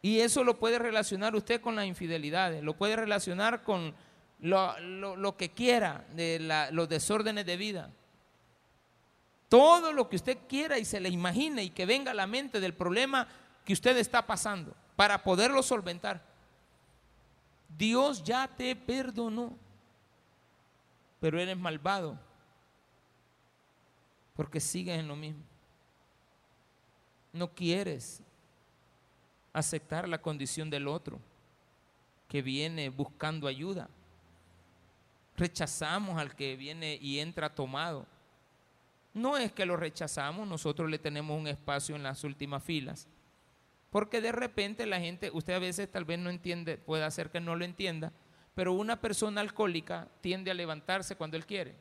Y 0.00 0.20
eso 0.20 0.42
lo 0.42 0.58
puede 0.58 0.78
relacionar 0.78 1.36
usted 1.36 1.60
con 1.60 1.76
las 1.76 1.84
infidelidades, 1.84 2.62
lo 2.62 2.74
puede 2.78 2.96
relacionar 2.96 3.62
con 3.62 3.94
lo, 4.38 5.36
que 5.36 5.50
quiera 5.50 6.06
de 6.14 6.70
los 6.72 6.88
desórdenes 6.88 7.44
de 7.44 7.58
vida. 7.58 7.90
Todo 9.50 9.92
lo 9.92 10.08
que 10.08 10.16
usted 10.16 10.38
quiera 10.48 10.78
y 10.78 10.86
se 10.86 10.98
le 10.98 11.10
imagine 11.10 11.62
y 11.62 11.70
que 11.70 11.84
venga 11.84 12.12
a 12.12 12.14
la 12.14 12.26
mente 12.26 12.58
del 12.58 12.72
problema 12.72 13.28
que 13.66 13.74
usted 13.74 13.98
está 13.98 14.26
pasando 14.26 14.74
para 14.96 15.22
poderlo 15.22 15.62
solventar. 15.62 16.29
Dios 17.80 18.22
ya 18.22 18.46
te 18.46 18.76
perdonó, 18.76 19.56
pero 21.18 21.40
eres 21.40 21.56
malvado 21.56 22.18
porque 24.36 24.60
sigues 24.60 24.98
en 24.98 25.08
lo 25.08 25.16
mismo. 25.16 25.42
No 27.32 27.54
quieres 27.54 28.22
aceptar 29.54 30.06
la 30.06 30.20
condición 30.20 30.68
del 30.68 30.88
otro 30.88 31.18
que 32.28 32.42
viene 32.42 32.90
buscando 32.90 33.46
ayuda. 33.46 33.88
Rechazamos 35.38 36.18
al 36.18 36.36
que 36.36 36.56
viene 36.56 36.98
y 37.00 37.18
entra 37.18 37.54
tomado. 37.54 38.06
No 39.14 39.38
es 39.38 39.52
que 39.52 39.64
lo 39.64 39.78
rechazamos, 39.78 40.46
nosotros 40.46 40.90
le 40.90 40.98
tenemos 40.98 41.40
un 41.40 41.46
espacio 41.46 41.96
en 41.96 42.02
las 42.02 42.24
últimas 42.24 42.62
filas. 42.62 43.08
Porque 43.90 44.20
de 44.20 44.32
repente 44.32 44.86
la 44.86 45.00
gente, 45.00 45.30
usted 45.32 45.54
a 45.54 45.58
veces 45.58 45.90
tal 45.90 46.04
vez 46.04 46.18
no 46.18 46.30
entiende, 46.30 46.78
puede 46.78 47.04
hacer 47.04 47.30
que 47.30 47.40
no 47.40 47.56
lo 47.56 47.64
entienda, 47.64 48.12
pero 48.54 48.72
una 48.72 49.00
persona 49.00 49.40
alcohólica 49.40 50.08
tiende 50.20 50.50
a 50.50 50.54
levantarse 50.54 51.16
cuando 51.16 51.36
él 51.36 51.46
quiere. 51.46 51.74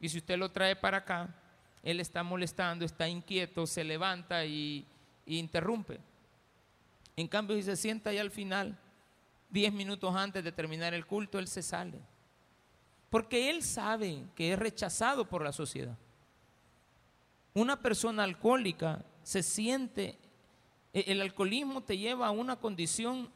Y 0.00 0.08
si 0.08 0.18
usted 0.18 0.38
lo 0.38 0.50
trae 0.50 0.76
para 0.76 0.98
acá, 0.98 1.34
él 1.82 2.00
está 2.00 2.22
molestando, 2.22 2.84
está 2.84 3.08
inquieto, 3.08 3.66
se 3.66 3.84
levanta 3.84 4.44
y, 4.44 4.86
interrumpe. 5.24 5.98
En 7.16 7.28
cambio, 7.28 7.56
si 7.56 7.62
se 7.62 7.76
sienta 7.76 8.10
ahí 8.10 8.18
al 8.18 8.30
final, 8.30 8.78
diez 9.48 9.72
minutos 9.72 10.14
antes 10.14 10.44
de 10.44 10.52
terminar 10.52 10.94
el 10.94 11.06
culto, 11.06 11.38
él 11.38 11.48
se 11.48 11.62
sale. 11.62 11.98
Porque 13.08 13.50
él 13.50 13.62
sabe 13.62 14.24
que 14.34 14.52
es 14.52 14.58
rechazado 14.58 15.28
por 15.28 15.42
la 15.42 15.52
sociedad. 15.52 15.96
Una 17.54 17.80
persona 17.80 18.24
alcohólica 18.24 19.04
se 19.22 19.42
siente, 19.42 20.18
el 21.06 21.20
alcoholismo 21.20 21.82
te 21.82 21.98
lleva 21.98 22.26
a 22.26 22.30
una 22.30 22.56
condición 22.56 23.28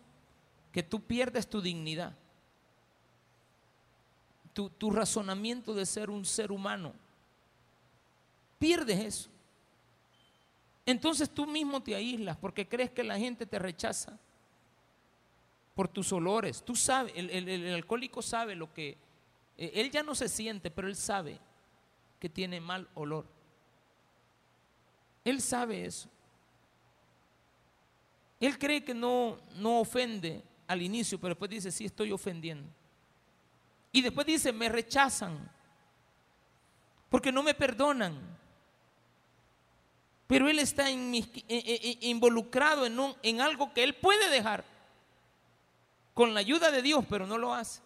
que 0.73 0.83
tú 0.83 1.03
pierdes 1.03 1.49
tu 1.49 1.61
dignidad, 1.61 2.15
tu, 4.55 4.91
razonamiento 4.91 5.75
de 5.75 5.87
ser 5.87 6.11
un 6.11 6.25
ser 6.25 6.53
humano. 6.53 6.93
Pierdes 8.59 9.01
eso. 9.01 9.31
Entonces 10.87 11.31
tú 11.31 11.47
mismo 11.47 11.83
te 11.83 11.95
aíslas 11.95 12.37
porque 12.37 12.67
crees 12.67 12.91
que 12.91 13.05
la 13.05 13.19
gente 13.19 13.47
te 13.47 13.59
rechaza 13.59 14.19
por 15.75 15.89
tus 15.89 16.13
olores. 16.13 16.63
Tú 16.63 16.75
sabes, 16.75 17.13
el, 17.15 17.75
alcohólico 17.75 18.23
sabe 18.23 18.55
lo 18.55 18.73
que, 18.73 18.97
eh, 19.57 19.73
él 19.75 19.91
ya 19.91 20.03
no 20.03 20.15
se 20.15 20.29
siente, 20.29 20.71
pero 20.71 20.89
él 20.89 20.97
sabe 20.97 21.39
que 22.19 22.29
tiene 22.29 22.61
mal 22.61 22.89
olor. 22.95 23.27
Él 25.25 25.41
sabe 25.41 25.85
eso. 25.85 26.09
Él 28.41 28.59
cree 28.59 28.83
que 28.83 28.95
no, 28.95 29.39
no 29.57 29.81
ofende 29.81 30.43
al 30.67 30.83
inicio, 30.83 31.21
pero 31.21 31.35
después 31.35 31.51
dice, 31.51 31.71
sí 31.71 31.85
estoy 31.85 32.11
ofendiendo. 32.11 32.67
Y 33.93 34.03
después 34.03 34.27
dice, 34.27 34.53
me 34.53 34.69
rechazan, 34.69 35.51
porque 37.09 37.31
no 37.31 37.43
me 37.43 37.55
perdonan 37.55 38.41
pero 40.31 40.49
él 40.49 40.61
está 40.61 40.89
involucrado 40.89 42.87
en, 42.87 42.97
en 43.21 43.41
algo 43.41 43.75
que 43.75 43.83
él 43.83 43.97
puede 43.97 44.31
dejar 44.31 44.63
con 46.15 46.35
la 46.35 46.39
ayuda 46.39 46.71
de 46.71 46.83
Dios, 46.83 47.05
pero 47.11 47.27
no 47.27 47.37
lo 47.37 47.53
hace. 47.53 47.81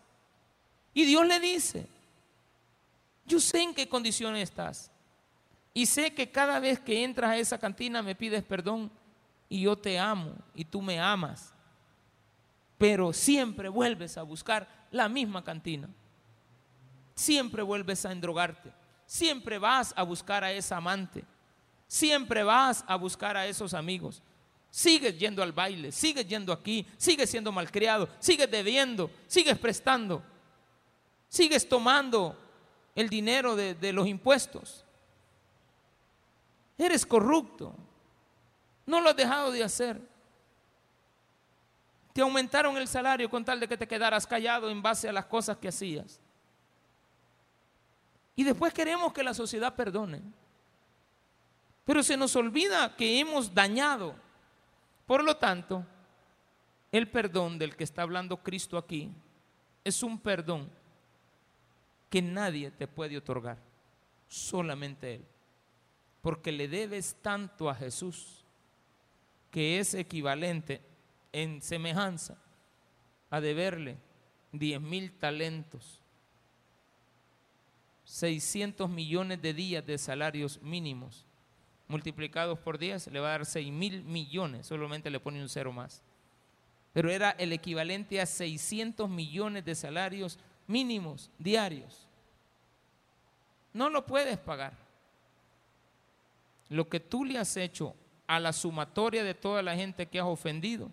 Y 0.93 1.07
Dios 1.07 1.27
le 1.27 1.41
dice, 1.41 1.87
yo 3.25 3.41
sé 3.41 3.63
en 3.63 3.73
qué 3.73 3.89
condiciones 3.89 4.43
estás. 4.43 4.91
Y 5.73 5.87
sé 5.87 6.13
que 6.13 6.31
cada 6.31 6.61
vez 6.61 6.79
que 6.79 7.03
entras 7.03 7.31
a 7.31 7.39
esa 7.39 7.57
cantina 7.57 8.03
me 8.03 8.15
pides 8.15 8.43
perdón 8.43 8.91
y 9.49 9.63
yo 9.63 9.77
te 9.77 9.99
amo 9.99 10.35
y 10.55 10.65
tú 10.65 10.83
me 10.83 10.99
amas. 11.01 11.53
Pero 12.79 13.13
siempre 13.13 13.69
vuelves 13.69 14.17
a 14.19 14.23
buscar 14.23 14.69
la 14.91 15.09
misma 15.09 15.45
cantina. 15.45 15.89
Siempre 17.15 17.63
vuelves 17.63 18.05
a 18.05 18.13
endrogarte. 18.13 18.73
Siempre 19.07 19.59
vas 19.59 19.93
a 19.97 20.03
buscar 20.03 20.45
a 20.45 20.53
esa 20.53 20.77
amante. 20.77 21.25
Siempre 21.87 22.43
vas 22.43 22.85
a 22.87 22.97
buscar 22.97 23.37
a 23.37 23.47
esos 23.47 23.75
amigos. 23.75 24.23
Sigues 24.71 25.17
yendo 25.17 25.43
al 25.43 25.53
baile, 25.53 25.93
sigues 25.93 26.27
yendo 26.27 26.53
aquí, 26.53 26.85
sigues 26.97 27.31
siendo 27.31 27.53
malcriado, 27.53 28.09
sigues 28.19 28.51
debiendo, 28.51 29.09
sigues 29.29 29.57
prestando, 29.57 30.21
sigues 31.29 31.69
tomando 31.69 32.37
el 32.97 33.09
dinero 33.09 33.55
de, 33.55 33.75
de 33.75 33.93
los 33.93 34.09
impuestos. 34.09 34.85
Eres 36.77 37.07
corrupto. 37.07 37.77
No 38.87 39.01
lo 39.01 39.11
has 39.11 39.17
dejado 39.17 39.51
de 39.51 39.65
hacer. 39.65 40.01
Te 42.13 42.21
aumentaron 42.21 42.77
el 42.77 42.87
salario 42.87 43.29
con 43.29 43.45
tal 43.45 43.59
de 43.59 43.67
que 43.67 43.77
te 43.77 43.89
quedaras 43.89 44.27
callado 44.27 44.71
en 44.71 44.81
base 44.81 45.09
a 45.09 45.13
las 45.13 45.27
cosas 45.27 45.57
que 45.57 45.69
hacías. 45.69 46.21
Y 48.37 48.45
después 48.45 48.73
queremos 48.73 49.13
que 49.13 49.25
la 49.25 49.35
sociedad 49.35 49.75
perdone. 49.75 50.21
Pero 51.85 52.03
se 52.03 52.17
nos 52.17 52.35
olvida 52.37 52.95
que 52.97 53.19
hemos 53.19 53.53
dañado. 53.53 54.15
Por 55.07 55.23
lo 55.23 55.37
tanto, 55.37 55.85
el 56.93 57.11
perdón 57.11 57.59
del 57.59 57.77
que 57.77 57.85
está 57.85 58.03
hablando 58.03 58.37
Cristo 58.37 58.79
aquí 58.79 59.11
es 59.83 60.03
un 60.03 60.19
perdón 60.19 60.71
que 62.09 62.23
nadie 62.23 62.71
te 62.71 62.87
puede 62.87 63.19
otorgar, 63.19 63.59
solamente 64.29 65.17
Él. 65.17 65.25
Porque 66.23 66.53
le 66.53 66.69
debes 66.69 67.17
tanto 67.21 67.69
a 67.69 67.75
Jesús 67.75 68.44
que 69.55 69.79
es 69.79 69.95
equivalente 69.95 70.81
en 71.33 71.63
semejanza 71.63 72.37
a 73.31 73.41
deberle 73.41 73.97
diez 74.51 74.81
mil 74.81 75.13
talentos, 75.13 76.01
600 78.05 78.91
millones 78.91 79.41
de 79.41 79.55
días 79.55 79.87
de 79.87 79.97
salarios 79.97 80.61
mínimos 80.61 81.25
multiplicados 81.87 82.59
por 82.59 82.79
10 82.79 83.13
le 83.13 83.21
va 83.21 83.29
a 83.29 83.31
dar 83.31 83.47
6 83.47 83.71
mil 83.71 84.03
millones, 84.03 84.67
solamente 84.67 85.09
le 85.09 85.21
pone 85.21 85.41
un 85.41 85.49
cero 85.49 85.73
más. 85.73 86.03
pero 86.93 87.09
era 87.09 87.31
el 87.31 87.53
equivalente 87.53 88.21
a 88.21 88.27
600 88.27 89.09
millones 89.09 89.65
de 89.65 89.77
salarios 89.77 90.37
mínimos 90.67 91.31
diarios. 91.39 92.09
No 93.73 93.89
lo 93.89 94.05
puedes 94.05 94.37
pagar. 94.37 94.77
Lo 96.71 96.89
que 96.89 96.99
tú 96.99 97.25
le 97.25 97.39
has 97.39 97.57
hecho 97.57 97.95
a 98.27 98.41
la 98.41 98.53
sumatoria 98.53 99.23
de 99.23 99.35
toda 99.35 99.63
la 99.63 99.75
gente 99.75 100.07
que 100.07 100.19
has 100.19 100.27
ofendido 100.27 100.91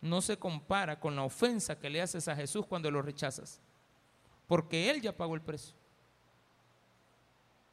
no 0.00 0.22
se 0.22 0.38
compara 0.38 0.98
con 0.98 1.14
la 1.14 1.22
ofensa 1.22 1.78
que 1.78 1.90
le 1.90 2.00
haces 2.00 2.26
a 2.28 2.36
Jesús 2.36 2.66
cuando 2.66 2.90
lo 2.90 3.02
rechazas, 3.02 3.60
porque 4.46 4.90
Él 4.90 5.02
ya 5.02 5.16
pagó 5.16 5.34
el 5.34 5.42
precio. 5.42 5.74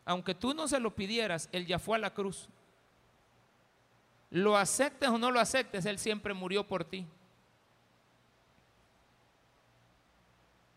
Aunque 0.05 0.35
tú 0.35 0.53
no 0.53 0.67
se 0.67 0.79
lo 0.79 0.93
pidieras, 0.93 1.49
Él 1.51 1.65
ya 1.65 1.79
fue 1.79 1.97
a 1.97 1.99
la 1.99 2.13
cruz. 2.13 2.49
Lo 4.29 4.57
aceptes 4.57 5.09
o 5.09 5.17
no 5.17 5.31
lo 5.31 5.39
aceptes, 5.39 5.85
Él 5.85 5.99
siempre 5.99 6.33
murió 6.33 6.67
por 6.67 6.83
ti. 6.83 7.07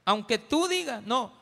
Aunque 0.04 0.38
tú 0.38 0.66
digas, 0.66 1.02
no, 1.02 1.32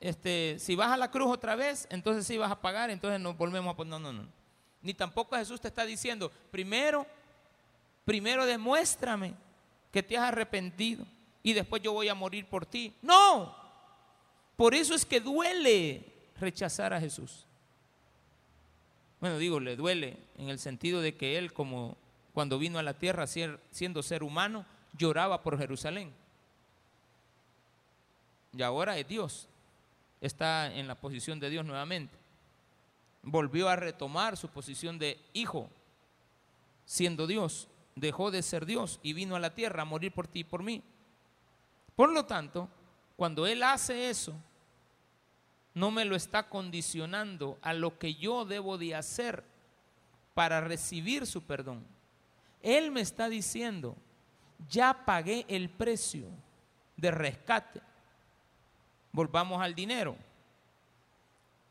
este, 0.00 0.58
si 0.58 0.76
vas 0.76 0.92
a 0.92 0.96
la 0.96 1.10
cruz 1.10 1.28
otra 1.32 1.56
vez, 1.56 1.86
entonces 1.90 2.26
sí 2.26 2.36
vas 2.36 2.50
a 2.50 2.60
pagar, 2.60 2.90
entonces 2.90 3.20
nos 3.20 3.36
volvemos 3.36 3.72
a 3.72 3.76
poner, 3.76 3.90
no, 3.92 3.98
no, 3.98 4.12
no. 4.12 4.35
Ni 4.86 4.94
tampoco 4.94 5.34
Jesús 5.34 5.60
te 5.60 5.66
está 5.66 5.84
diciendo, 5.84 6.30
primero, 6.52 7.04
primero 8.04 8.46
demuéstrame 8.46 9.34
que 9.90 10.00
te 10.00 10.16
has 10.16 10.28
arrepentido 10.28 11.04
y 11.42 11.54
después 11.54 11.82
yo 11.82 11.92
voy 11.92 12.08
a 12.08 12.14
morir 12.14 12.46
por 12.46 12.64
ti. 12.64 12.94
No, 13.02 13.52
por 14.54 14.76
eso 14.76 14.94
es 14.94 15.04
que 15.04 15.18
duele 15.18 16.04
rechazar 16.38 16.94
a 16.94 17.00
Jesús. 17.00 17.44
Bueno, 19.20 19.38
digo, 19.38 19.58
le 19.58 19.74
duele 19.74 20.18
en 20.38 20.50
el 20.50 20.60
sentido 20.60 21.00
de 21.00 21.16
que 21.16 21.36
él, 21.36 21.52
como 21.52 21.96
cuando 22.32 22.56
vino 22.56 22.78
a 22.78 22.84
la 22.84 22.94
tierra 22.94 23.26
siendo 23.26 24.04
ser 24.04 24.22
humano, 24.22 24.64
lloraba 24.96 25.42
por 25.42 25.58
Jerusalén. 25.58 26.12
Y 28.56 28.62
ahora 28.62 28.96
es 28.98 29.08
Dios. 29.08 29.48
Está 30.20 30.72
en 30.72 30.86
la 30.86 30.94
posición 30.94 31.40
de 31.40 31.50
Dios 31.50 31.64
nuevamente. 31.64 32.16
Volvió 33.26 33.68
a 33.68 33.76
retomar 33.76 34.38
su 34.38 34.48
posición 34.48 34.98
de 34.98 35.20
hijo, 35.34 35.68
siendo 36.86 37.26
Dios. 37.26 37.68
Dejó 37.94 38.30
de 38.30 38.42
ser 38.42 38.64
Dios 38.64 39.00
y 39.02 39.12
vino 39.12 39.36
a 39.36 39.40
la 39.40 39.54
tierra 39.54 39.82
a 39.82 39.84
morir 39.84 40.12
por 40.12 40.26
ti 40.26 40.40
y 40.40 40.44
por 40.44 40.62
mí. 40.62 40.82
Por 41.94 42.10
lo 42.10 42.24
tanto, 42.24 42.68
cuando 43.16 43.46
Él 43.46 43.62
hace 43.62 44.08
eso, 44.08 44.32
no 45.74 45.90
me 45.90 46.04
lo 46.04 46.16
está 46.16 46.48
condicionando 46.48 47.58
a 47.60 47.74
lo 47.74 47.98
que 47.98 48.14
yo 48.14 48.44
debo 48.44 48.78
de 48.78 48.94
hacer 48.94 49.44
para 50.32 50.60
recibir 50.62 51.26
su 51.26 51.42
perdón. 51.42 51.84
Él 52.62 52.90
me 52.90 53.02
está 53.02 53.28
diciendo, 53.28 53.96
ya 54.68 55.04
pagué 55.04 55.44
el 55.48 55.68
precio 55.68 56.26
de 56.96 57.10
rescate 57.10 57.82
volvamos 59.16 59.62
al 59.62 59.74
dinero. 59.74 60.14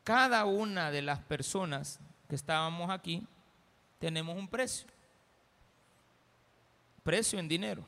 Cada 0.05 0.45
una 0.45 0.89
de 0.89 1.01
las 1.01 1.19
personas 1.19 1.99
que 2.29 2.35
estábamos 2.35 2.89
aquí 2.89 3.27
tenemos 3.99 4.37
un 4.37 4.47
precio. 4.47 4.87
Precio 7.03 7.37
en 7.37 7.49
dinero. 7.49 7.85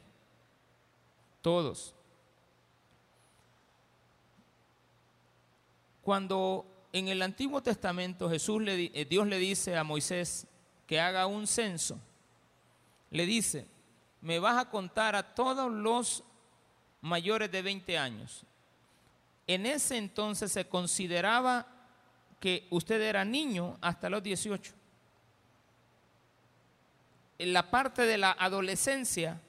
Todos. 1.41 1.95
Cuando 6.01 6.65
en 6.91 7.07
el 7.07 7.21
Antiguo 7.21 7.63
Testamento 7.63 8.29
Jesús 8.29 8.61
le, 8.61 8.91
eh, 8.93 9.05
Dios 9.05 9.25
le 9.27 9.37
dice 9.37 9.77
a 9.77 9.85
Moisés 9.85 10.45
que 10.85 10.99
haga 10.99 11.25
un 11.25 11.47
censo, 11.47 11.97
le 13.11 13.25
dice, 13.25 13.65
me 14.19 14.39
vas 14.39 14.57
a 14.57 14.69
contar 14.69 15.15
a 15.15 15.33
todos 15.33 15.71
los 15.71 16.25
mayores 16.99 17.49
de 17.49 17.61
20 17.61 17.97
años 17.97 18.45
en 19.47 19.65
ese 19.65 19.97
entonces 19.97 20.51
se 20.51 20.67
consideraba 20.67 21.65
que 22.39 22.67
usted 22.69 23.01
era 23.01 23.25
niño 23.25 23.77
hasta 23.81 24.09
los 24.09 24.23
18. 24.23 24.73
En 27.39 27.53
la 27.53 27.69
parte 27.69 28.03
de 28.03 28.17
la 28.17 28.31
adolescencia, 28.31 29.39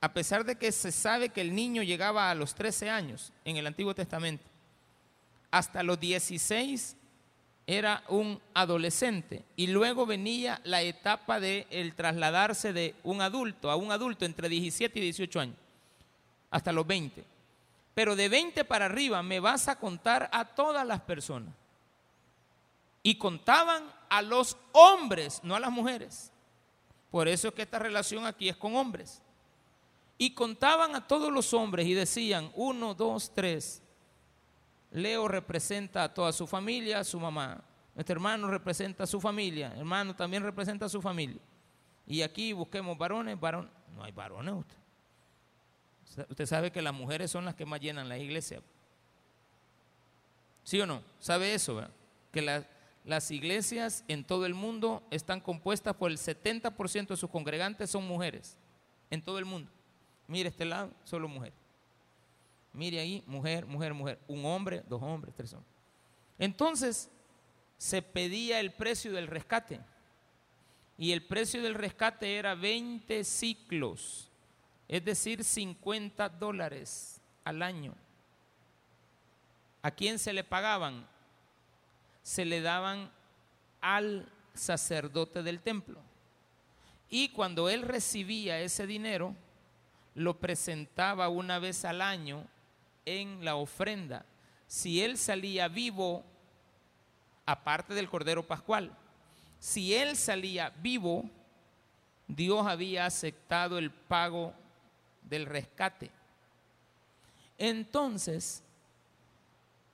a 0.00 0.12
pesar 0.12 0.44
de 0.44 0.56
que 0.56 0.72
se 0.72 0.92
sabe 0.92 1.30
que 1.30 1.40
el 1.40 1.54
niño 1.54 1.82
llegaba 1.82 2.30
a 2.30 2.34
los 2.34 2.54
13 2.54 2.90
años 2.90 3.32
en 3.44 3.56
el 3.56 3.66
Antiguo 3.66 3.94
Testamento, 3.94 4.44
hasta 5.50 5.82
los 5.82 6.00
16 6.00 6.96
era 7.66 8.02
un 8.08 8.40
adolescente 8.54 9.44
y 9.54 9.68
luego 9.68 10.04
venía 10.04 10.60
la 10.64 10.82
etapa 10.82 11.38
de 11.38 11.66
el 11.70 11.94
trasladarse 11.94 12.72
de 12.72 12.96
un 13.04 13.20
adulto 13.20 13.70
a 13.70 13.76
un 13.76 13.92
adulto 13.92 14.24
entre 14.24 14.48
17 14.48 14.98
y 14.98 15.02
18 15.02 15.40
años, 15.40 15.56
hasta 16.50 16.72
los 16.72 16.86
20 16.86 17.24
pero 17.94 18.16
de 18.16 18.28
20 18.28 18.64
para 18.64 18.86
arriba 18.86 19.22
me 19.22 19.40
vas 19.40 19.68
a 19.68 19.78
contar 19.78 20.28
a 20.32 20.44
todas 20.44 20.86
las 20.86 21.00
personas. 21.00 21.54
Y 23.02 23.16
contaban 23.16 23.84
a 24.08 24.22
los 24.22 24.56
hombres, 24.72 25.40
no 25.42 25.54
a 25.54 25.60
las 25.60 25.72
mujeres. 25.72 26.32
Por 27.10 27.28
eso 27.28 27.48
es 27.48 27.54
que 27.54 27.62
esta 27.62 27.78
relación 27.78 28.24
aquí 28.24 28.48
es 28.48 28.56
con 28.56 28.76
hombres. 28.76 29.20
Y 30.16 30.34
contaban 30.34 30.94
a 30.94 31.06
todos 31.06 31.32
los 31.32 31.52
hombres 31.52 31.86
y 31.86 31.94
decían, 31.94 32.50
uno, 32.54 32.94
dos, 32.94 33.32
tres. 33.34 33.82
Leo 34.92 35.26
representa 35.26 36.04
a 36.04 36.14
toda 36.14 36.32
su 36.32 36.46
familia, 36.46 37.00
a 37.00 37.04
su 37.04 37.18
mamá. 37.18 37.62
Este 37.96 38.12
hermano 38.12 38.48
representa 38.48 39.04
a 39.04 39.06
su 39.06 39.20
familia. 39.20 39.74
Hermano 39.76 40.14
también 40.14 40.42
representa 40.42 40.86
a 40.86 40.88
su 40.88 41.02
familia. 41.02 41.40
Y 42.06 42.22
aquí 42.22 42.52
busquemos 42.52 42.96
varones, 42.96 43.38
varones. 43.38 43.70
No 43.94 44.04
hay 44.04 44.12
varones 44.12 44.54
usted. 44.54 44.81
Usted 46.28 46.46
sabe 46.46 46.70
que 46.70 46.82
las 46.82 46.92
mujeres 46.92 47.30
son 47.30 47.44
las 47.44 47.54
que 47.54 47.64
más 47.64 47.80
llenan 47.80 48.08
la 48.08 48.18
iglesia. 48.18 48.60
¿Sí 50.64 50.80
o 50.80 50.86
no? 50.86 51.02
¿Sabe 51.18 51.54
eso? 51.54 51.82
Que 52.30 52.42
las 53.04 53.30
iglesias 53.30 54.04
en 54.08 54.24
todo 54.24 54.46
el 54.46 54.54
mundo 54.54 55.02
están 55.10 55.40
compuestas 55.40 55.96
por 55.96 56.10
el 56.10 56.18
70% 56.18 57.08
de 57.08 57.16
sus 57.16 57.30
congregantes 57.30 57.90
son 57.90 58.06
mujeres. 58.06 58.56
En 59.10 59.22
todo 59.22 59.38
el 59.38 59.44
mundo. 59.44 59.70
Mire 60.26 60.48
este 60.48 60.64
lado, 60.64 60.90
solo 61.04 61.28
mujeres. 61.28 61.58
Mire 62.72 63.00
ahí, 63.00 63.22
mujer, 63.26 63.66
mujer, 63.66 63.92
mujer. 63.92 64.18
Un 64.28 64.44
hombre, 64.44 64.82
dos 64.88 65.02
hombres, 65.02 65.34
tres 65.34 65.52
hombres. 65.52 65.72
Entonces, 66.38 67.10
se 67.76 68.00
pedía 68.00 68.60
el 68.60 68.72
precio 68.72 69.12
del 69.12 69.26
rescate. 69.26 69.80
Y 70.96 71.12
el 71.12 71.26
precio 71.26 71.62
del 71.62 71.74
rescate 71.74 72.36
era 72.36 72.54
20 72.54 73.24
ciclos 73.24 74.31
es 74.92 75.02
decir, 75.02 75.42
50 75.42 76.28
dólares 76.28 77.18
al 77.44 77.62
año. 77.62 77.94
¿A 79.80 79.90
quién 79.90 80.18
se 80.18 80.34
le 80.34 80.44
pagaban? 80.44 81.06
Se 82.22 82.44
le 82.44 82.60
daban 82.60 83.10
al 83.80 84.30
sacerdote 84.52 85.42
del 85.42 85.60
templo. 85.60 85.98
Y 87.08 87.30
cuando 87.30 87.70
él 87.70 87.80
recibía 87.80 88.60
ese 88.60 88.86
dinero, 88.86 89.34
lo 90.14 90.38
presentaba 90.38 91.30
una 91.30 91.58
vez 91.58 91.86
al 91.86 92.02
año 92.02 92.44
en 93.06 93.46
la 93.46 93.56
ofrenda. 93.56 94.26
Si 94.66 95.02
él 95.02 95.16
salía 95.16 95.68
vivo, 95.68 96.22
aparte 97.46 97.94
del 97.94 98.10
Cordero 98.10 98.46
Pascual, 98.46 98.94
si 99.58 99.94
él 99.94 100.18
salía 100.18 100.68
vivo, 100.68 101.24
Dios 102.28 102.66
había 102.66 103.06
aceptado 103.06 103.78
el 103.78 103.90
pago 103.90 104.52
del 105.32 105.46
rescate. 105.46 106.10
Entonces, 107.56 108.62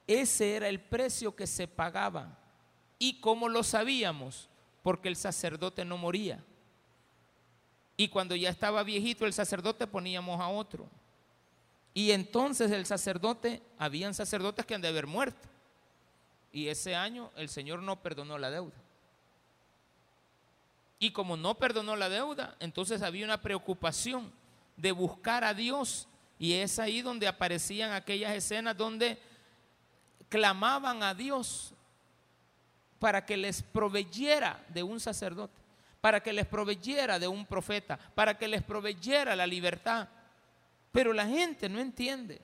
ese 0.07 0.57
era 0.57 0.69
el 0.69 0.81
precio 0.81 1.35
que 1.37 1.47
se 1.47 1.69
pagaba. 1.69 2.37
¿Y 2.99 3.21
cómo 3.21 3.49
lo 3.49 3.63
sabíamos? 3.63 4.49
Porque 4.83 5.09
el 5.09 5.15
sacerdote 5.15 5.85
no 5.85 5.97
moría. 5.97 6.43
Y 7.97 8.09
cuando 8.09 8.35
ya 8.35 8.51
estaba 8.51 8.83
viejito 8.83 9.27
el 9.27 9.33
sacerdote 9.33 9.87
poníamos 9.87 10.41
a 10.41 10.49
otro. 10.49 10.89
Y 11.95 12.11
entonces 12.11 12.73
el 12.73 12.85
sacerdote, 12.85 13.63
habían 13.79 14.15
sacerdotes 14.15 14.67
que 14.67 14.75
han 14.75 14.83
de 14.83 14.89
haber 14.89 15.07
muerto. 15.07 15.49
Y 16.53 16.67
ese 16.67 16.97
año 16.97 17.31
el 17.37 17.49
Señor 17.49 17.83
no 17.83 18.03
perdonó 18.03 18.39
la 18.39 18.51
deuda. 18.51 18.77
Y 20.99 21.13
como 21.13 21.37
no 21.37 21.55
perdonó 21.59 21.95
la 21.95 22.09
deuda, 22.09 22.57
entonces 22.59 23.03
había 23.03 23.25
una 23.25 23.41
preocupación 23.41 24.33
de 24.79 24.93
buscar 24.93 25.45
a 25.45 25.53
Dios. 25.53 26.09
Y 26.39 26.55
es 26.55 26.79
ahí 26.79 27.03
donde 27.03 27.29
aparecían 27.29 27.93
aquellas 27.93 28.35
escenas 28.35 28.77
donde 28.77 29.19
clamaban 30.29 31.03
a 31.03 31.13
Dios 31.13 31.75
para 32.99 33.25
que 33.27 33.37
les 33.37 33.63
proveyera 33.63 34.65
de 34.69 34.83
un 34.83 35.01
sacerdote, 35.01 35.61
para 36.01 36.23
que 36.23 36.33
les 36.33 36.47
proveyera 36.47 37.19
de 37.19 37.29
un 37.29 37.45
profeta, 37.45 37.99
para 38.15 38.39
que 38.39 38.49
les 38.49 38.63
proveyera 38.63 39.37
la 39.37 39.47
libertad. 39.47 40.09
Pero 40.93 41.13
la 41.13 41.27
gente 41.27 41.69
no 41.69 41.81
entiende 41.81 42.41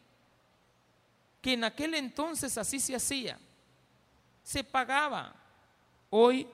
que 1.41 1.55
en 1.55 1.65
aquel 1.65 1.95
entonces 1.95 2.57
así 2.59 2.81
se 2.81 2.97
hacía. 2.97 3.39
Se 4.43 4.63
pagaba. 4.65 5.35
Hoy 6.11 6.47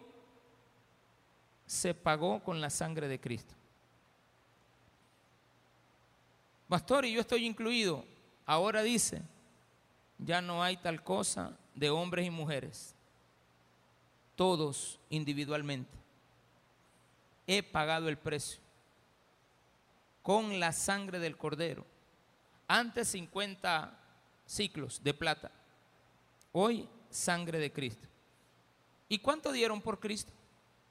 se 1.67 1.95
pagó 1.95 2.43
con 2.43 2.61
la 2.61 2.71
sangre 2.71 3.09
de 3.09 3.21
Cristo. 3.21 3.55
Pastor, 6.71 7.05
y 7.05 7.13
yo 7.13 7.21
estoy 7.21 7.47
incluido. 7.47 8.05
Ahora 8.47 8.83
dice, 8.83 9.23
ya 10.19 10.41
no 10.41 10.63
hay 10.63 10.77
tal 10.77 11.03
cosa 11.03 11.59
de 11.75 11.91
hombres 11.91 12.25
y 12.25 12.31
mujeres. 12.31 12.95
Todos 14.37 15.01
individualmente. 15.09 15.91
He 17.49 17.65
pagado 17.65 18.09
el 18.09 18.17
precio 18.17 18.61
con 20.23 20.61
la 20.61 20.73
sangre 20.73 21.19
del 21.19 21.37
cordero. 21.37 21.85
Antes 22.69 23.09
50 23.09 23.93
ciclos 24.47 25.03
de 25.03 25.13
plata. 25.13 25.51
Hoy 26.53 26.89
sangre 27.11 27.59
de 27.59 27.73
Cristo. 27.73 28.07
¿Y 29.09 29.19
cuánto 29.19 29.51
dieron 29.51 29.83
por 29.83 29.99
Cristo? 29.99 30.33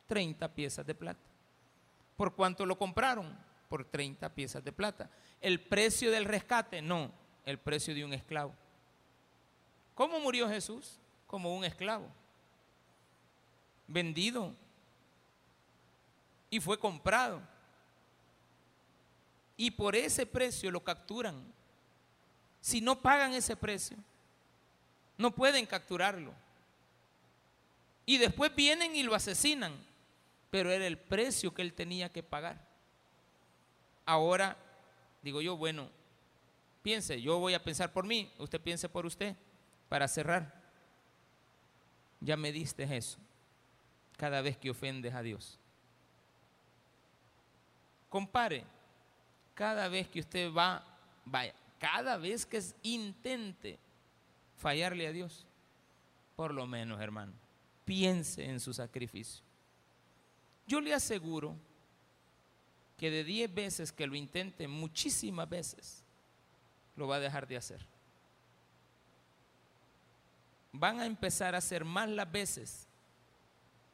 30 0.08 0.46
piezas 0.50 0.86
de 0.86 0.94
plata. 0.94 1.22
¿Por 2.18 2.36
cuánto 2.36 2.66
lo 2.66 2.78
compraron? 2.78 3.34
Por 3.70 3.86
30 3.86 4.34
piezas 4.34 4.64
de 4.64 4.74
plata. 4.74 5.10
¿El 5.40 5.62
precio 5.62 6.12
del 6.12 6.26
rescate? 6.26 6.82
No, 6.82 7.12
el 7.46 7.58
precio 7.60 7.96
de 7.96 8.04
un 8.04 8.14
esclavo. 8.14 8.54
¿Cómo 9.96 10.20
murió 10.20 10.50
Jesús? 10.50 11.00
Como 11.28 11.56
un 11.56 11.64
esclavo. 11.64 12.08
Vendido. 13.88 14.56
Y 16.50 16.60
fue 16.60 16.80
comprado. 16.80 17.42
Y 19.56 19.72
por 19.72 19.96
ese 19.96 20.26
precio 20.26 20.72
lo 20.72 20.84
capturan. 20.84 21.44
Si 22.62 22.82
no 22.82 23.02
pagan 23.02 23.34
ese 23.34 23.56
precio, 23.56 23.98
no 25.18 25.32
pueden 25.32 25.66
capturarlo. 25.66 26.34
Y 28.06 28.18
después 28.18 28.56
vienen 28.56 28.96
y 28.96 29.04
lo 29.04 29.14
asesinan. 29.14 29.74
Pero 30.50 30.72
era 30.72 30.88
el 30.88 30.98
precio 30.98 31.54
que 31.54 31.62
él 31.62 31.74
tenía 31.74 32.10
que 32.10 32.24
pagar. 32.24 32.69
Ahora, 34.10 34.58
digo 35.22 35.40
yo, 35.40 35.56
bueno, 35.56 35.88
piense, 36.82 37.22
yo 37.22 37.38
voy 37.38 37.54
a 37.54 37.64
pensar 37.64 37.94
por 37.94 38.08
mí, 38.08 38.34
usted 38.40 38.60
piense 38.60 38.90
por 38.90 39.06
usted, 39.06 39.36
para 39.88 40.08
cerrar. 40.08 40.52
Ya 42.20 42.36
me 42.36 42.52
diste 42.52 42.84
eso 42.98 43.20
cada 44.18 44.42
vez 44.42 44.58
que 44.58 44.72
ofendes 44.72 45.14
a 45.14 45.22
Dios. 45.22 45.60
Compare, 48.10 48.64
cada 49.54 49.88
vez 49.88 50.08
que 50.08 50.22
usted 50.22 50.52
va, 50.52 50.84
vaya, 51.24 51.54
cada 51.78 52.18
vez 52.18 52.48
que 52.48 52.64
intente 52.82 53.78
fallarle 54.58 55.06
a 55.06 55.12
Dios, 55.12 55.46
por 56.36 56.52
lo 56.52 56.66
menos, 56.66 57.00
hermano, 57.00 57.34
piense 57.86 58.44
en 58.44 58.60
su 58.60 58.74
sacrificio. 58.74 59.44
Yo 60.66 60.82
le 60.82 60.96
aseguro 60.96 61.56
que 63.00 63.10
de 63.10 63.24
10 63.24 63.54
veces 63.54 63.92
que 63.94 64.06
lo 64.06 64.16
intente, 64.16 64.68
muchísimas 64.68 65.50
veces 65.50 66.04
lo 66.98 67.08
va 67.08 67.16
a 67.16 67.20
dejar 67.20 67.48
de 67.48 67.56
hacer. 67.56 67.84
Van 70.74 71.00
a 71.00 71.06
empezar 71.06 71.56
a 71.56 71.60
hacer 71.60 71.86
más 71.86 72.10
las 72.10 72.30
veces 72.30 72.88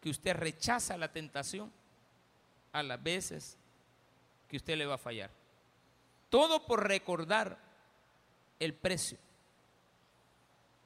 que 0.01 0.09
usted 0.09 0.35
rechaza 0.35 0.97
la 0.97 1.11
tentación 1.11 1.71
a 2.73 2.81
las 2.81 3.01
veces 3.01 3.57
que 4.49 4.57
usted 4.57 4.75
le 4.75 4.87
va 4.87 4.95
a 4.95 4.97
fallar. 4.97 5.29
Todo 6.29 6.65
por 6.65 6.87
recordar 6.87 7.59
el 8.59 8.73
precio. 8.73 9.19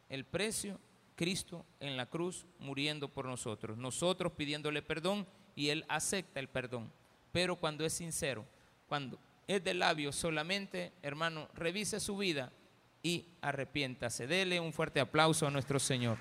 El 0.09 0.26
precio, 0.26 0.78
Cristo 1.15 1.65
en 1.80 1.95
la 1.95 2.05
cruz 2.05 2.45
muriendo 2.59 3.07
por 3.07 3.26
nosotros. 3.26 3.78
Nosotros 3.78 4.34
pidiéndole 4.34 4.82
perdón 4.82 5.26
y 5.55 5.70
Él 5.70 5.86
acepta 5.88 6.41
el 6.41 6.49
perdón. 6.49 6.91
Pero 7.32 7.55
cuando 7.55 7.86
es 7.86 7.93
sincero, 7.93 8.45
cuando 8.88 9.19
es 9.47 9.63
de 9.63 9.73
labios 9.73 10.15
solamente, 10.15 10.93
hermano, 11.01 11.47
revise 11.53 11.99
su 11.99 12.17
vida 12.17 12.51
y 13.01 13.25
arrepiéntase. 13.41 14.27
Dele 14.27 14.59
un 14.59 14.73
fuerte 14.73 14.99
aplauso 14.99 15.47
a 15.47 15.51
nuestro 15.51 15.80
Señor. 15.80 16.17